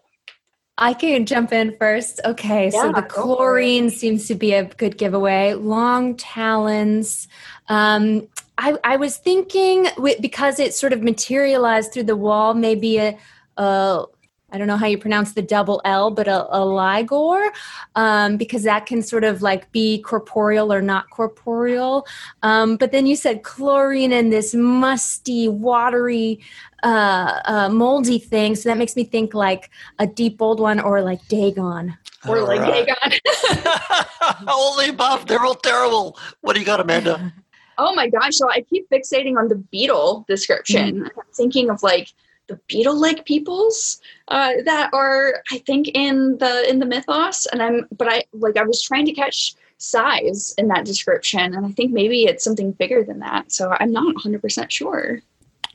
I 0.82 0.96
can 0.96 1.28
jump 1.28 1.54
in 1.54 1.78
first. 1.78 2.20
Okay, 2.26 2.72
Yeah, 2.74 2.82
so 2.82 2.92
the 2.92 3.04
chlorine 3.04 3.92
seems 3.92 4.28
to 4.28 4.36
be 4.36 4.54
a 4.54 4.64
good 4.66 4.98
giveaway. 4.98 5.54
Long 5.54 6.16
talons. 6.16 7.28
Um, 7.70 8.28
I, 8.58 8.78
I 8.84 8.96
was 8.98 9.18
thinking 9.18 9.88
because 10.20 10.60
it 10.60 10.74
sort 10.74 10.92
of 10.92 11.04
materialized 11.04 11.94
through 11.94 12.06
the 12.06 12.16
wall, 12.16 12.56
maybe 12.56 12.98
a, 12.98 13.16
a 13.58 14.06
I 14.52 14.58
don't 14.58 14.68
know 14.68 14.78
how 14.78 14.88
you 14.88 14.98
pronounce 14.98 15.34
the 15.34 15.42
double 15.42 15.82
L, 15.86 16.12
but 16.12 16.28
a, 16.28 16.46
a 16.48 16.60
Lloigor, 16.60 17.50
um, 17.96 18.38
because 18.38 18.64
that 18.64 18.86
can 18.86 19.02
sort 19.02 19.24
of 19.24 19.42
like 19.42 19.72
be 19.72 20.02
corporeal 20.02 20.74
or 20.74 20.82
not 20.82 21.10
corporeal. 21.10 22.06
Um, 22.44 22.78
but 22.78 22.92
then 22.92 23.06
you 23.06 23.16
said 23.16 23.44
chlorine 23.44 24.12
and 24.12 24.32
this 24.32 24.54
musty, 24.54 25.48
watery, 25.48 26.40
uh, 26.84 27.42
uh, 27.46 27.70
moldy 27.70 28.20
thing. 28.20 28.56
So 28.56 28.70
that 28.70 28.78
makes 28.78 28.96
me 28.96 29.04
think 29.04 29.34
like 29.34 29.70
a 30.00 30.08
deep 30.08 30.42
old 30.42 30.60
one 30.60 30.80
or 30.80 31.02
like 31.02 31.26
Dagon. 31.28 31.98
Or 32.28 32.40
All 32.40 32.48
like 32.48 32.62
right. 32.62 32.86
Dagon. 32.86 33.20
Holy 34.48 34.88
the 34.88 34.94
above. 34.94 35.28
They're 35.28 35.44
all 35.44 35.56
terrible. 35.56 36.18
What 36.42 36.54
do 36.54 36.60
you 36.60 36.66
got, 36.66 36.80
Amanda? 36.80 37.34
Oh 37.78 37.96
my 37.96 38.08
gosh! 38.10 38.36
So 38.36 38.50
I 38.50 38.62
keep 38.62 38.88
fixating 38.90 39.38
on 39.38 39.48
the 39.48 39.56
beetle 39.56 40.24
description. 40.28 41.06
I'm 41.06 41.24
thinking 41.34 41.72
of 41.72 41.82
like 41.82 42.14
the 42.52 42.60
beetle-like 42.68 43.26
peoples 43.26 44.02
uh, 44.28 44.52
that 44.66 44.90
are, 44.94 45.42
I 45.52 45.60
think, 45.60 45.90
in 45.94 46.38
the 46.38 46.70
in 46.70 46.80
the 46.80 46.86
mythos. 46.86 47.46
And 47.48 47.64
I'm, 47.64 47.88
but 47.98 48.12
I 48.12 48.24
like 48.34 48.58
I 48.58 48.64
was 48.64 48.82
trying 48.82 49.06
to 49.06 49.14
catch 49.14 49.56
size 49.78 50.54
in 50.58 50.68
that 50.68 50.86
description, 50.86 51.54
and 51.56 51.66
I 51.66 51.72
think 51.72 51.92
maybe 51.92 52.26
it's 52.26 52.44
something 52.44 52.72
bigger 52.74 53.04
than 53.04 53.20
that. 53.20 53.52
So 53.52 53.76
I'm 53.80 53.92
not 53.92 54.14
100 54.16 54.42
percent 54.42 54.72
sure. 54.72 55.22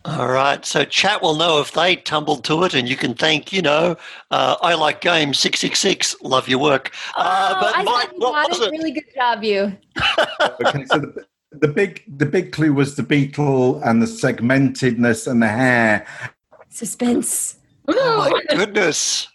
All 0.05 0.29
right. 0.29 0.65
So 0.65 0.85
chat 0.85 1.21
will 1.21 1.35
know 1.35 1.61
if 1.61 1.73
they 1.73 1.97
tumbled 1.97 2.45
to 2.45 2.63
it, 2.65 2.75
and 2.75 2.89
you 2.89 2.97
can 2.97 3.15
thank, 3.15 3.53
you 3.53 3.61
know, 3.63 3.97
uh, 4.31 4.57
I 4.63 4.75
like 4.75 5.01
games 5.01 5.39
six 5.41 5.59
six 5.61 5.81
six. 5.81 6.15
Love 6.23 6.49
your 6.49 6.61
work. 6.61 6.93
Uh, 7.17 7.55
oh, 7.57 7.61
but 7.61 7.77
I 7.77 7.83
Mike, 7.83 7.95
thought 7.95 8.13
you 8.13 8.19
what 8.21 8.33
got 8.33 8.51
was 8.51 8.61
it. 8.61 8.69
it? 8.69 8.71
Really 8.71 8.93
good 8.93 9.15
job, 9.15 9.43
you. 9.43 9.77
okay, 10.41 10.85
so 10.85 10.99
the, 11.01 11.27
the 11.51 11.69
big 11.69 12.05
the 12.19 12.27
big 12.27 12.53
clue 12.53 12.73
was 12.73 12.95
the 12.95 13.03
beetle 13.03 13.83
and 13.83 14.01
the 14.01 14.07
segmentedness 14.07 15.27
and 15.27 15.43
the 15.43 15.49
hair. 15.49 16.07
Suspense. 16.77 17.57
Oh 17.89 18.31
my 18.31 18.55
goodness. 18.55 19.29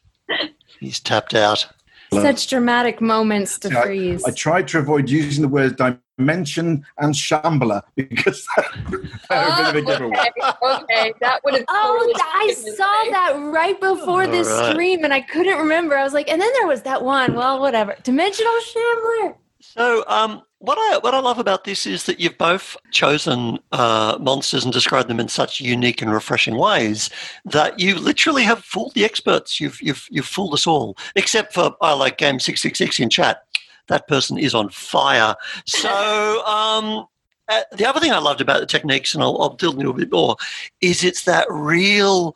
He's 0.80 1.00
tapped 1.00 1.34
out. 1.34 1.66
Such 2.14 2.48
dramatic 2.48 3.02
moments 3.02 3.58
to 3.60 3.70
See, 3.70 3.76
freeze. 3.76 4.24
I 4.26 4.30
tried 4.30 4.68
to 4.70 4.78
avoid 4.78 5.10
using 5.10 5.42
the 5.42 5.48
words 5.48 5.76
dimension 5.76 6.86
and 7.00 7.16
shambler 7.16 7.82
because 7.96 8.46
they're 8.56 8.66
a 8.94 9.58
bit 9.58 9.70
of 9.70 9.76
a 9.76 9.82
giveaway. 9.82 10.18
okay, 10.18 10.52
okay, 10.64 11.14
that 11.22 11.44
would 11.44 11.56
have. 11.56 11.66
Oh, 11.68 12.14
I 12.16 12.48
given 12.48 12.64
me 12.64 12.76
saw 12.76 13.02
away. 13.02 13.12
that 13.12 13.52
right 13.52 13.80
before 13.82 14.28
this 14.28 14.48
All 14.48 14.62
right. 14.62 14.74
stream, 14.74 15.04
and 15.04 15.12
I 15.12 15.22
couldn't 15.22 15.58
remember. 15.58 15.98
I 15.98 16.04
was 16.04 16.14
like, 16.14 16.30
and 16.30 16.40
then 16.40 16.52
there 16.60 16.68
was 16.68 16.84
that 16.84 17.04
one. 17.04 17.34
Well, 17.34 17.60
whatever. 17.60 17.96
Dimensional 18.04 18.60
shambler. 18.60 19.36
So, 19.62 20.04
um, 20.08 20.44
what 20.62 20.78
I 20.78 21.00
what 21.00 21.16
I 21.16 21.20
love 21.20 21.40
about 21.40 21.64
this 21.64 21.88
is 21.88 22.06
that 22.06 22.20
you've 22.20 22.38
both 22.38 22.78
chosen 22.92 23.60
uh, 23.72 24.18
monsters 24.22 24.64
and 24.64 24.72
described 24.72 25.10
them 25.10 25.20
in 25.20 25.28
such 25.28 25.60
unique 25.60 26.02
and 26.02 26.14
refreshing 26.14 26.56
ways 26.56 27.10
that 27.46 27.80
you 27.80 27.96
literally 27.96 28.44
have 28.44 28.64
fooled 28.64 28.94
the 28.94 29.04
experts. 29.04 29.60
You've 29.60 29.82
you've 29.82 30.08
you've 30.12 30.28
fooled 30.28 30.54
us 30.54 30.68
all, 30.68 30.96
except 31.16 31.54
for 31.54 31.76
I 31.82 31.94
like 31.94 32.20
game 32.20 32.40
six 32.40 32.62
six 32.62 32.78
six 32.78 33.00
in 33.00 33.10
chat. 33.10 33.44
That 33.88 34.08
person 34.08 34.38
is 34.38 34.56
on 34.56 34.70
fire. 34.70 35.36
So. 35.66 36.44
Um, 36.52 37.06
uh, 37.48 37.64
the 37.74 37.86
other 37.86 38.00
thing 38.00 38.14
I 38.14 38.20
loved 38.20 38.40
about 38.40 38.62
the 38.62 38.66
techniques, 38.66 39.14
and 39.14 39.22
I'll, 39.22 39.42
I'll 39.42 39.56
delve 39.56 39.78
into 39.78 39.90
a 39.90 39.94
bit 39.94 40.12
more, 40.12 40.38
is 40.80 41.04
it's 41.04 41.26
that 41.26 41.46
real. 41.50 42.34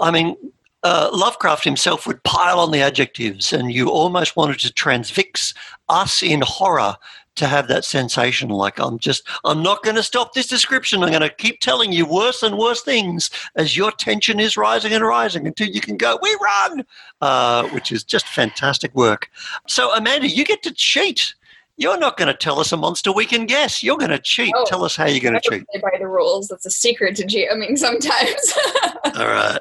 I 0.00 0.10
mean, 0.10 0.36
uh, 0.82 1.10
Lovecraft 1.12 1.64
himself 1.64 2.06
would 2.06 2.22
pile 2.24 2.58
on 2.58 2.72
the 2.72 2.80
adjectives, 2.80 3.52
and 3.52 3.72
you 3.72 3.88
almost 3.88 4.36
wanted 4.36 4.58
to 4.60 4.72
transfix 4.72 5.54
us 5.92 6.22
in 6.22 6.40
horror 6.40 6.96
to 7.34 7.46
have 7.46 7.68
that 7.68 7.84
sensation. 7.84 8.48
Like, 8.50 8.78
I'm 8.78 8.98
just, 8.98 9.26
I'm 9.44 9.62
not 9.62 9.82
going 9.82 9.96
to 9.96 10.02
stop 10.02 10.34
this 10.34 10.46
description. 10.46 11.02
I'm 11.02 11.10
going 11.10 11.22
to 11.22 11.30
keep 11.30 11.60
telling 11.60 11.92
you 11.92 12.06
worse 12.06 12.42
and 12.42 12.58
worse 12.58 12.82
things 12.82 13.30
as 13.56 13.76
your 13.76 13.90
tension 13.92 14.38
is 14.38 14.56
rising 14.56 14.92
and 14.92 15.04
rising 15.04 15.46
until 15.46 15.68
you 15.68 15.80
can 15.80 15.96
go, 15.96 16.18
we 16.20 16.36
run, 16.42 16.84
uh, 17.20 17.68
which 17.68 17.92
is 17.92 18.04
just 18.04 18.26
fantastic 18.26 18.94
work. 18.94 19.30
So, 19.66 19.94
Amanda, 19.94 20.28
you 20.28 20.44
get 20.44 20.62
to 20.64 20.72
cheat. 20.72 21.34
You're 21.78 21.98
not 21.98 22.18
going 22.18 22.28
to 22.28 22.34
tell 22.34 22.60
us 22.60 22.70
a 22.72 22.76
monster 22.76 23.12
we 23.12 23.24
can 23.24 23.46
guess. 23.46 23.82
You're 23.82 23.96
going 23.96 24.10
to 24.10 24.18
cheat. 24.18 24.52
Oh. 24.54 24.64
tell 24.66 24.84
us 24.84 24.94
how 24.94 25.06
you're 25.06 25.20
going 25.20 25.40
to 25.40 25.50
cheat. 25.50 25.64
by 25.80 25.98
the 25.98 26.06
rules. 26.06 26.48
That's 26.48 26.66
a 26.66 26.70
secret 26.70 27.16
to 27.16 27.26
GMing 27.26 27.78
sometimes. 27.78 28.58
All 29.18 29.26
right. 29.26 29.58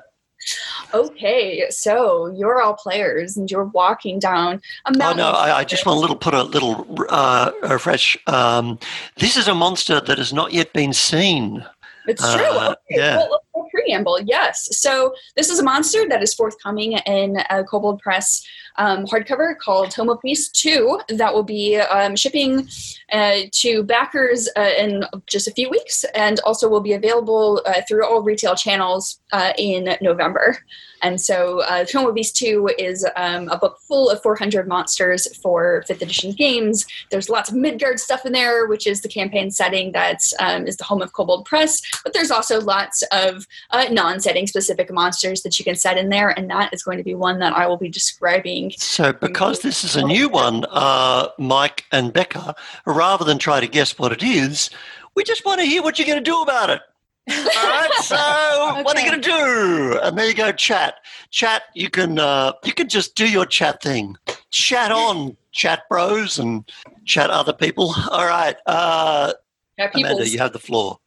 Okay, 0.93 1.65
so 1.69 2.27
you're 2.27 2.61
all 2.61 2.73
players 2.73 3.37
and 3.37 3.49
you're 3.49 3.65
walking 3.65 4.19
down 4.19 4.61
a 4.85 4.97
mountain. 4.97 5.21
Oh 5.21 5.31
no! 5.31 5.37
I, 5.37 5.59
I 5.59 5.63
just 5.63 5.85
want 5.85 5.97
to 5.97 6.01
little 6.01 6.15
put 6.15 6.33
a 6.33 6.43
little 6.43 6.85
uh, 7.09 7.51
refresh. 7.63 8.17
Um, 8.27 8.79
this 9.17 9.37
is 9.37 9.47
a 9.47 9.55
monster 9.55 9.99
that 10.01 10.17
has 10.17 10.33
not 10.33 10.53
yet 10.53 10.73
been 10.73 10.93
seen. 10.93 11.65
It's 12.07 12.33
true. 12.33 12.43
Uh, 12.43 12.75
okay. 12.89 12.99
yeah. 12.99 13.17
Well, 13.17 13.41
preamble. 13.71 14.19
Yes. 14.21 14.77
So 14.77 15.13
this 15.35 15.49
is 15.49 15.59
a 15.59 15.63
monster 15.63 16.07
that 16.09 16.21
is 16.21 16.33
forthcoming 16.33 16.93
in 16.93 17.37
a 17.49 17.63
Kobold 17.63 17.99
Press 17.99 18.45
um, 18.77 19.05
hardcover 19.05 19.57
called 19.57 19.91
Tome 19.91 20.09
of 20.09 20.21
Beast 20.21 20.55
2 20.55 21.01
that 21.09 21.33
will 21.33 21.43
be 21.43 21.77
um, 21.77 22.15
shipping 22.15 22.67
uh, 23.11 23.41
to 23.51 23.83
backers 23.83 24.49
uh, 24.57 24.71
in 24.77 25.05
just 25.27 25.47
a 25.47 25.51
few 25.51 25.69
weeks 25.69 26.03
and 26.15 26.39
also 26.41 26.67
will 26.67 26.81
be 26.81 26.93
available 26.93 27.61
uh, 27.65 27.81
through 27.87 28.05
all 28.05 28.21
retail 28.21 28.55
channels 28.55 29.19
uh, 29.31 29.53
in 29.57 29.95
November. 30.01 30.57
And 31.01 31.19
so 31.19 31.61
uh, 31.61 31.83
Tome 31.83 32.07
of 32.07 32.15
Beast 32.15 32.35
2 32.35 32.71
is 32.77 33.05
um, 33.15 33.49
a 33.49 33.57
book 33.57 33.79
full 33.87 34.09
of 34.09 34.21
400 34.21 34.67
monsters 34.67 35.35
for 35.37 35.83
5th 35.89 36.01
edition 36.01 36.31
games. 36.31 36.85
There's 37.09 37.29
lots 37.29 37.49
of 37.49 37.55
Midgard 37.55 37.99
stuff 37.99 38.25
in 38.25 38.31
there, 38.31 38.67
which 38.67 38.87
is 38.87 39.01
the 39.01 39.09
campaign 39.09 39.51
setting 39.51 39.91
that 39.93 40.21
um, 40.39 40.67
is 40.67 40.77
the 40.77 40.83
home 40.83 41.01
of 41.01 41.13
Kobold 41.13 41.45
Press. 41.45 41.81
But 42.03 42.13
there's 42.13 42.31
also 42.31 42.61
lots 42.61 43.03
of 43.11 43.47
uh, 43.71 43.85
non-setting 43.91 44.47
specific 44.47 44.91
monsters 44.91 45.41
that 45.41 45.57
you 45.57 45.65
can 45.65 45.75
set 45.75 45.97
in 45.97 46.09
there, 46.09 46.29
and 46.29 46.49
that 46.49 46.73
is 46.73 46.83
going 46.83 46.97
to 46.97 47.03
be 47.03 47.15
one 47.15 47.39
that 47.39 47.53
I 47.53 47.67
will 47.67 47.77
be 47.77 47.89
describing. 47.89 48.60
So, 48.69 49.13
because 49.13 49.61
this 49.61 49.83
is 49.83 49.95
a 49.95 50.03
new 50.03 50.29
one, 50.29 50.65
uh, 50.69 51.29
Mike 51.37 51.85
and 51.91 52.13
Becca, 52.13 52.55
rather 52.85 53.25
than 53.25 53.37
try 53.37 53.59
to 53.59 53.67
guess 53.67 53.97
what 53.97 54.11
it 54.11 54.23
is, 54.23 54.69
we 55.15 55.23
just 55.23 55.45
want 55.45 55.59
to 55.59 55.65
hear 55.65 55.81
what 55.81 55.97
you're 55.97 56.05
going 56.05 56.23
to 56.23 56.23
do 56.23 56.41
about 56.41 56.69
it. 56.69 56.81
All 57.29 57.35
right. 57.35 57.89
So, 58.01 58.15
what 58.83 58.97
are 58.97 59.01
you 59.01 59.09
going 59.09 59.21
to 59.21 59.29
do? 59.29 59.99
And 60.01 60.17
there 60.17 60.27
you 60.27 60.33
go. 60.33 60.51
Chat, 60.51 60.95
chat. 61.29 61.63
You 61.75 61.89
can 61.89 62.19
uh, 62.19 62.53
you 62.63 62.73
can 62.73 62.89
just 62.89 63.15
do 63.15 63.29
your 63.29 63.45
chat 63.45 63.81
thing. 63.81 64.15
Chat 64.49 64.91
on, 64.91 65.37
chat 65.51 65.83
bros, 65.89 66.39
and 66.39 66.69
chat 67.05 67.29
other 67.29 67.53
people. 67.53 67.93
All 68.09 68.25
right. 68.25 68.55
Uh, 68.65 69.33
Amanda, 69.77 70.27
you 70.31 70.39
have 70.39 70.53
the 70.53 70.59
floor. 70.59 70.99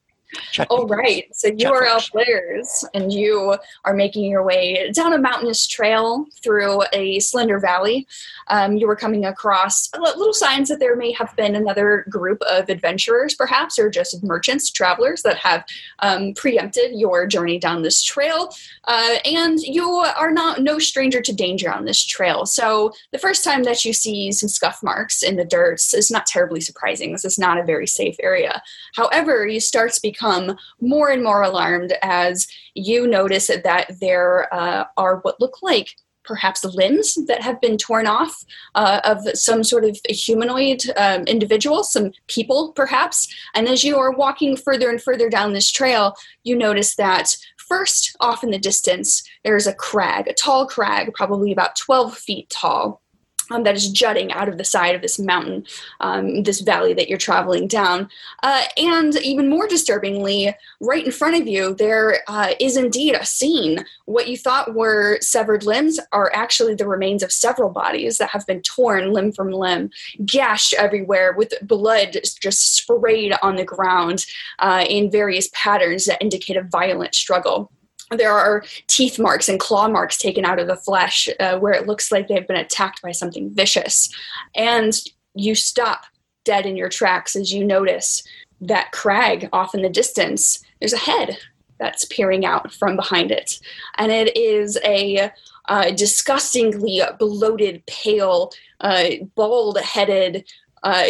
Chat 0.53 0.67
Oh, 0.71 0.87
right. 0.87 1.27
So 1.35 1.49
you 1.57 1.71
are 1.71 1.87
all 1.87 2.01
folks. 2.01 2.11
players, 2.11 2.85
and 2.95 3.13
you 3.13 3.57
are 3.85 3.95
making 3.95 4.25
your 4.25 4.43
way 4.43 4.91
down 4.93 5.13
a 5.13 5.19
mountainous 5.19 5.67
trail 5.67 6.27
through 6.43 6.83
a 6.93 7.21
slender 7.21 7.59
valley. 7.59 8.07
Um, 8.49 8.77
you 8.77 8.87
were 8.87 8.97
coming 8.97 9.25
across 9.25 9.91
little 9.97 10.33
signs 10.33 10.69
that 10.69 10.81
there 10.81 10.97
may 10.97 11.13
have 11.13 11.35
been 11.37 11.55
another 11.55 12.05
group 12.09 12.43
of 12.43 12.69
adventurers, 12.69 13.35
perhaps, 13.35 13.79
or 13.79 13.89
just 13.89 14.23
merchants, 14.23 14.71
travelers 14.71 15.23
that 15.23 15.37
have 15.37 15.65
um, 16.01 16.35
preempted 16.35 16.93
your 16.93 17.27
journey 17.27 17.59
down 17.59 17.83
this 17.83 18.03
trail. 18.03 18.51
Uh, 18.85 19.17
and 19.25 19.61
you 19.61 19.89
are 19.89 20.31
not 20.31 20.61
no 20.61 20.79
stranger 20.79 21.21
to 21.21 21.33
danger 21.33 21.73
on 21.73 21.85
this 21.85 22.05
trail. 22.05 22.45
So 22.45 22.93
the 23.13 23.19
first 23.19 23.45
time 23.45 23.63
that 23.65 23.85
you 23.85 23.93
see 23.93 24.33
some 24.33 24.49
scuff 24.49 24.83
marks 24.83 25.23
in 25.23 25.37
the 25.37 25.45
dirt 25.45 25.81
is 25.95 26.11
not 26.11 26.27
terribly 26.27 26.61
surprising. 26.61 27.13
This 27.13 27.25
is 27.25 27.39
not 27.39 27.59
a 27.59 27.65
very 27.65 27.87
safe 27.87 28.17
area. 28.23 28.63
However, 28.95 29.47
you 29.47 29.61
start 29.61 29.93
to 29.93 30.03
become 30.03 30.24
become 30.25 30.57
more 30.81 31.11
and 31.11 31.23
more 31.23 31.43
alarmed 31.43 31.93
as 32.03 32.47
you 32.75 33.07
notice 33.07 33.49
that 33.49 33.91
there 34.01 34.53
uh, 34.53 34.85
are 34.97 35.19
what 35.19 35.41
look 35.41 35.63
like 35.63 35.95
perhaps 36.25 36.65
limbs 36.65 37.17
that 37.27 37.43
have 37.43 37.61
been 37.61 37.77
torn 37.77 38.07
off 38.07 38.43
uh, 38.75 38.99
of 39.05 39.19
some 39.37 39.63
sort 39.63 39.85
of 39.85 39.99
humanoid 40.09 40.83
um, 40.97 41.23
individual, 41.25 41.85
some 41.85 42.13
people 42.29 42.73
perhaps. 42.73 43.29
And 43.55 43.69
as 43.69 43.85
you 43.85 43.99
are 43.99 44.11
walking 44.11 44.57
further 44.57 44.89
and 44.89 45.03
further 45.03 45.29
down 45.29 45.53
this 45.53 45.71
trail, 45.71 46.15
you 46.43 46.57
notice 46.57 46.97
that 46.97 47.37
first, 47.59 48.17
off 48.21 48.43
in 48.43 48.51
the 48.51 48.59
distance, 48.59 49.23
there's 49.45 49.67
a 49.67 49.75
crag, 49.75 50.27
a 50.27 50.33
tall 50.33 50.67
crag, 50.67 51.13
probably 51.13 51.53
about 51.53 51.77
12 51.77 52.17
feet 52.17 52.49
tall 52.49 53.03
um, 53.51 53.63
that 53.65 53.77
is 53.77 53.91
jutting 53.91 54.33
out 54.33 54.49
of 54.49 54.59
the 54.59 54.65
side 54.65 54.95
of 54.95 55.03
this 55.03 55.19
mountain, 55.19 55.65
um, 56.01 56.43
this 56.43 56.61
valley 56.61 56.95
that 56.95 57.09
you're 57.09 57.19
traveling 57.19 57.67
down. 57.67 58.09
Uh, 58.43 58.63
and 58.77 59.17
even 59.17 59.49
more 59.49 59.67
disturbingly, 59.67 60.55
right 60.81 61.05
in 61.05 61.13
front 61.13 61.41
of 61.41 61.47
you, 61.47 61.75
there 61.75 62.21
uh, 62.29 62.53
is 62.61 62.77
indeed 62.77 63.15
a 63.15 63.25
scene. 63.25 63.85
What 64.07 64.29
you 64.29 64.37
thought 64.37 64.75
were 64.75 65.19
severed 65.21 65.65
limbs 65.65 66.01
are 66.13 66.31
actually 66.35 66.75
the 66.75 66.87
remains 66.87 67.23
of 67.23 67.33
several 67.33 67.71
bodies 67.71 68.19
that 68.19 68.31
have 68.31 68.47
been 68.47 68.63
torn 68.63 69.13
limb 69.13 69.33
from 69.33 69.51
limb, 69.51 69.91
gashed 70.25 70.75
everywhere, 70.75 71.35
with 71.37 71.55
blood 71.63 72.17
just 72.41 72.75
sprayed 72.75 73.35
on 73.43 73.57
the 73.57 73.65
ground 73.65 74.27
uh, 74.59 74.85
in 74.89 75.11
various 75.11 75.49
patterns 75.53 76.05
that 76.05 76.21
indicate 76.21 76.57
a 76.57 76.63
violent 76.63 77.15
struggle 77.15 77.71
there 78.17 78.33
are 78.33 78.65
teeth 78.87 79.19
marks 79.19 79.49
and 79.49 79.61
claw 79.61 79.89
marks 79.89 80.17
taken 80.17 80.45
out 80.45 80.59
of 80.59 80.67
the 80.67 80.77
flesh 80.77 81.29
uh, 81.41 81.59
where 81.59 81.73
it 81.73 81.87
looks 81.87 82.11
like 82.11 82.29
they've 82.29 82.47
been 82.47 82.57
attacked 82.57 83.03
by 83.03 83.13
something 83.13 83.51
vicious. 83.51 84.09
And 84.55 84.99
you 85.35 85.55
stop 85.55 86.05
dead 86.45 86.67
in 86.67 86.77
your 86.77 86.89
tracks 86.89 87.37
as 87.37 87.53
you 87.53 87.65
notice 87.65 88.23
that 88.61 88.93
crag 88.93 89.49
off 89.53 89.75
in 89.75 89.83
the 89.83 89.89
distance. 89.89 90.63
There's 90.81 90.93
a 90.93 90.99
head 90.99 91.39
that's 91.79 92.05
peering 92.07 92.45
out 92.45 92.73
from 92.73 92.97
behind 92.97 93.31
it. 93.31 93.59
And 93.99 94.13
it 94.13 94.37
is 94.37 94.79
a 94.85 95.31
uh, 95.69 95.91
disgustingly 95.91 97.03
bloated, 97.19 97.85
pale, 97.87 98.53
uh, 98.81 99.11
bald 99.35 99.81
headed, 99.81 100.45
uh, 100.83 101.05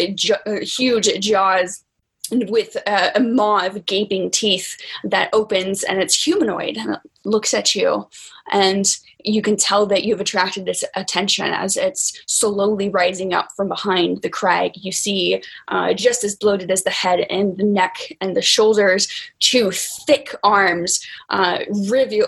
huge 0.63 1.21
jaws 1.21 1.85
with 2.31 2.77
a, 2.87 3.17
a 3.17 3.21
maw 3.21 3.67
of 3.67 3.85
gaping 3.87 4.31
teeth 4.31 4.77
that 5.05 5.29
opens 5.33 5.83
and 5.83 6.01
it's 6.01 6.25
humanoid 6.25 6.77
and 6.77 6.95
it 6.95 7.01
looks 7.25 7.53
at 7.53 7.75
you 7.75 8.09
and 8.53 8.99
you 9.25 9.41
can 9.41 9.57
tell 9.57 9.87
that 9.87 10.05
you've 10.05 10.21
attracted 10.21 10.69
its 10.69 10.85
attention 10.97 11.47
as 11.47 11.77
it's 11.77 12.21
slowly 12.27 12.91
rising 12.91 13.33
up 13.33 13.49
from 13.57 13.69
behind 13.69 14.21
the 14.21 14.29
crag. 14.29 14.73
You 14.77 14.93
see, 14.93 15.43
uh, 15.69 15.95
just 15.95 16.25
as 16.25 16.37
bloated 16.37 16.71
as 16.71 16.85
the 16.85 16.91
head 16.91 17.21
and 17.31 17.57
the 17.57 17.65
neck 17.65 17.97
and 18.21 18.37
the 18.37 18.43
shoulders, 18.43 19.09
two 19.41 19.71
thick 19.71 20.35
arms, 20.45 21.05
uh, 21.31 21.61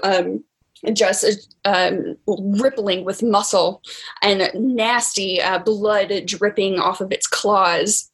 um, 0.03 0.43
just 0.93 1.55
um, 1.65 2.17
rippling 2.27 3.05
with 3.05 3.23
muscle 3.23 3.83
and 4.23 4.51
nasty 4.55 5.41
uh, 5.43 5.59
blood 5.59 6.13
dripping 6.25 6.79
off 6.79 7.01
of 7.01 7.13
its 7.13 7.27
claws 7.27 8.11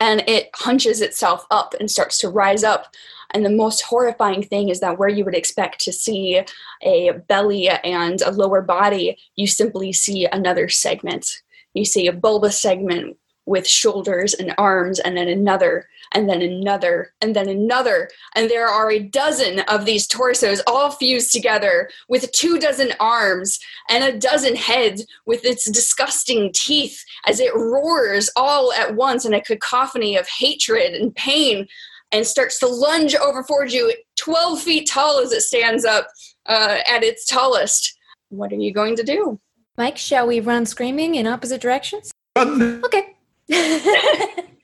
and 0.00 0.22
it 0.26 0.50
hunches 0.54 1.00
itself 1.00 1.46
up 1.50 1.74
and 1.78 1.90
starts 1.90 2.18
to 2.18 2.28
rise 2.28 2.64
up. 2.64 2.94
And 3.32 3.44
the 3.44 3.50
most 3.50 3.82
horrifying 3.82 4.42
thing 4.42 4.68
is 4.68 4.80
that 4.80 4.98
where 4.98 5.08
you 5.08 5.24
would 5.24 5.34
expect 5.34 5.80
to 5.80 5.92
see 5.92 6.42
a 6.82 7.12
belly 7.28 7.68
and 7.68 8.20
a 8.22 8.30
lower 8.30 8.62
body, 8.62 9.18
you 9.34 9.46
simply 9.46 9.92
see 9.92 10.26
another 10.26 10.68
segment. 10.68 11.42
You 11.74 11.84
see 11.84 12.06
a 12.06 12.12
bulbous 12.12 12.60
segment 12.60 13.16
with 13.44 13.66
shoulders 13.66 14.34
and 14.34 14.54
arms, 14.58 14.98
and 14.98 15.16
then 15.16 15.28
another, 15.28 15.88
and 16.12 16.28
then 16.28 16.42
another, 16.42 17.12
and 17.20 17.34
then 17.34 17.48
another. 17.48 18.08
And 18.34 18.50
there 18.50 18.68
are 18.68 18.90
a 18.90 18.98
dozen 18.98 19.60
of 19.60 19.84
these 19.84 20.06
torsos 20.06 20.62
all 20.66 20.90
fused 20.90 21.32
together 21.32 21.88
with 22.08 22.30
two 22.32 22.58
dozen 22.58 22.92
arms 23.00 23.58
and 23.88 24.04
a 24.04 24.18
dozen 24.18 24.56
heads 24.56 25.06
with 25.26 25.44
its 25.44 25.70
disgusting 25.70 26.50
teeth 26.54 27.04
as 27.26 27.40
it 27.40 27.54
roars 27.54 28.30
all 28.36 28.72
at 28.72 28.94
once 28.94 29.24
in 29.24 29.34
a 29.34 29.40
cacophony 29.40 30.16
of 30.16 30.28
hatred 30.28 30.94
and 30.94 31.14
pain 31.14 31.66
and 32.12 32.26
starts 32.26 32.58
to 32.60 32.66
lunge 32.66 33.14
over 33.14 33.42
towards 33.42 33.74
you, 33.74 33.92
12 34.16 34.62
feet 34.62 34.88
tall 34.88 35.18
as 35.18 35.32
it 35.32 35.42
stands 35.42 35.84
up 35.84 36.08
uh, 36.46 36.78
at 36.88 37.02
its 37.02 37.26
tallest. 37.26 37.98
What 38.28 38.52
are 38.52 38.56
you 38.56 38.72
going 38.72 38.96
to 38.96 39.02
do? 39.02 39.40
Mike, 39.76 39.98
shall 39.98 40.26
we 40.26 40.40
run 40.40 40.66
screaming 40.66 41.16
in 41.16 41.26
opposite 41.26 41.60
directions? 41.60 42.12
Run. 42.36 42.82
Okay. 42.84 43.14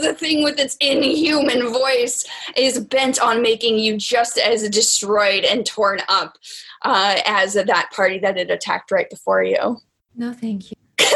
the 0.00 0.14
thing 0.14 0.42
with 0.42 0.58
its 0.58 0.76
inhuman 0.80 1.72
voice 1.72 2.24
is 2.56 2.78
bent 2.78 3.20
on 3.20 3.42
making 3.42 3.78
you 3.78 3.96
just 3.96 4.38
as 4.38 4.68
destroyed 4.68 5.44
and 5.44 5.66
torn 5.66 6.00
up 6.08 6.36
uh, 6.82 7.16
as 7.26 7.54
that 7.54 7.90
party 7.92 8.18
that 8.18 8.36
it 8.36 8.50
attacked 8.50 8.90
right 8.90 9.08
before 9.10 9.42
you. 9.42 9.78
No, 10.14 10.32
thank 10.32 10.70
you. 10.70 10.76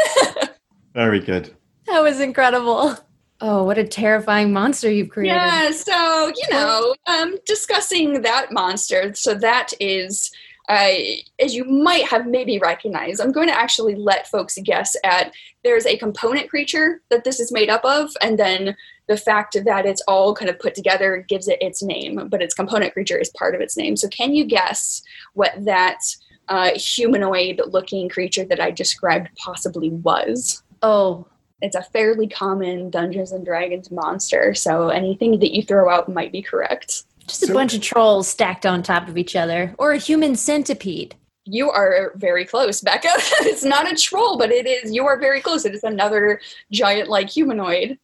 Very 0.93 1.19
good. 1.19 1.55
That 1.87 2.01
was 2.01 2.19
incredible. 2.19 2.97
Oh, 3.39 3.63
what 3.63 3.79
a 3.79 3.83
terrifying 3.83 4.53
monster 4.53 4.91
you've 4.91 5.09
created. 5.09 5.35
Yeah, 5.35 5.71
so, 5.71 6.27
you 6.27 6.47
know, 6.51 6.95
um, 7.07 7.37
discussing 7.47 8.21
that 8.21 8.51
monster. 8.51 9.13
So 9.15 9.33
that 9.35 9.71
is 9.79 10.31
uh, 10.69 10.93
as 11.39 11.53
you 11.53 11.65
might 11.65 12.05
have 12.05 12.27
maybe 12.27 12.59
recognized, 12.59 13.19
I'm 13.19 13.31
going 13.31 13.47
to 13.47 13.57
actually 13.57 13.95
let 13.95 14.27
folks 14.27 14.57
guess 14.63 14.95
at 15.03 15.33
there's 15.63 15.85
a 15.85 15.97
component 15.97 16.49
creature 16.49 17.01
that 17.09 17.23
this 17.23 17.39
is 17.39 17.51
made 17.51 17.69
up 17.69 17.83
of, 17.83 18.11
and 18.21 18.37
then 18.37 18.75
the 19.07 19.17
fact 19.17 19.57
that 19.65 19.85
it's 19.85 20.01
all 20.07 20.33
kind 20.33 20.49
of 20.49 20.59
put 20.59 20.75
together 20.75 21.25
gives 21.27 21.47
it 21.47 21.61
its 21.61 21.83
name, 21.83 22.27
but 22.29 22.41
its 22.41 22.53
component 22.53 22.93
creature 22.93 23.17
is 23.17 23.29
part 23.29 23.55
of 23.55 23.61
its 23.61 23.75
name. 23.75 23.97
So, 23.97 24.07
can 24.07 24.33
you 24.33 24.45
guess 24.45 25.01
what 25.33 25.53
that 25.65 25.99
uh, 26.47 26.71
humanoid 26.75 27.61
looking 27.67 28.09
creature 28.09 28.45
that 28.45 28.59
I 28.59 28.71
described 28.71 29.29
possibly 29.37 29.89
was? 29.89 30.63
Oh, 30.81 31.27
it's 31.61 31.75
a 31.75 31.83
fairly 31.83 32.27
common 32.27 32.89
Dungeons 32.89 33.31
and 33.31 33.45
Dragons 33.45 33.91
monster, 33.91 34.53
so 34.53 34.89
anything 34.89 35.39
that 35.39 35.53
you 35.53 35.63
throw 35.63 35.89
out 35.89 36.09
might 36.09 36.31
be 36.31 36.41
correct. 36.41 37.03
Just 37.27 37.43
a 37.43 37.47
so, 37.47 37.53
bunch 37.53 37.73
of 37.73 37.81
trolls 37.81 38.27
stacked 38.27 38.65
on 38.65 38.83
top 38.83 39.07
of 39.07 39.17
each 39.17 39.35
other, 39.35 39.75
or 39.77 39.91
a 39.91 39.97
human 39.97 40.35
centipede. 40.35 41.15
You 41.45 41.69
are 41.71 42.13
very 42.15 42.45
close, 42.45 42.81
Becca. 42.81 43.09
it's 43.41 43.63
not 43.63 43.91
a 43.91 43.95
troll, 43.95 44.37
but 44.37 44.51
it 44.51 44.67
is. 44.67 44.91
You 44.91 45.05
are 45.05 45.17
very 45.17 45.41
close. 45.41 45.65
It 45.65 45.73
is 45.73 45.83
another 45.83 46.39
giant-like 46.71 47.29
humanoid. 47.29 47.97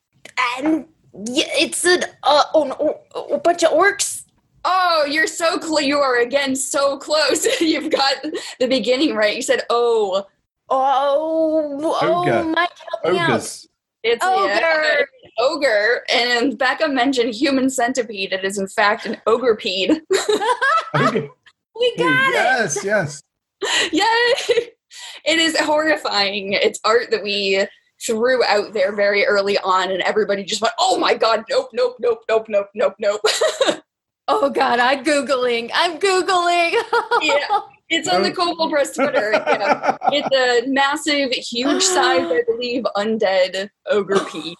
And 0.57 0.85
it's 1.13 1.85
a, 1.85 1.99
uh, 2.23 2.43
oh, 2.53 2.99
a 3.31 3.37
bunch 3.37 3.63
of 3.63 3.71
orcs. 3.71 4.23
Oh, 4.65 5.05
you're 5.09 5.27
so 5.27 5.57
close. 5.57 5.83
You 5.83 5.97
are 5.99 6.19
again 6.19 6.55
so 6.55 6.97
close. 6.97 7.45
You've 7.61 7.91
got 7.91 8.15
the 8.59 8.67
beginning 8.67 9.15
right. 9.15 9.35
You 9.35 9.41
said, 9.41 9.61
"Oh, 9.69 10.25
oh, 10.69 11.97
oh, 12.01 12.43
Mike, 12.43 12.69
help 12.91 13.13
me 13.13 13.19
out." 13.19 13.66
It's 14.03 14.23
ogre. 14.23 14.47
Yeah, 14.47 15.01
uh, 15.39 15.43
ogre, 15.43 16.03
and 16.13 16.57
Becca 16.57 16.87
mentioned 16.87 17.33
human 17.33 17.69
centipede. 17.69 18.33
It 18.33 18.45
is 18.45 18.57
in 18.57 18.67
fact 18.67 19.05
an 19.05 19.17
ogrepede. 19.27 20.01
okay. 20.95 21.29
We 21.79 21.95
got 21.95 22.33
yes, 22.33 22.77
it. 22.77 22.85
Yes, 22.85 23.21
yes. 23.61 23.91
Yay! 23.93 24.69
It 25.25 25.37
is 25.37 25.55
horrifying. 25.59 26.53
It's 26.53 26.79
art 26.83 27.11
that 27.11 27.21
we 27.21 27.67
threw 28.03 28.43
out 28.43 28.73
there 28.73 28.95
very 28.95 29.25
early 29.25 29.59
on, 29.59 29.91
and 29.91 30.01
everybody 30.01 30.43
just 30.43 30.59
went, 30.61 30.73
"Oh 30.79 30.97
my 30.97 31.13
god, 31.13 31.43
nope, 31.51 31.69
nope, 31.73 31.97
nope, 31.99 32.23
nope, 32.27 32.47
nope, 32.49 32.69
nope, 32.73 32.95
nope." 32.97 33.21
oh 34.27 34.49
god, 34.49 34.79
I'm 34.79 35.03
googling. 35.03 35.69
I'm 35.71 35.99
googling. 35.99 36.81
yeah. 37.21 37.59
It's 37.89 38.07
on 38.07 38.21
the 38.21 38.31
Kobold 38.31 38.71
Press 38.71 38.93
Twitter. 38.95 39.31
Yeah. 39.31 39.97
It's 40.11 40.65
a 40.65 40.67
massive, 40.69 41.31
huge 41.31 41.83
size, 41.83 42.21
I 42.21 42.43
believe, 42.47 42.83
undead 42.95 43.69
ogre 43.89 44.19
pea. 44.31 44.55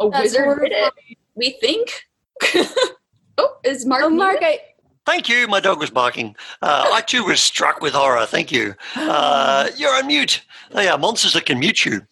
A 0.00 0.08
That's 0.10 0.32
wizard 0.34 0.60
did 0.62 0.72
it. 0.72 0.92
We 1.34 1.50
think. 1.60 2.06
oh, 3.38 3.56
is 3.64 3.86
Mark? 3.86 4.02
Oh, 4.02 4.10
Mark, 4.10 4.38
I, 4.40 4.60
Thank 5.06 5.28
you. 5.28 5.48
My 5.48 5.60
dog 5.60 5.78
was 5.80 5.90
barking. 5.90 6.36
Uh, 6.62 6.90
I 6.92 7.00
too 7.00 7.24
was 7.24 7.40
struck 7.40 7.80
with 7.80 7.94
horror. 7.94 8.26
Thank 8.26 8.52
you. 8.52 8.74
Uh, 8.94 9.68
you're 9.76 9.94
on 9.94 10.06
mute. 10.06 10.42
They 10.72 10.88
are 10.88 10.98
monsters 10.98 11.32
that 11.32 11.46
can 11.46 11.58
mute 11.58 11.84
you. 11.84 12.02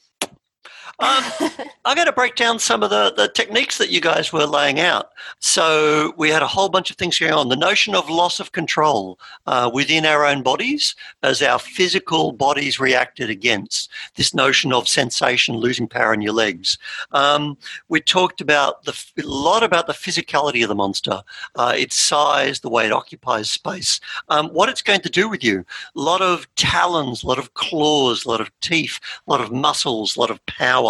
I'm 1.01 1.94
going 1.94 2.07
to 2.07 2.12
break 2.12 2.34
down 2.34 2.59
some 2.59 2.82
of 2.82 2.90
the, 2.90 3.12
the 3.16 3.28
techniques 3.28 3.78
that 3.78 3.90
you 3.90 4.01
guys 4.01 4.32
were 4.32 4.46
laying 4.46 4.80
out. 4.80 5.12
So, 5.38 6.12
we 6.16 6.28
had 6.28 6.42
a 6.42 6.46
whole 6.46 6.68
bunch 6.68 6.90
of 6.90 6.96
things 6.96 7.18
going 7.18 7.32
on. 7.32 7.49
The 7.49 7.57
notion 7.57 7.94
of 7.94 8.11
loss 8.11 8.40
of 8.40 8.51
control 8.51 9.18
uh, 9.46 9.70
within 9.72 10.05
our 10.05 10.26
own 10.26 10.42
bodies 10.42 10.96
as 11.22 11.40
our 11.40 11.61
physical 11.61 12.32
bodies 12.32 12.80
reacted 12.80 13.30
against 13.30 13.90
this 14.16 14.34
notion 14.34 14.72
of 14.72 14.88
sensation, 14.88 15.57
losing 15.57 15.86
power 15.86 16.12
in 16.12 16.20
your 16.20 16.32
legs. 16.32 16.78
Um, 17.12 17.57
we 17.88 18.01
talked 18.01 18.40
about 18.40 18.84
the, 18.84 19.05
a 19.18 19.22
lot 19.22 19.62
about 19.62 19.86
the 19.86 19.92
physicality 19.92 20.62
of 20.64 20.68
the 20.68 20.74
monster, 20.74 21.22
uh, 21.55 21.74
its 21.76 21.94
size, 21.94 22.61
the 22.61 22.70
way 22.70 22.86
it 22.86 22.92
occupies 22.92 23.51
space, 23.51 24.01
um, 24.30 24.49
what 24.49 24.68
it's 24.68 24.82
going 24.82 25.01
to 25.03 25.11
do 25.11 25.28
with 25.28 25.44
you. 25.44 25.64
A 25.94 26.01
lot 26.01 26.22
of 26.22 26.53
talons, 26.57 27.22
a 27.22 27.26
lot 27.28 27.38
of 27.38 27.55
claws, 27.55 28.24
a 28.24 28.28
lot 28.28 28.40
of 28.40 28.51
teeth, 28.61 28.99
a 29.26 29.30
lot 29.30 29.40
of 29.40 29.53
muscles, 29.53 30.16
a 30.16 30.20
lot 30.20 30.30
of 30.30 30.44
power 30.46 30.88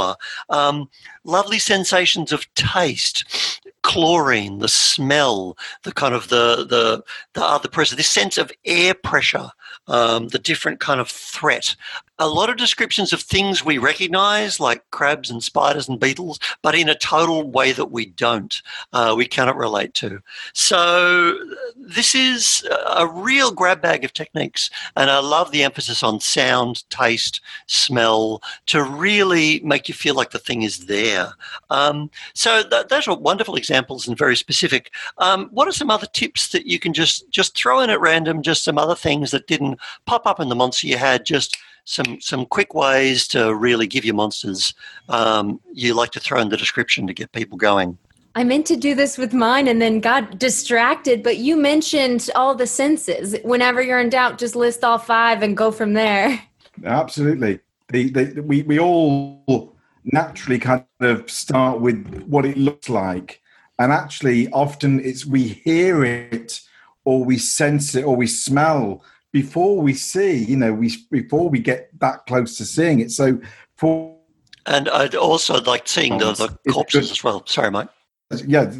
Um, 0.48 0.88
lovely 1.24 1.58
sensations 1.58 2.32
of 2.32 2.52
taste, 2.54 3.57
chlorine, 3.88 4.58
the 4.58 4.68
smell, 4.68 5.56
the 5.82 5.92
kind 5.92 6.14
of 6.14 6.28
the 6.28 6.66
the 6.68 7.02
the 7.32 7.42
other 7.42 7.68
pressure, 7.68 7.96
this 7.96 8.08
sense 8.08 8.36
of 8.36 8.52
air 8.66 8.92
pressure, 8.92 9.50
um, 9.86 10.28
the 10.28 10.38
different 10.38 10.78
kind 10.78 11.00
of 11.00 11.08
threat 11.08 11.74
a 12.18 12.28
lot 12.28 12.50
of 12.50 12.56
descriptions 12.56 13.12
of 13.12 13.20
things 13.20 13.64
we 13.64 13.78
recognize, 13.78 14.58
like 14.58 14.82
crabs 14.90 15.30
and 15.30 15.42
spiders 15.42 15.88
and 15.88 16.00
beetles, 16.00 16.40
but 16.62 16.74
in 16.74 16.88
a 16.88 16.94
total 16.94 17.48
way 17.48 17.70
that 17.72 17.92
we 17.92 18.06
don't, 18.06 18.60
uh, 18.92 19.14
we 19.16 19.24
cannot 19.26 19.56
relate 19.56 19.94
to. 19.94 20.20
So, 20.52 21.38
this 21.76 22.14
is 22.14 22.66
a 22.96 23.06
real 23.06 23.52
grab 23.52 23.80
bag 23.80 24.04
of 24.04 24.12
techniques. 24.12 24.68
And 24.96 25.10
I 25.10 25.20
love 25.20 25.52
the 25.52 25.62
emphasis 25.62 26.02
on 26.02 26.20
sound, 26.20 26.88
taste, 26.90 27.40
smell 27.66 28.42
to 28.66 28.82
really 28.82 29.60
make 29.60 29.88
you 29.88 29.94
feel 29.94 30.14
like 30.14 30.30
the 30.30 30.38
thing 30.38 30.62
is 30.62 30.86
there. 30.86 31.32
Um, 31.70 32.10
so, 32.34 32.62
th- 32.68 32.88
those 32.88 33.06
are 33.06 33.16
wonderful 33.16 33.56
examples 33.78 34.08
and 34.08 34.18
very 34.18 34.36
specific. 34.36 34.92
Um, 35.18 35.48
what 35.52 35.68
are 35.68 35.72
some 35.72 35.90
other 35.90 36.08
tips 36.12 36.48
that 36.48 36.66
you 36.66 36.78
can 36.78 36.92
just, 36.92 37.30
just 37.30 37.56
throw 37.56 37.80
in 37.80 37.90
at 37.90 38.00
random, 38.00 38.42
just 38.42 38.64
some 38.64 38.78
other 38.78 38.96
things 38.96 39.30
that 39.30 39.46
didn't 39.46 39.78
pop 40.04 40.26
up 40.26 40.40
in 40.40 40.48
the 40.48 40.56
monster 40.56 40.86
you 40.88 40.96
had, 40.96 41.24
just 41.24 41.56
some 41.84 42.20
some 42.20 42.44
quick 42.44 42.74
ways 42.74 43.26
to 43.26 43.54
really 43.54 43.86
give 43.86 44.04
your 44.04 44.14
monsters 44.14 44.74
um, 45.08 45.58
you 45.72 45.94
like 45.94 46.10
to 46.10 46.20
throw 46.20 46.38
in 46.38 46.50
the 46.50 46.56
description 46.56 47.06
to 47.06 47.14
get 47.14 47.32
people 47.32 47.56
going. 47.56 47.96
I 48.34 48.44
meant 48.44 48.66
to 48.66 48.76
do 48.76 48.94
this 48.94 49.16
with 49.16 49.32
mine 49.32 49.68
and 49.68 49.80
then 49.80 50.00
got 50.00 50.38
distracted, 50.38 51.22
but 51.22 51.38
you 51.38 51.56
mentioned 51.56 52.28
all 52.34 52.54
the 52.54 52.66
senses. 52.66 53.36
Whenever 53.42 53.80
you're 53.80 54.00
in 54.00 54.10
doubt, 54.10 54.38
just 54.38 54.54
list 54.54 54.84
all 54.84 54.98
five 54.98 55.42
and 55.42 55.56
go 55.56 55.70
from 55.70 55.94
there. 55.94 56.38
Absolutely. 56.84 57.60
The, 57.88 58.10
the, 58.10 58.42
we, 58.42 58.62
we 58.62 58.78
all 58.78 59.74
naturally 60.04 60.58
kind 60.58 60.84
of 61.00 61.30
start 61.30 61.80
with 61.80 62.24
what 62.24 62.44
it 62.44 62.56
looks 62.56 62.88
like. 62.88 63.40
And 63.78 63.92
actually, 63.92 64.48
often 64.50 65.00
it's 65.00 65.24
we 65.24 65.48
hear 65.48 66.04
it 66.04 66.60
or 67.04 67.24
we 67.24 67.38
sense 67.38 67.94
it 67.94 68.04
or 68.04 68.16
we 68.16 68.26
smell 68.26 69.04
before 69.32 69.80
we 69.80 69.94
see, 69.94 70.44
you 70.44 70.56
know, 70.56 70.72
we 70.72 70.92
before 71.10 71.48
we 71.48 71.60
get 71.60 71.90
that 72.00 72.26
close 72.26 72.56
to 72.58 72.64
seeing 72.64 73.00
it. 73.00 73.10
So 73.10 73.40
for 73.76 74.16
and 74.66 74.88
I'd 74.90 75.14
also 75.14 75.62
like 75.62 75.88
seeing 75.88 76.18
the, 76.18 76.32
the 76.64 76.72
corpses 76.72 77.10
as 77.10 77.24
well. 77.24 77.44
Sorry, 77.46 77.70
Mike. 77.70 77.88
Yeah, 78.46 78.70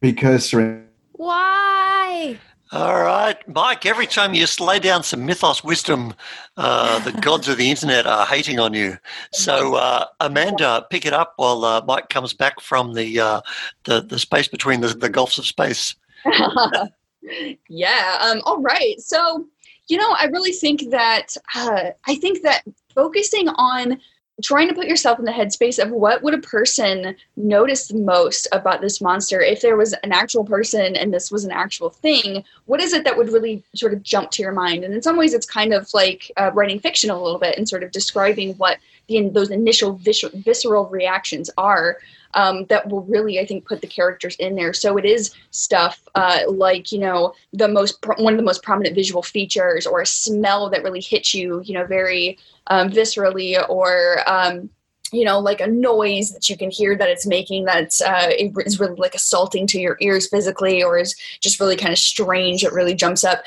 precursor. 0.00 0.84
Why? 1.12 2.38
All 2.70 3.00
right, 3.00 3.36
Mike. 3.48 3.86
Every 3.86 4.06
time 4.06 4.34
you 4.34 4.46
lay 4.60 4.78
down 4.78 5.02
some 5.02 5.24
mythos 5.24 5.64
wisdom, 5.64 6.12
uh, 6.58 6.98
the 6.98 7.12
gods 7.12 7.48
of 7.48 7.56
the 7.56 7.70
internet 7.70 8.06
are 8.06 8.26
hating 8.26 8.58
on 8.58 8.74
you. 8.74 8.98
So, 9.32 9.76
uh, 9.76 10.04
Amanda, 10.20 10.86
pick 10.90 11.06
it 11.06 11.14
up 11.14 11.32
while 11.36 11.64
uh, 11.64 11.82
Mike 11.86 12.10
comes 12.10 12.34
back 12.34 12.60
from 12.60 12.92
the 12.92 13.20
uh, 13.20 13.40
the, 13.84 14.02
the 14.02 14.18
space 14.18 14.48
between 14.48 14.82
the, 14.82 14.88
the 14.88 15.08
gulfs 15.08 15.38
of 15.38 15.46
space. 15.46 15.94
yeah. 17.68 18.18
Um, 18.20 18.42
all 18.44 18.60
right. 18.60 19.00
So, 19.00 19.46
you 19.88 19.96
know, 19.96 20.14
I 20.18 20.26
really 20.26 20.52
think 20.52 20.90
that 20.90 21.28
uh, 21.54 21.90
I 22.06 22.16
think 22.16 22.42
that 22.42 22.64
focusing 22.94 23.48
on 23.48 23.98
trying 24.42 24.68
to 24.68 24.74
put 24.74 24.86
yourself 24.86 25.18
in 25.18 25.24
the 25.24 25.32
headspace 25.32 25.82
of 25.82 25.90
what 25.90 26.22
would 26.22 26.34
a 26.34 26.38
person 26.38 27.16
notice 27.36 27.92
most 27.92 28.46
about 28.52 28.80
this 28.80 29.00
monster? 29.00 29.40
If 29.40 29.60
there 29.60 29.76
was 29.76 29.94
an 30.04 30.12
actual 30.12 30.44
person 30.44 30.96
and 30.96 31.12
this 31.12 31.30
was 31.30 31.44
an 31.44 31.50
actual 31.50 31.90
thing 31.90 32.44
what 32.66 32.82
is 32.82 32.92
it 32.92 33.04
that 33.04 33.16
would 33.16 33.32
really 33.32 33.62
sort 33.74 33.94
of 33.94 34.02
jump 34.02 34.30
to 34.32 34.42
your 34.42 34.52
mind? 34.52 34.84
And 34.84 34.94
in 34.94 35.02
some 35.02 35.16
ways 35.16 35.32
it's 35.32 35.46
kind 35.46 35.72
of 35.72 35.92
like 35.94 36.30
uh, 36.36 36.50
writing 36.52 36.78
fiction 36.78 37.10
a 37.10 37.20
little 37.20 37.38
bit 37.38 37.56
and 37.56 37.68
sort 37.68 37.82
of 37.82 37.90
describing 37.92 38.54
what 38.54 38.78
the, 39.08 39.28
those 39.30 39.50
initial 39.50 39.94
vis- 39.94 40.24
visceral 40.34 40.86
reactions 40.86 41.50
are 41.56 41.96
um, 42.34 42.66
that 42.66 42.88
will 42.88 43.02
really, 43.02 43.38
I 43.38 43.46
think, 43.46 43.66
put 43.66 43.80
the 43.80 43.86
characters 43.86 44.36
in 44.36 44.54
there. 44.54 44.72
So 44.72 44.96
it 44.96 45.04
is 45.04 45.34
stuff 45.50 46.00
uh, 46.14 46.40
like 46.48 46.92
you 46.92 46.98
know 46.98 47.34
the 47.52 47.68
most 47.68 48.00
pro- 48.02 48.22
one 48.22 48.32
of 48.34 48.38
the 48.38 48.44
most 48.44 48.62
prominent 48.62 48.94
visual 48.94 49.22
features, 49.22 49.86
or 49.86 50.00
a 50.00 50.06
smell 50.06 50.70
that 50.70 50.82
really 50.82 51.00
hits 51.00 51.34
you, 51.34 51.60
you 51.64 51.74
know, 51.74 51.84
very 51.84 52.38
um, 52.68 52.90
viscerally, 52.90 53.62
or 53.68 54.18
um, 54.26 54.70
you 55.12 55.24
know, 55.24 55.38
like 55.38 55.60
a 55.60 55.66
noise 55.66 56.30
that 56.32 56.48
you 56.48 56.56
can 56.56 56.70
hear 56.70 56.96
that 56.96 57.08
it's 57.08 57.26
making 57.26 57.64
that 57.64 57.98
uh, 58.04 58.28
is 58.38 58.80
really 58.80 58.96
like 58.96 59.14
assaulting 59.14 59.66
to 59.68 59.80
your 59.80 59.96
ears 60.00 60.28
physically, 60.28 60.82
or 60.82 60.98
is 60.98 61.14
just 61.40 61.60
really 61.60 61.76
kind 61.76 61.92
of 61.92 61.98
strange. 61.98 62.64
It 62.64 62.72
really 62.72 62.94
jumps 62.94 63.24
up. 63.24 63.42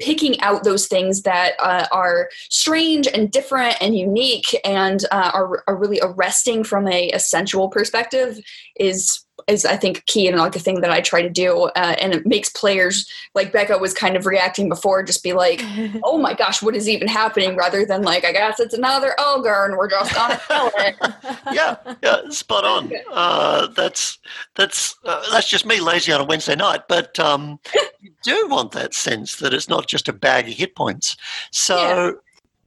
Picking 0.00 0.40
out 0.40 0.64
those 0.64 0.86
things 0.86 1.22
that 1.22 1.52
uh, 1.60 1.86
are 1.92 2.30
strange 2.48 3.06
and 3.06 3.30
different 3.30 3.76
and 3.82 3.96
unique 3.96 4.58
and 4.64 5.04
uh, 5.10 5.30
are, 5.34 5.62
are 5.66 5.76
really 5.76 6.00
arresting 6.02 6.64
from 6.64 6.88
a, 6.88 7.10
a 7.10 7.18
sensual 7.18 7.68
perspective 7.68 8.40
is 8.76 9.23
is 9.48 9.64
I 9.64 9.76
think 9.76 10.04
key 10.06 10.28
and 10.28 10.36
like 10.38 10.56
a 10.56 10.58
thing 10.58 10.80
that 10.80 10.90
I 10.90 11.00
try 11.00 11.22
to 11.22 11.30
do, 11.30 11.64
uh, 11.76 11.96
and 12.00 12.14
it 12.14 12.26
makes 12.26 12.48
players 12.48 13.08
like 13.34 13.52
Becca 13.52 13.78
was 13.78 13.92
kind 13.94 14.16
of 14.16 14.26
reacting 14.26 14.68
before, 14.68 15.02
just 15.02 15.22
be 15.22 15.32
like, 15.32 15.62
"Oh 16.04 16.18
my 16.18 16.34
gosh, 16.34 16.62
what 16.62 16.74
is 16.74 16.88
even 16.88 17.08
happening?" 17.08 17.56
Rather 17.56 17.84
than 17.84 18.02
like, 18.02 18.24
"I 18.24 18.32
guess 18.32 18.60
it's 18.60 18.74
another 18.74 19.14
ogre, 19.18 19.66
and 19.66 19.76
we're 19.76 19.90
just 19.90 20.14
gonna 20.14 20.40
kill 20.48 20.70
it." 20.76 20.96
yeah, 21.52 21.76
yeah, 22.02 22.28
spot 22.30 22.64
on. 22.64 22.92
Uh, 23.14 23.68
that's 23.68 24.18
that's 24.56 24.96
uh, 25.04 25.22
that's 25.30 25.48
just 25.48 25.64
me 25.64 25.78
lazy 25.80 26.12
on 26.12 26.20
a 26.20 26.24
Wednesday 26.24 26.56
night, 26.56 26.82
but 26.88 27.18
um, 27.20 27.60
you 28.00 28.10
do 28.22 28.48
want 28.48 28.72
that 28.72 28.92
sense 28.92 29.36
that 29.36 29.54
it's 29.54 29.68
not 29.68 29.86
just 29.86 30.08
a 30.08 30.12
bag 30.12 30.48
of 30.48 30.54
hit 30.54 30.74
points. 30.74 31.16
So. 31.50 31.76
Yeah. 31.76 32.10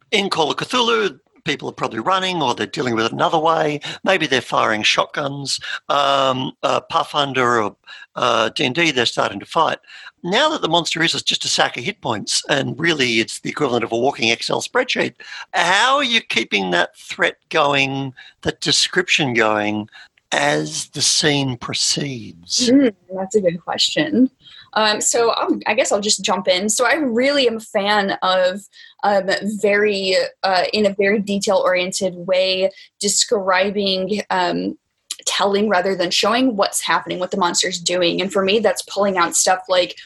In 0.09 0.29
Call 0.29 0.49
of 0.49 0.55
Cthulhu, 0.55 1.19
people 1.47 1.69
are 1.69 1.73
probably 1.73 1.99
running 1.99 2.41
or 2.41 2.53
they're 2.53 2.67
dealing 2.67 2.93
with 2.93 3.05
it 3.05 3.13
another 3.13 3.39
way. 3.39 3.79
Maybe 4.03 4.27
they're 4.27 4.41
firing 4.41 4.83
shotguns. 4.83 5.59
Um, 5.87 6.51
uh, 6.61 6.81
Pathfinder 6.81 7.63
or 7.63 7.75
uh, 8.15 8.49
D&D, 8.49 8.91
they're 8.91 9.05
starting 9.05 9.39
to 9.39 9.45
fight. 9.45 9.79
Now 10.23 10.49
that 10.49 10.61
the 10.61 10.67
monster 10.67 11.01
is 11.01 11.13
just 11.23 11.45
a 11.45 11.47
sack 11.47 11.77
of 11.77 11.85
hit 11.85 12.01
points 12.01 12.43
and 12.49 12.77
really 12.77 13.19
it's 13.21 13.39
the 13.39 13.49
equivalent 13.49 13.85
of 13.85 13.93
a 13.93 13.97
walking 13.97 14.29
Excel 14.29 14.61
spreadsheet, 14.61 15.15
how 15.53 15.95
are 15.95 16.03
you 16.03 16.19
keeping 16.19 16.71
that 16.71 16.95
threat 16.97 17.37
going, 17.49 18.13
that 18.41 18.59
description 18.59 19.33
going 19.33 19.89
as 20.33 20.89
the 20.89 21.01
scene 21.01 21.55
proceeds? 21.55 22.69
Mm, 22.69 22.93
that's 23.15 23.35
a 23.35 23.41
good 23.41 23.63
question. 23.63 24.29
Um, 24.77 25.01
so 25.01 25.33
I'm, 25.33 25.59
i 25.65 25.73
guess 25.73 25.91
I'll 25.91 25.99
just 25.99 26.23
jump 26.23 26.47
in. 26.47 26.69
So 26.69 26.85
I 26.85 26.93
really 26.93 27.47
am 27.47 27.57
a 27.57 27.59
fan 27.59 28.11
of 28.21 28.61
um, 29.03 29.27
very, 29.59 30.15
uh, 30.43 30.65
in 30.71 30.85
a 30.85 30.93
very 30.93 31.19
detail 31.19 31.61
oriented 31.65 32.13
way, 32.15 32.69
describing. 32.99 34.21
Um, 34.29 34.77
telling 35.25 35.67
rather 35.67 35.93
than 35.93 36.09
showing 36.09 36.55
what's 36.55 36.79
happening 36.79 37.19
what 37.19 37.31
the 37.31 37.37
monster's 37.37 37.81
doing 37.81 38.21
and 38.21 38.31
for 38.31 38.45
me 38.45 38.59
that's 38.59 38.83
pulling 38.83 39.17
out 39.17 39.35
stuff 39.35 39.59
like 39.67 39.97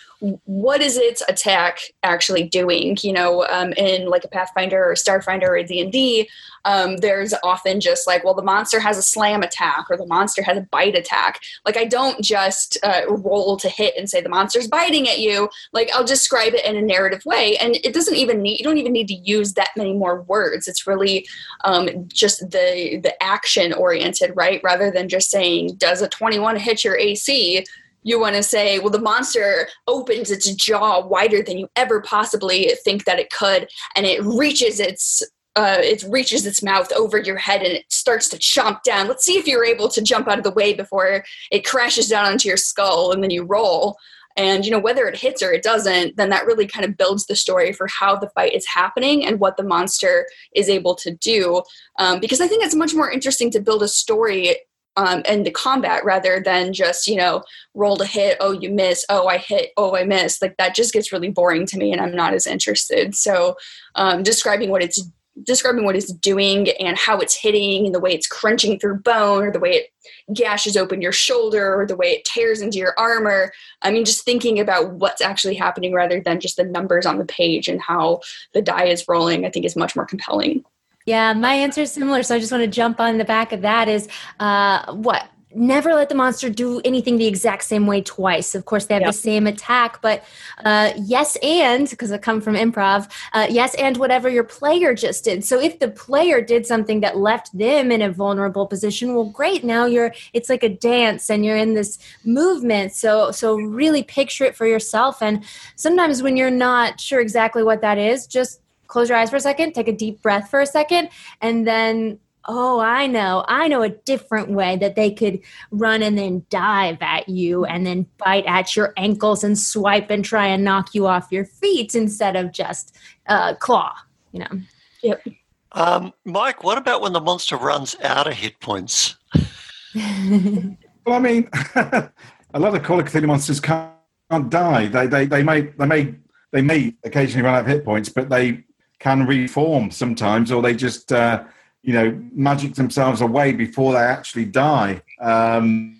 what 0.46 0.82
is 0.82 0.98
its 0.98 1.24
attack 1.28 1.80
actually 2.04 2.44
doing? 2.44 2.98
You 3.02 3.14
know 3.14 3.46
um, 3.48 3.74
in 3.74 4.08
like 4.08 4.24
a 4.24 4.28
pathfinder 4.28 4.84
or 4.84 4.94
starfinder 4.94 5.50
or 5.50 5.64
d&d 5.64 6.30
um, 6.66 6.98
there's 6.98 7.34
often 7.44 7.80
just 7.80 8.06
like 8.06 8.24
well 8.24 8.34
the 8.34 8.44
monster 8.44 8.80
has 8.80 8.98
a 8.98 9.02
slam 9.02 9.42
attack 9.42 9.86
or 9.90 9.98
the 9.98 10.06
monster 10.06 10.44
has 10.44 10.58
a 10.58 10.68
bite 10.72 10.96
attack. 10.96 11.40
Like 11.66 11.78
i 11.78 11.86
don't 11.86 12.24
just 12.24 12.78
uh, 12.84 13.02
roll 13.08 13.58
to 13.58 13.70
hit 13.70 13.96
and 13.98 14.10
say 14.10 14.22
the 14.22 14.30
monster's 14.30 14.68
biting 14.68 15.08
at 15.08 15.20
you. 15.20 15.50
Like 15.74 15.90
i'll 15.94 16.06
describe 16.06 16.54
it 16.54 16.66
in 16.66 16.76
a 16.76 16.82
narrative 16.82 17.26
way 17.26 17.58
and 17.58 17.78
it 17.84 17.94
doesn't 17.94 18.16
even 18.16 18.42
need 18.42 18.60
you 18.60 18.64
don't 18.64 18.78
even 18.78 18.94
need 18.94 19.08
to 19.08 19.16
use 19.16 19.54
that 19.54 19.70
many 19.76 19.94
more 19.94 20.22
words. 20.24 20.68
It's 20.68 20.86
really 20.86 21.28
um, 21.64 22.08
just 22.08 22.42
the 22.52 23.00
the 23.02 23.16
action 23.22 23.74
oriented 23.74 24.34
right? 24.36 24.62
Rather 24.64 24.92
than 24.92 25.10
just 25.10 25.32
saying 25.32 25.76
does 25.78 26.02
a 26.02 26.08
21 26.08 26.58
hit 26.58 26.84
your 26.84 26.98
ac 26.98 27.66
you 28.04 28.20
want 28.20 28.36
to 28.36 28.44
say, 28.44 28.80
well, 28.80 28.90
the 28.90 29.00
monster 29.00 29.68
opens 29.88 30.32
its 30.32 30.54
jaw 30.56 31.06
wider 31.06 31.42
than 31.42 31.58
you 31.58 31.68
ever 31.76 32.02
possibly 32.02 32.72
think 32.84 33.06
that 33.06 33.20
it 33.20 33.30
could, 33.30 33.70
and 33.96 34.06
it 34.06 34.24
reaches 34.24 34.80
its 34.80 35.22
uh, 35.58 35.78
it 35.80 36.04
reaches 36.08 36.46
its 36.46 36.64
mouth 36.64 36.92
over 36.94 37.18
your 37.18 37.38
head 37.38 37.62
and 37.62 37.74
it 37.74 37.86
starts 37.92 38.30
to 38.30 38.38
chomp 38.38 38.84
down. 38.84 39.10
Let's 39.10 39.26
see 39.26 39.38
if 39.38 39.46
you're 39.48 39.66
able 39.66 39.90
to 39.90 40.02
jump 40.02 40.30
out 40.30 40.38
of 40.38 40.46
the 40.46 40.52
way 40.52 40.74
before 40.74 41.26
it 41.52 41.66
crashes 41.66 42.08
down 42.08 42.26
onto 42.26 42.48
your 42.48 42.58
skull, 42.58 43.12
and 43.12 43.22
then 43.22 43.32
you 43.32 43.44
roll. 43.44 43.98
And 44.38 44.64
you 44.64 44.72
know 44.72 44.80
whether 44.80 45.08
it 45.08 45.18
hits 45.18 45.44
or 45.44 45.52
it 45.52 45.62
doesn't, 45.62 46.16
then 46.16 46.30
that 46.30 46.46
really 46.46 46.66
kind 46.66 46.86
of 46.86 46.96
builds 46.96 47.26
the 47.26 47.36
story 47.36 47.74
for 47.74 47.88
how 47.88 48.16
the 48.16 48.30
fight 48.30 48.54
is 48.54 48.66
happening 48.66 49.26
and 49.26 49.42
what 49.42 49.58
the 49.58 49.64
monster 49.64 50.26
is 50.56 50.70
able 50.70 50.96
to 50.96 51.12
do. 51.12 51.64
Um, 52.00 52.22
because 52.22 52.40
I 52.40 52.48
think 52.48 52.64
it's 52.64 52.74
much 52.74 52.94
more 52.94 53.12
interesting 53.12 53.52
to 53.52 53.60
build 53.60 53.84
a 53.84 53.90
story 53.90 54.56
um, 54.98 55.22
and 55.26 55.46
the 55.46 55.52
combat 55.52 56.04
rather 56.04 56.42
than 56.44 56.74
just 56.74 57.08
you 57.08 57.16
know 57.16 57.44
roll 57.74 57.98
to 57.98 58.06
hit 58.06 58.38
oh 58.40 58.52
you 58.52 58.70
miss 58.70 59.06
oh 59.10 59.28
i 59.28 59.38
hit 59.38 59.72
oh 59.78 59.96
i 59.96 60.04
miss. 60.04 60.42
Like 60.42 60.58
that 60.58 60.76
just 60.76 60.94
gets 60.94 61.12
really 61.12 61.30
boring 61.30 61.66
to 61.68 61.78
me 61.78 61.92
and 61.92 62.02
i'm 62.02 62.16
not 62.16 62.34
as 62.34 62.48
interested. 62.48 63.16
So 63.16 63.56
um, 63.96 64.24
describing 64.24 64.70
what 64.70 64.84
it's 64.84 65.04
describing 65.44 65.86
what 65.86 65.96
it's 65.96 66.12
doing 66.12 66.70
and 66.72 66.98
how 66.98 67.18
it's 67.20 67.36
hitting 67.36 67.86
and 67.86 67.96
the 67.96 68.00
way 68.02 68.12
it's 68.12 68.28
crunching 68.28 68.78
through 68.78 69.00
bone 69.00 69.44
or 69.44 69.52
the 69.52 69.62
way 69.62 69.72
it 69.72 69.88
gashes 70.34 70.76
open 70.76 71.02
your 71.02 71.14
shoulder 71.14 71.80
or 71.80 71.88
the 71.88 71.96
way 71.96 72.12
it 72.12 72.26
tears 72.26 72.62
into 72.62 72.78
your 72.78 72.94
armor. 72.98 73.52
I 73.82 73.92
mean 73.92 74.04
just 74.04 74.26
thinking 74.26 74.60
about 74.60 74.92
what's 74.92 75.22
actually 75.22 75.56
happening 75.56 75.94
rather 75.94 76.20
than 76.20 76.40
just 76.40 76.58
the 76.58 76.66
numbers 76.66 77.06
on 77.06 77.18
the 77.18 77.26
page 77.26 77.68
and 77.68 77.82
how 77.82 78.20
the 78.54 78.62
die 78.62 78.86
is 78.86 79.08
rolling 79.08 79.46
i 79.46 79.50
think 79.50 79.66
is 79.66 79.76
much 79.76 79.96
more 79.96 80.06
compelling 80.06 80.64
Yeah, 81.06 81.34
my 81.34 81.54
answer 81.54 81.82
is 81.82 81.92
similar. 81.92 82.24
So 82.24 82.36
I 82.36 82.40
just 82.40 82.52
want 82.52 82.64
to 82.64 82.70
jump 82.70 83.00
on 83.00 83.18
the 83.18 83.26
back 83.26 83.52
of 83.52 83.62
that 83.62 83.88
is 83.88 84.08
uh, 84.40 84.94
what 84.94 85.28
never 85.54 85.94
let 85.94 86.10
the 86.10 86.16
monster 86.16 86.50
do 86.50 86.82
anything 86.86 87.18
the 87.18 87.28
exact 87.28 87.64
same 87.64 87.88
way 87.88 88.02
twice. 88.02 88.56
Of 88.56 88.66
course, 88.66 88.86
they 88.86 88.94
have 88.94 89.02
yep. 89.02 89.10
the 89.10 89.18
same 89.18 89.48
attack, 89.48 90.02
but 90.02 90.24
uh, 90.64 90.94
yes, 90.98 91.38
and 91.42 91.90
because 91.90 92.12
I 92.12 92.18
come 92.18 92.42
from 92.42 92.56
improv, 92.56 93.12
uh, 93.34 93.48
yes, 93.50 93.74
and 93.76 93.98
whatever 93.98 94.30
your 94.30 94.44
player 94.44 94.94
just 94.94 95.24
did. 95.24 95.44
So 95.44 95.60
if 95.60 95.80
the 95.80 95.90
player 95.90 96.42
did 96.42 96.66
something 96.66 97.02
that 97.02 97.18
left 97.18 97.56
them 97.58 97.92
in 97.92 98.02
a 98.02 98.12
vulnerable 98.12 98.68
position, 98.68 99.14
well, 99.14 99.26
great. 99.26 99.64
Now 99.64 99.86
you're 99.86 100.14
it's 100.34 100.50
like 100.50 100.64
a 100.64 100.70
dance, 100.70 101.30
and 101.30 101.46
you're 101.46 101.58
in 101.58 101.74
this 101.74 102.00
movement. 102.24 102.94
So 102.94 103.32
so 103.32 103.56
really 103.56 104.04
picture 104.04 104.46
it 104.46 104.56
for 104.56 104.66
yourself. 104.66 105.22
And 105.22 105.44
sometimes 105.76 106.24
when 106.24 106.38
you're 106.38 106.52
not 106.52 107.00
sure 107.00 107.20
exactly 107.20 107.64
what 107.64 107.82
that 107.82 107.98
is, 107.98 108.28
just 108.28 108.62
close 108.92 109.10
your 109.10 109.18
eyes 109.18 109.30
for 109.30 109.38
a 109.38 109.42
second, 109.42 109.74
take 109.74 109.88
a 109.88 109.94
deep 109.94 110.22
breath 110.22 110.50
for 110.50 110.62
a 110.62 110.66
second, 110.66 111.10
and 111.42 111.66
then 111.66 112.20
oh, 112.48 112.80
I 112.80 113.08
know, 113.08 113.46
I 113.48 113.68
know 113.68 113.84
a 113.84 113.90
different 113.90 114.50
way 114.50 114.76
that 114.78 114.96
they 114.96 115.12
could 115.12 115.40
run 115.70 116.02
and 116.02 116.18
then 116.18 116.46
dive 116.50 116.98
at 117.02 117.30
you 117.30 117.66
and 117.66 117.86
then 117.86 118.08
bite 118.18 118.46
at 118.48 118.76
your 118.76 118.94
ankles 118.98 119.44
and 119.44 119.58
swipe 119.58 120.10
and 120.10 120.26
try 120.26 120.48
and 120.48 120.64
knock 120.64 120.96
you 120.96 121.06
off 121.06 121.32
your 121.32 121.46
feet 121.46 121.94
instead 121.94 122.36
of 122.36 122.52
just 122.52 122.96
uh, 123.28 123.54
claw, 123.56 123.94
you 124.32 124.40
know. 124.40 124.62
Yep. 125.04 125.28
Um, 125.74 126.14
Mike, 126.26 126.64
what 126.64 126.78
about 126.78 127.02
when 127.02 127.14
the 127.14 127.22
monster 127.22 127.58
runs 127.58 127.96
out 128.02 128.28
of 128.28 128.34
hit 128.34 128.60
points? 128.60 129.18
well, 129.96 130.76
I 131.06 131.20
mean, 131.20 131.48
a 131.76 132.10
lot 132.56 132.76
of 132.76 132.84
Call 132.84 133.00
of 133.00 133.06
Cthulhu 133.06 133.28
monsters 133.28 133.60
can't, 133.60 133.92
can't 134.30 134.50
die. 134.50 134.88
They, 134.88 135.08
they, 135.08 135.26
they 135.26 135.44
may, 135.44 135.62
they 135.62 135.86
may, 135.86 136.16
they 136.52 136.62
may 136.62 136.96
occasionally 137.04 137.46
run 137.46 137.56
out 137.56 137.62
of 137.62 137.68
hit 137.68 137.86
points, 137.86 138.10
but 138.10 138.30
they 138.30 138.64
can 139.02 139.26
reform 139.26 139.90
sometimes, 139.92 140.52
or 140.52 140.62
they 140.62 140.76
just 140.76 141.12
uh, 141.12 141.44
you 141.84 141.94
know, 141.94 142.18
magic 142.32 142.76
themselves 142.76 143.22
away 143.22 143.52
before 143.52 143.94
they 143.94 144.00
actually 144.00 144.46
die. 144.46 145.02
Um, 145.20 146.00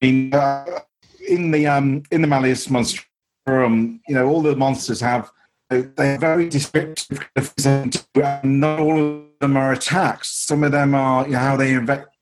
in, 0.00 0.32
uh, 0.32 0.80
in 1.28 1.50
the 1.50 1.66
um, 1.66 2.02
in 2.10 2.22
the 2.22 2.26
Malleus 2.26 2.68
Monstrorum, 2.68 4.00
you 4.08 4.14
know, 4.14 4.26
all 4.26 4.40
the 4.40 4.56
monsters 4.56 5.00
have 5.00 5.30
they're 5.68 6.18
very 6.18 6.48
descriptive, 6.48 7.28
and 7.64 8.02
not 8.42 8.80
all 8.80 8.98
of 8.98 9.24
them 9.40 9.56
are 9.56 9.72
attacks. 9.72 10.30
Some 10.30 10.64
of 10.64 10.72
them 10.72 10.94
are 10.94 11.26
you 11.26 11.32
know, 11.32 11.38
how 11.38 11.56
they 11.56 11.78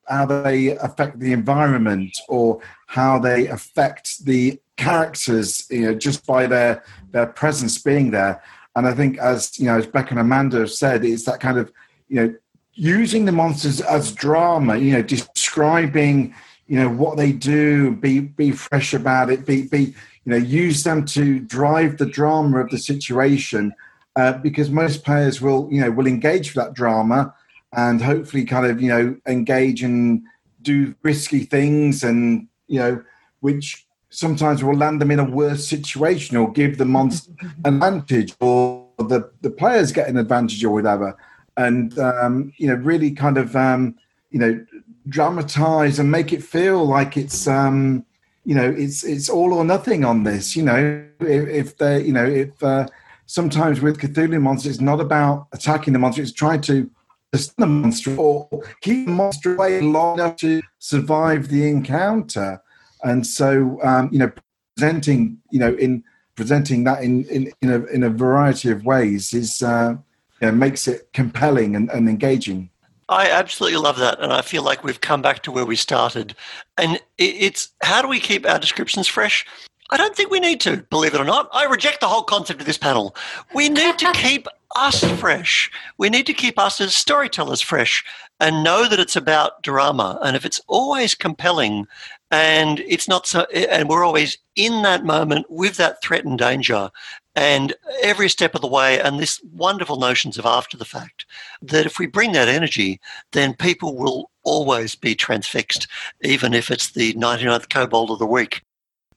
how 0.07 0.25
they 0.25 0.75
affect 0.77 1.19
the 1.19 1.31
environment 1.31 2.17
or 2.27 2.59
how 2.87 3.17
they 3.17 3.47
affect 3.47 4.25
the 4.25 4.59
characters, 4.75 5.67
you 5.69 5.81
know, 5.81 5.95
just 5.95 6.25
by 6.25 6.45
their 6.45 6.83
their 7.11 7.27
presence 7.27 7.81
being 7.81 8.11
there. 8.11 8.43
And 8.75 8.87
I 8.87 8.93
think, 8.93 9.17
as 9.17 9.57
you 9.59 9.65
know, 9.65 9.77
as 9.77 9.87
Beck 9.87 10.11
and 10.11 10.19
Amanda 10.19 10.59
have 10.59 10.71
said, 10.71 11.03
it's 11.03 11.25
that 11.25 11.39
kind 11.39 11.57
of 11.57 11.71
you 12.07 12.15
know 12.15 12.35
using 12.73 13.25
the 13.25 13.31
monsters 13.31 13.81
as 13.81 14.13
drama, 14.13 14.77
you 14.77 14.93
know, 14.93 15.01
describing, 15.01 16.33
you 16.67 16.79
know, 16.79 16.89
what 16.89 17.17
they 17.17 17.33
do, 17.33 17.91
be 17.91 18.21
be 18.21 18.51
fresh 18.51 18.93
about 18.93 19.29
it, 19.29 19.45
be 19.45 19.63
be, 19.63 19.93
you 20.23 20.31
know, 20.31 20.37
use 20.37 20.83
them 20.83 21.03
to 21.05 21.39
drive 21.39 21.97
the 21.97 22.05
drama 22.05 22.59
of 22.59 22.69
the 22.69 22.77
situation, 22.77 23.73
uh, 24.15 24.33
because 24.33 24.69
most 24.69 25.03
players 25.03 25.41
will, 25.41 25.67
you 25.71 25.81
know, 25.81 25.91
will 25.91 26.07
engage 26.07 26.55
with 26.55 26.63
that 26.63 26.73
drama 26.73 27.33
and 27.73 28.01
hopefully 28.01 28.45
kind 28.45 28.65
of, 28.65 28.81
you 28.81 28.89
know, 28.89 29.15
engage 29.27 29.83
and 29.83 30.23
do 30.61 30.95
risky 31.03 31.45
things 31.45 32.03
and, 32.03 32.47
you 32.67 32.79
know, 32.79 33.03
which 33.41 33.85
sometimes 34.09 34.63
will 34.63 34.75
land 34.75 34.99
them 34.99 35.11
in 35.11 35.19
a 35.19 35.23
worse 35.23 35.67
situation 35.67 36.37
or 36.37 36.51
give 36.51 36.77
the 36.77 36.85
monster 36.85 37.31
an 37.65 37.75
advantage 37.75 38.35
or 38.39 38.87
the, 38.97 39.29
the 39.41 39.49
players 39.49 39.91
get 39.91 40.07
an 40.07 40.17
advantage 40.17 40.63
or 40.63 40.71
whatever 40.71 41.15
and 41.59 41.99
um, 41.99 42.53
you 42.57 42.67
know 42.67 42.75
really 42.75 43.11
kind 43.11 43.37
of 43.37 43.55
um, 43.55 43.95
you 44.31 44.39
know 44.39 44.65
dramatize 45.07 45.99
and 45.99 46.09
make 46.09 46.31
it 46.31 46.43
feel 46.43 46.85
like 46.85 47.17
it's 47.17 47.47
um, 47.47 48.05
you 48.45 48.55
know 48.55 48.73
it's 48.77 49.03
it's 49.03 49.29
all 49.29 49.53
or 49.53 49.65
nothing 49.65 50.05
on 50.05 50.23
this. 50.23 50.55
You 50.55 50.63
know 50.63 51.05
if, 51.19 51.47
if 51.47 51.77
they 51.77 52.03
you 52.03 52.13
know 52.13 52.25
if 52.25 52.61
uh, 52.63 52.87
sometimes 53.25 53.81
with 53.81 53.99
Cthulhu 53.99 54.41
monsters 54.41 54.73
it's 54.73 54.81
not 54.81 55.01
about 55.01 55.47
attacking 55.51 55.93
the 55.93 55.99
monster; 55.99 56.21
it's 56.21 56.31
trying 56.31 56.61
to 56.61 56.89
stun 57.35 57.53
the 57.57 57.67
monster 57.67 58.15
or 58.15 58.47
keep 58.81 59.05
the 59.05 59.11
monster 59.11 59.55
away 59.55 59.81
long 59.81 60.19
enough 60.19 60.37
to 60.37 60.61
survive 60.79 61.49
the 61.49 61.67
encounter. 61.67 62.61
And 63.03 63.25
so 63.25 63.79
um, 63.83 64.09
you 64.11 64.19
know 64.19 64.31
presenting 64.75 65.37
you 65.51 65.59
know 65.59 65.73
in 65.75 66.03
presenting 66.35 66.83
that 66.85 67.03
in 67.03 67.25
in 67.25 67.51
in 67.61 67.71
a, 67.71 67.85
in 67.85 68.03
a 68.03 68.09
variety 68.09 68.71
of 68.71 68.85
ways 68.85 69.33
is. 69.33 69.61
Uh, 69.61 69.95
you 70.41 70.47
know, 70.47 70.53
makes 70.53 70.87
it 70.87 71.11
compelling 71.13 71.75
and, 71.75 71.89
and 71.89 72.07
engaging. 72.07 72.69
I 73.09 73.29
absolutely 73.29 73.79
love 73.79 73.97
that. 73.97 74.19
And 74.19 74.31
I 74.31 74.41
feel 74.41 74.63
like 74.63 74.83
we've 74.83 75.01
come 75.01 75.21
back 75.21 75.41
to 75.43 75.51
where 75.51 75.65
we 75.65 75.75
started. 75.75 76.35
And 76.77 76.99
it's 77.17 77.69
how 77.81 78.01
do 78.01 78.07
we 78.07 78.19
keep 78.19 78.47
our 78.47 78.59
descriptions 78.59 79.07
fresh? 79.07 79.45
I 79.89 79.97
don't 79.97 80.15
think 80.15 80.29
we 80.29 80.39
need 80.39 80.61
to, 80.61 80.77
believe 80.91 81.15
it 81.15 81.21
or 81.21 81.25
not. 81.25 81.49
I 81.51 81.65
reject 81.65 82.01
the 82.01 82.07
whole 82.07 82.21
concept 82.21 82.59
of 82.59 82.67
this 82.67 82.77
panel. 82.77 83.15
We 83.55 83.67
need 83.69 83.97
to 83.97 84.11
keep 84.13 84.47
us 84.75 85.03
fresh. 85.19 85.71
We 85.97 86.09
need 86.09 86.27
to 86.27 86.33
keep 86.33 86.59
us 86.59 86.79
as 86.79 86.93
storytellers 86.93 87.61
fresh 87.61 88.05
and 88.39 88.63
know 88.63 88.87
that 88.87 88.99
it's 88.99 89.15
about 89.15 89.63
drama. 89.63 90.19
And 90.21 90.35
if 90.35 90.45
it's 90.45 90.61
always 90.67 91.15
compelling 91.15 91.87
and 92.31 92.79
it's 92.81 93.07
not 93.07 93.27
so, 93.27 93.43
and 93.53 93.89
we're 93.89 94.03
always 94.03 94.37
in 94.55 94.81
that 94.83 95.03
moment 95.03 95.45
with 95.49 95.77
that 95.77 96.01
threat 96.03 96.25
and 96.25 96.37
danger, 96.37 96.91
and 97.35 97.73
every 98.03 98.29
step 98.29 98.53
of 98.55 98.61
the 98.61 98.67
way, 98.67 98.99
and 98.99 99.19
this 99.19 99.41
wonderful 99.53 99.97
notions 99.97 100.37
of 100.37 100.45
after 100.45 100.77
the 100.77 100.85
fact, 100.85 101.25
that 101.61 101.85
if 101.85 101.97
we 101.97 102.05
bring 102.05 102.33
that 102.33 102.49
energy, 102.49 102.99
then 103.31 103.53
people 103.53 103.95
will 103.95 104.29
always 104.43 104.95
be 104.95 105.15
transfixed, 105.15 105.87
even 106.21 106.53
if 106.53 106.69
it's 106.69 106.91
the 106.91 107.13
99th 107.13 107.69
kobold 107.69 108.11
of 108.11 108.19
the 108.19 108.25
week. 108.25 108.61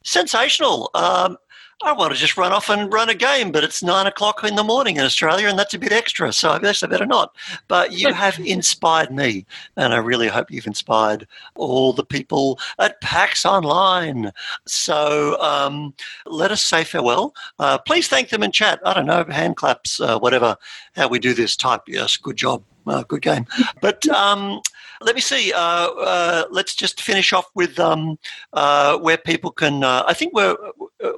Sensational. 0.05 0.91
Um, 0.95 1.37
I 1.85 1.93
want 1.93 2.13
to 2.13 2.19
just 2.19 2.37
run 2.37 2.53
off 2.53 2.69
and 2.69 2.93
run 2.93 3.09
a 3.09 3.15
game, 3.15 3.51
but 3.51 3.65
it's 3.65 3.83
nine 3.83 4.07
o'clock 4.07 4.45
in 4.45 4.55
the 4.55 4.63
morning 4.63 4.97
in 4.97 5.05
Australia, 5.05 5.49
and 5.49 5.59
that's 5.59 5.75
a 5.75 5.79
bit 5.79 5.93
extra. 5.93 6.33
So 6.33 6.51
I 6.51 6.59
guess 6.59 6.83
I 6.83 6.87
better 6.87 7.07
not. 7.07 7.35
But 7.67 7.93
you 7.93 8.13
have 8.15 8.39
inspired 8.39 9.11
me, 9.11 9.47
and 9.77 9.93
I 9.93 9.97
really 9.97 10.29
hope 10.29 10.51
you've 10.51 10.67
inspired 10.67 11.27
all 11.57 11.93
the 11.93 12.05
people 12.05 12.59
at 12.79 13.01
PAX 13.01 13.45
Online. 13.45 14.33
So 14.67 15.41
um, 15.41 15.95
let 16.27 16.53
us 16.53 16.63
say 16.63 16.85
farewell. 16.85 17.35
Uh, 17.59 17.79
please 17.79 18.09
thank 18.09 18.29
them 18.29 18.43
in 18.43 18.53
chat. 18.53 18.81
I 18.85 18.95
don't 18.95 19.07
know, 19.07 19.25
hand 19.25 19.57
claps, 19.57 20.01
uh, 20.01 20.19
whatever. 20.19 20.57
How 20.95 21.09
we 21.09 21.19
do 21.19 21.35
this 21.35 21.57
type. 21.57 21.83
Yes, 21.89 22.17
good 22.17 22.37
job. 22.37 22.63
Uh, 22.87 23.03
good 23.05 23.23
game. 23.23 23.47
But 23.81 24.09
um, 24.11 24.61
let 25.01 25.15
me 25.15 25.21
see. 25.21 25.53
Uh, 25.53 25.59
uh, 25.59 26.45
let's 26.51 26.75
just 26.75 27.01
finish 27.01 27.33
off 27.33 27.51
with 27.55 27.79
um, 27.79 28.19
uh, 28.53 28.99
where 28.99 29.19
people 29.19 29.51
can. 29.51 29.85
Uh, 29.85 30.05
I 30.07 30.15
think 30.15 30.35
we're 30.35 30.57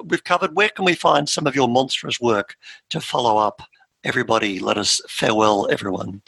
we've 0.05 0.23
covered. 0.23 0.55
Where 0.55 0.69
can 0.69 0.85
we 0.85 0.95
find 0.95 1.27
some 1.27 1.47
of 1.47 1.55
your 1.55 1.67
monstrous 1.67 2.19
work 2.19 2.55
to 2.89 2.99
follow 2.99 3.37
up? 3.37 3.61
Everybody, 4.03 4.59
let 4.59 4.77
us 4.77 5.01
farewell, 5.07 5.67
everyone. 5.71 6.21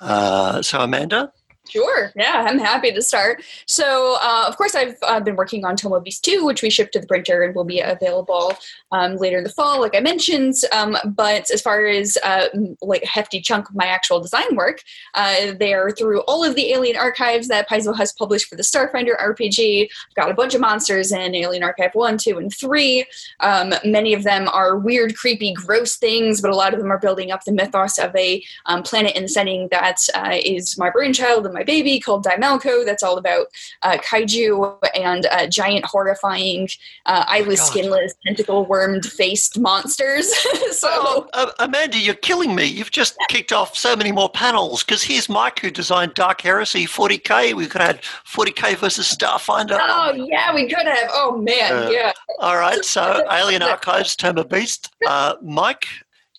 Uh, 0.00 0.62
so, 0.62 0.80
Amanda. 0.80 1.32
Sure. 1.68 2.12
Yeah, 2.16 2.46
I'm 2.48 2.58
happy 2.58 2.92
to 2.92 3.02
start. 3.02 3.42
So, 3.66 4.16
uh, 4.22 4.46
of 4.48 4.56
course, 4.56 4.74
I've 4.74 4.96
uh, 5.02 5.20
been 5.20 5.36
working 5.36 5.64
on 5.64 5.76
Tome 5.76 5.92
of 5.92 6.04
Beast 6.04 6.24
2, 6.24 6.44
which 6.44 6.62
we 6.62 6.70
shipped 6.70 6.92
to 6.94 7.00
the 7.00 7.06
printer 7.06 7.42
and 7.42 7.54
will 7.54 7.64
be 7.64 7.80
available 7.80 8.54
um, 8.90 9.16
later 9.16 9.38
in 9.38 9.44
the 9.44 9.50
fall, 9.50 9.80
like 9.80 9.94
I 9.94 10.00
mentioned. 10.00 10.54
Um, 10.72 10.96
but 11.04 11.50
as 11.50 11.60
far 11.60 11.84
as 11.86 12.16
uh, 12.24 12.48
like 12.80 13.02
a 13.02 13.06
hefty 13.06 13.40
chunk 13.40 13.68
of 13.68 13.74
my 13.74 13.86
actual 13.86 14.20
design 14.20 14.56
work, 14.56 14.82
uh, 15.14 15.52
they 15.58 15.74
are 15.74 15.90
through 15.90 16.20
all 16.22 16.42
of 16.42 16.54
the 16.54 16.72
Alien 16.72 16.96
archives 16.96 17.48
that 17.48 17.68
Paizo 17.68 17.94
has 17.96 18.12
published 18.12 18.48
for 18.48 18.56
the 18.56 18.62
Starfinder 18.62 19.18
RPG. 19.20 19.88
I've 20.08 20.14
got 20.14 20.30
a 20.30 20.34
bunch 20.34 20.54
of 20.54 20.62
monsters 20.62 21.12
in 21.12 21.34
Alien 21.34 21.62
Archive 21.62 21.94
1, 21.94 22.16
2, 22.18 22.38
and 22.38 22.54
3. 22.54 23.04
Um, 23.40 23.74
many 23.84 24.14
of 24.14 24.24
them 24.24 24.48
are 24.48 24.78
weird, 24.78 25.16
creepy, 25.16 25.52
gross 25.52 25.96
things, 25.96 26.40
but 26.40 26.50
a 26.50 26.56
lot 26.56 26.72
of 26.72 26.80
them 26.80 26.90
are 26.90 26.98
building 26.98 27.30
up 27.30 27.44
the 27.44 27.52
mythos 27.52 27.98
of 27.98 28.14
a 28.16 28.42
um, 28.66 28.82
planet 28.82 29.12
and 29.16 29.30
setting 29.30 29.68
that 29.70 29.98
uh, 30.14 30.36
is 30.42 30.78
my 30.78 30.88
brainchild 30.88 31.44
and 31.44 31.57
my 31.58 31.64
baby 31.64 31.98
called 31.98 32.24
Daimalko. 32.24 32.84
That's 32.84 33.02
all 33.02 33.18
about 33.18 33.46
uh, 33.82 33.98
kaiju 33.98 34.78
and 34.94 35.26
uh, 35.26 35.48
giant, 35.48 35.84
horrifying, 35.84 36.68
uh, 37.06 37.24
eyeless, 37.28 37.60
oh 37.62 37.64
skinless, 37.64 38.14
tentacle 38.24 38.64
wormed 38.64 39.04
faced 39.04 39.58
monsters. 39.58 40.32
so, 40.70 40.88
oh, 40.90 41.28
uh, 41.32 41.50
Amanda, 41.58 41.98
you're 41.98 42.14
killing 42.14 42.54
me. 42.54 42.64
You've 42.64 42.92
just 42.92 43.16
kicked 43.28 43.52
off 43.52 43.76
so 43.76 43.96
many 43.96 44.12
more 44.12 44.30
panels 44.30 44.84
because 44.84 45.02
here's 45.02 45.28
Mike 45.28 45.58
who 45.58 45.70
designed 45.70 46.14
Dark 46.14 46.40
Heresy 46.40 46.86
40k. 46.86 47.54
We 47.54 47.66
could 47.66 47.80
have 47.80 47.96
had 47.96 48.02
40k 48.02 48.76
versus 48.76 49.12
Starfinder. 49.12 49.78
Oh 49.80 50.12
yeah, 50.12 50.54
we 50.54 50.68
could 50.68 50.86
have. 50.86 51.10
Oh 51.12 51.36
man, 51.36 51.72
uh, 51.72 51.90
yeah. 51.90 52.12
All 52.38 52.56
right, 52.56 52.84
so 52.84 53.24
Alien 53.30 53.62
Archives, 53.62 54.14
Tome 54.14 54.38
of 54.38 54.48
Beast. 54.48 54.90
Uh, 55.06 55.34
Mike, 55.42 55.86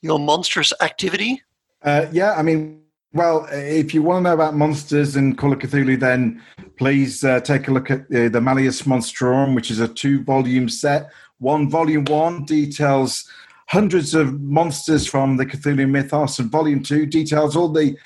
your 0.01 0.17
monstrous 0.17 0.71
activity. 0.81 1.41
Uh 1.81 2.07
yeah, 2.11 2.33
I 2.33 2.41
mean 2.41 2.81
well, 3.13 3.47
if 3.51 3.93
you 3.93 4.03
want 4.03 4.19
to 4.19 4.29
know 4.29 4.33
about 4.33 4.55
monsters 4.55 5.15
and 5.15 5.37
Call 5.37 5.53
of 5.53 5.59
Cthulhu, 5.59 5.99
then 5.99 6.41
please 6.77 7.23
uh, 7.23 7.39
take 7.39 7.67
a 7.67 7.71
look 7.71 7.89
at 7.89 8.01
uh, 8.01 8.29
the 8.29 8.39
Malleus 8.41 8.83
Monstrorum, 8.83 9.55
which 9.55 9.71
is 9.71 9.79
a 9.79 9.87
two 9.87 10.23
volume 10.23 10.69
set. 10.69 11.09
One 11.39 11.69
volume 11.69 12.05
one 12.05 12.45
details 12.45 13.27
hundreds 13.67 14.13
of 14.13 14.39
monsters 14.41 15.07
from 15.07 15.37
the 15.37 15.45
Cthulhu 15.45 15.89
mythos, 15.89 16.39
and 16.39 16.51
volume 16.51 16.83
two 16.83 17.05
details 17.05 17.55
all 17.55 17.69
the 17.69 17.97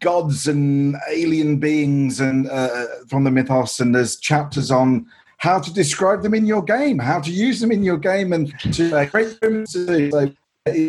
gods 0.00 0.46
and 0.46 0.96
alien 1.10 1.58
beings 1.58 2.20
and 2.20 2.48
uh, 2.48 2.86
from 3.08 3.24
the 3.24 3.30
mythos, 3.30 3.80
and 3.80 3.94
there's 3.94 4.16
chapters 4.16 4.70
on 4.70 5.06
how 5.38 5.58
to 5.58 5.72
describe 5.72 6.22
them 6.22 6.34
in 6.34 6.46
your 6.46 6.62
game, 6.62 6.98
how 6.98 7.20
to 7.20 7.30
use 7.30 7.60
them 7.60 7.72
in 7.72 7.82
your 7.82 7.98
game, 7.98 8.32
and 8.32 8.52
to 8.72 8.96
uh, 8.96 9.06
create 9.06 9.40
them. 9.40 9.66
So 9.66 10.32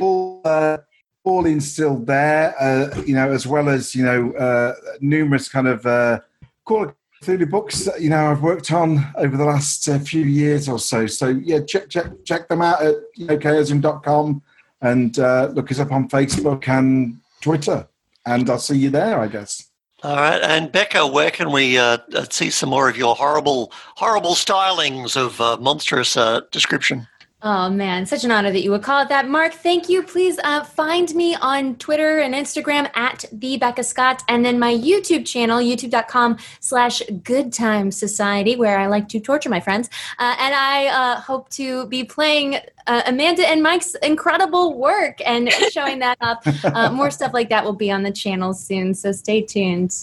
all, 0.02 0.42
uh, 0.46 0.78
all 1.26 1.46
instilled 1.46 2.06
there, 2.06 2.56
uh, 2.62 3.02
you 3.02 3.16
know, 3.16 3.32
as 3.32 3.46
well 3.46 3.68
as 3.68 3.94
you 3.94 4.06
know 4.06 4.32
uh, 4.34 4.74
numerous 5.02 5.50
kind 5.50 5.68
of 5.68 5.86
uh, 5.86 6.20
Call 6.64 6.84
of 6.84 6.96
Cthulhu 7.22 7.50
books 7.50 7.86
that 7.86 8.02
you 8.02 8.10
know 8.10 8.32
I've 8.32 8.42
worked 8.42 8.72
on 8.72 9.06
over 9.18 9.36
the 9.36 9.44
last 9.44 9.90
uh, 9.90 10.00
few 10.00 10.24
years 10.24 10.70
or 10.70 10.80
so. 10.80 11.08
So 11.08 11.30
yeah, 11.30 11.60
check 11.60 11.90
check 11.90 12.08
check 12.24 12.48
them 12.48 12.62
out 12.62 12.82
at 12.82 12.96
chaosium.com 13.18 14.42
and 14.82 15.20
uh, 15.20 15.52
look 15.54 15.72
us 15.72 15.80
up 15.80 15.92
on 15.92 16.08
Facebook 16.08 16.68
and 16.68 17.20
Twitter, 17.42 17.88
and 18.26 18.50
I'll 18.50 18.60
see 18.60 18.78
you 18.78 18.92
there, 18.92 19.20
I 19.20 19.28
guess. 19.28 19.70
All 20.04 20.18
right, 20.18 20.42
and 20.42 20.72
Becca, 20.72 21.08
where 21.08 21.32
can 21.32 21.52
we 21.52 21.80
uh, 21.80 21.98
uh 22.14 22.26
see 22.30 22.52
some 22.52 22.70
more 22.70 22.88
of 22.88 22.96
your 22.96 23.16
horrible, 23.16 23.72
horrible 23.96 24.36
stylings 24.36 25.18
of 25.18 25.60
monstrous 25.60 26.16
description? 26.52 27.08
Oh 27.48 27.70
man, 27.70 28.08
such 28.08 28.24
an 28.24 28.32
honor 28.32 28.52
that 28.52 28.64
you 28.64 28.72
would 28.72 28.82
call 28.82 29.04
it 29.04 29.10
that. 29.10 29.30
Mark, 29.30 29.54
thank 29.54 29.88
you. 29.88 30.02
Please 30.02 30.40
uh, 30.44 30.64
find 30.64 31.14
me 31.14 31.36
on 31.36 31.76
Twitter 31.76 32.18
and 32.18 32.34
Instagram 32.34 32.90
at 32.96 33.24
the 33.32 33.56
Becca 33.58 33.84
Scott, 33.84 34.24
and 34.28 34.44
then 34.44 34.58
my 34.58 34.74
YouTube 34.74 35.28
channel, 35.28 35.60
youtube.com 35.60 36.40
slash 36.60 37.04
Good 37.24 37.54
Time 37.54 37.92
Society, 37.92 38.56
where 38.56 38.80
I 38.80 38.88
like 38.88 39.08
to 39.10 39.20
torture 39.20 39.50
my 39.50 39.60
friends. 39.60 39.92
Uh, 40.18 40.36
and 40.40 40.56
I 40.56 40.88
uh, 40.88 41.22
hope 41.22 41.50
to 41.50 41.86
be 41.86 42.04
playing 42.04 42.56
uh, 42.88 43.04
Amanda 43.06 43.48
and 43.48 43.62
Mike's 43.62 43.94
incredible 44.02 44.74
work 44.76 45.20
and 45.24 45.52
showing 45.72 46.00
that 46.00 46.18
up. 46.22 46.42
Uh, 46.64 46.90
more 46.92 47.12
stuff 47.12 47.32
like 47.32 47.50
that 47.50 47.64
will 47.64 47.74
be 47.74 47.92
on 47.92 48.02
the 48.02 48.12
channel 48.12 48.56
soon, 48.56 48.96
so 48.96 49.12
stay 49.12 49.44
tuned. 49.44 49.96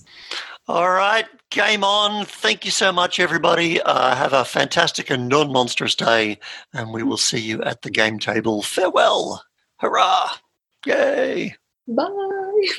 All 0.68 0.90
right, 0.90 1.26
game 1.52 1.84
on. 1.84 2.24
Thank 2.24 2.64
you 2.64 2.70
so 2.70 2.92
much, 2.92 3.20
everybody. 3.20 3.80
Uh, 3.80 4.14
have 4.14 4.32
a 4.32 4.44
fantastic 4.44 5.10
and 5.10 5.28
non 5.28 5.52
monstrous 5.52 5.94
day, 5.94 6.38
and 6.72 6.92
we 6.92 7.02
will 7.02 7.16
see 7.16 7.40
you 7.40 7.62
at 7.62 7.82
the 7.82 7.90
game 7.90 8.18
table. 8.18 8.62
Farewell. 8.62 9.44
Hurrah. 9.76 10.30
Yay. 10.86 11.56
Bye. 11.86 12.68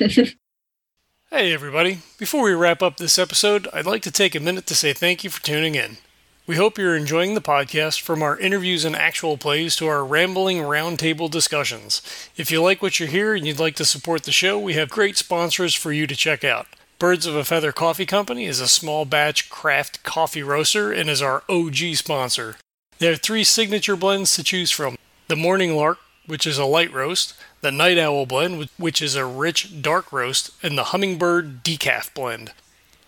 hey, 1.30 1.52
everybody. 1.52 2.00
Before 2.18 2.42
we 2.42 2.52
wrap 2.52 2.82
up 2.82 2.96
this 2.96 3.18
episode, 3.18 3.68
I'd 3.72 3.86
like 3.86 4.02
to 4.02 4.10
take 4.10 4.34
a 4.34 4.40
minute 4.40 4.66
to 4.66 4.74
say 4.74 4.92
thank 4.92 5.24
you 5.24 5.30
for 5.30 5.42
tuning 5.42 5.74
in. 5.74 5.98
We 6.46 6.56
hope 6.56 6.76
you're 6.76 6.96
enjoying 6.96 7.34
the 7.34 7.40
podcast 7.40 8.02
from 8.02 8.22
our 8.22 8.38
interviews 8.38 8.84
and 8.84 8.94
actual 8.94 9.38
plays 9.38 9.76
to 9.76 9.86
our 9.86 10.04
rambling 10.04 10.58
roundtable 10.58 11.30
discussions. 11.30 12.02
If 12.36 12.50
you 12.50 12.60
like 12.62 12.82
what 12.82 13.00
you 13.00 13.06
hear 13.06 13.34
and 13.34 13.46
you'd 13.46 13.58
like 13.58 13.76
to 13.76 13.84
support 13.86 14.24
the 14.24 14.32
show, 14.32 14.58
we 14.58 14.74
have 14.74 14.90
great 14.90 15.16
sponsors 15.16 15.74
for 15.74 15.90
you 15.90 16.06
to 16.06 16.14
check 16.14 16.44
out. 16.44 16.66
Birds 17.00 17.26
of 17.26 17.34
a 17.34 17.44
Feather 17.44 17.72
Coffee 17.72 18.06
Company 18.06 18.44
is 18.44 18.60
a 18.60 18.68
small 18.68 19.04
batch 19.04 19.50
craft 19.50 20.04
coffee 20.04 20.44
roaster 20.44 20.92
and 20.92 21.10
is 21.10 21.20
our 21.20 21.42
OG 21.48 21.96
sponsor. 21.96 22.56
They 22.98 23.06
have 23.08 23.20
three 23.20 23.42
signature 23.42 23.96
blends 23.96 24.36
to 24.36 24.44
choose 24.44 24.70
from 24.70 24.96
the 25.26 25.34
Morning 25.34 25.74
Lark, 25.74 25.98
which 26.26 26.46
is 26.46 26.56
a 26.56 26.64
light 26.64 26.92
roast, 26.92 27.34
the 27.62 27.72
Night 27.72 27.98
Owl 27.98 28.26
blend, 28.26 28.68
which 28.76 29.02
is 29.02 29.16
a 29.16 29.26
rich 29.26 29.82
dark 29.82 30.12
roast, 30.12 30.52
and 30.62 30.78
the 30.78 30.84
Hummingbird 30.84 31.64
Decaf 31.64 32.14
blend. 32.14 32.52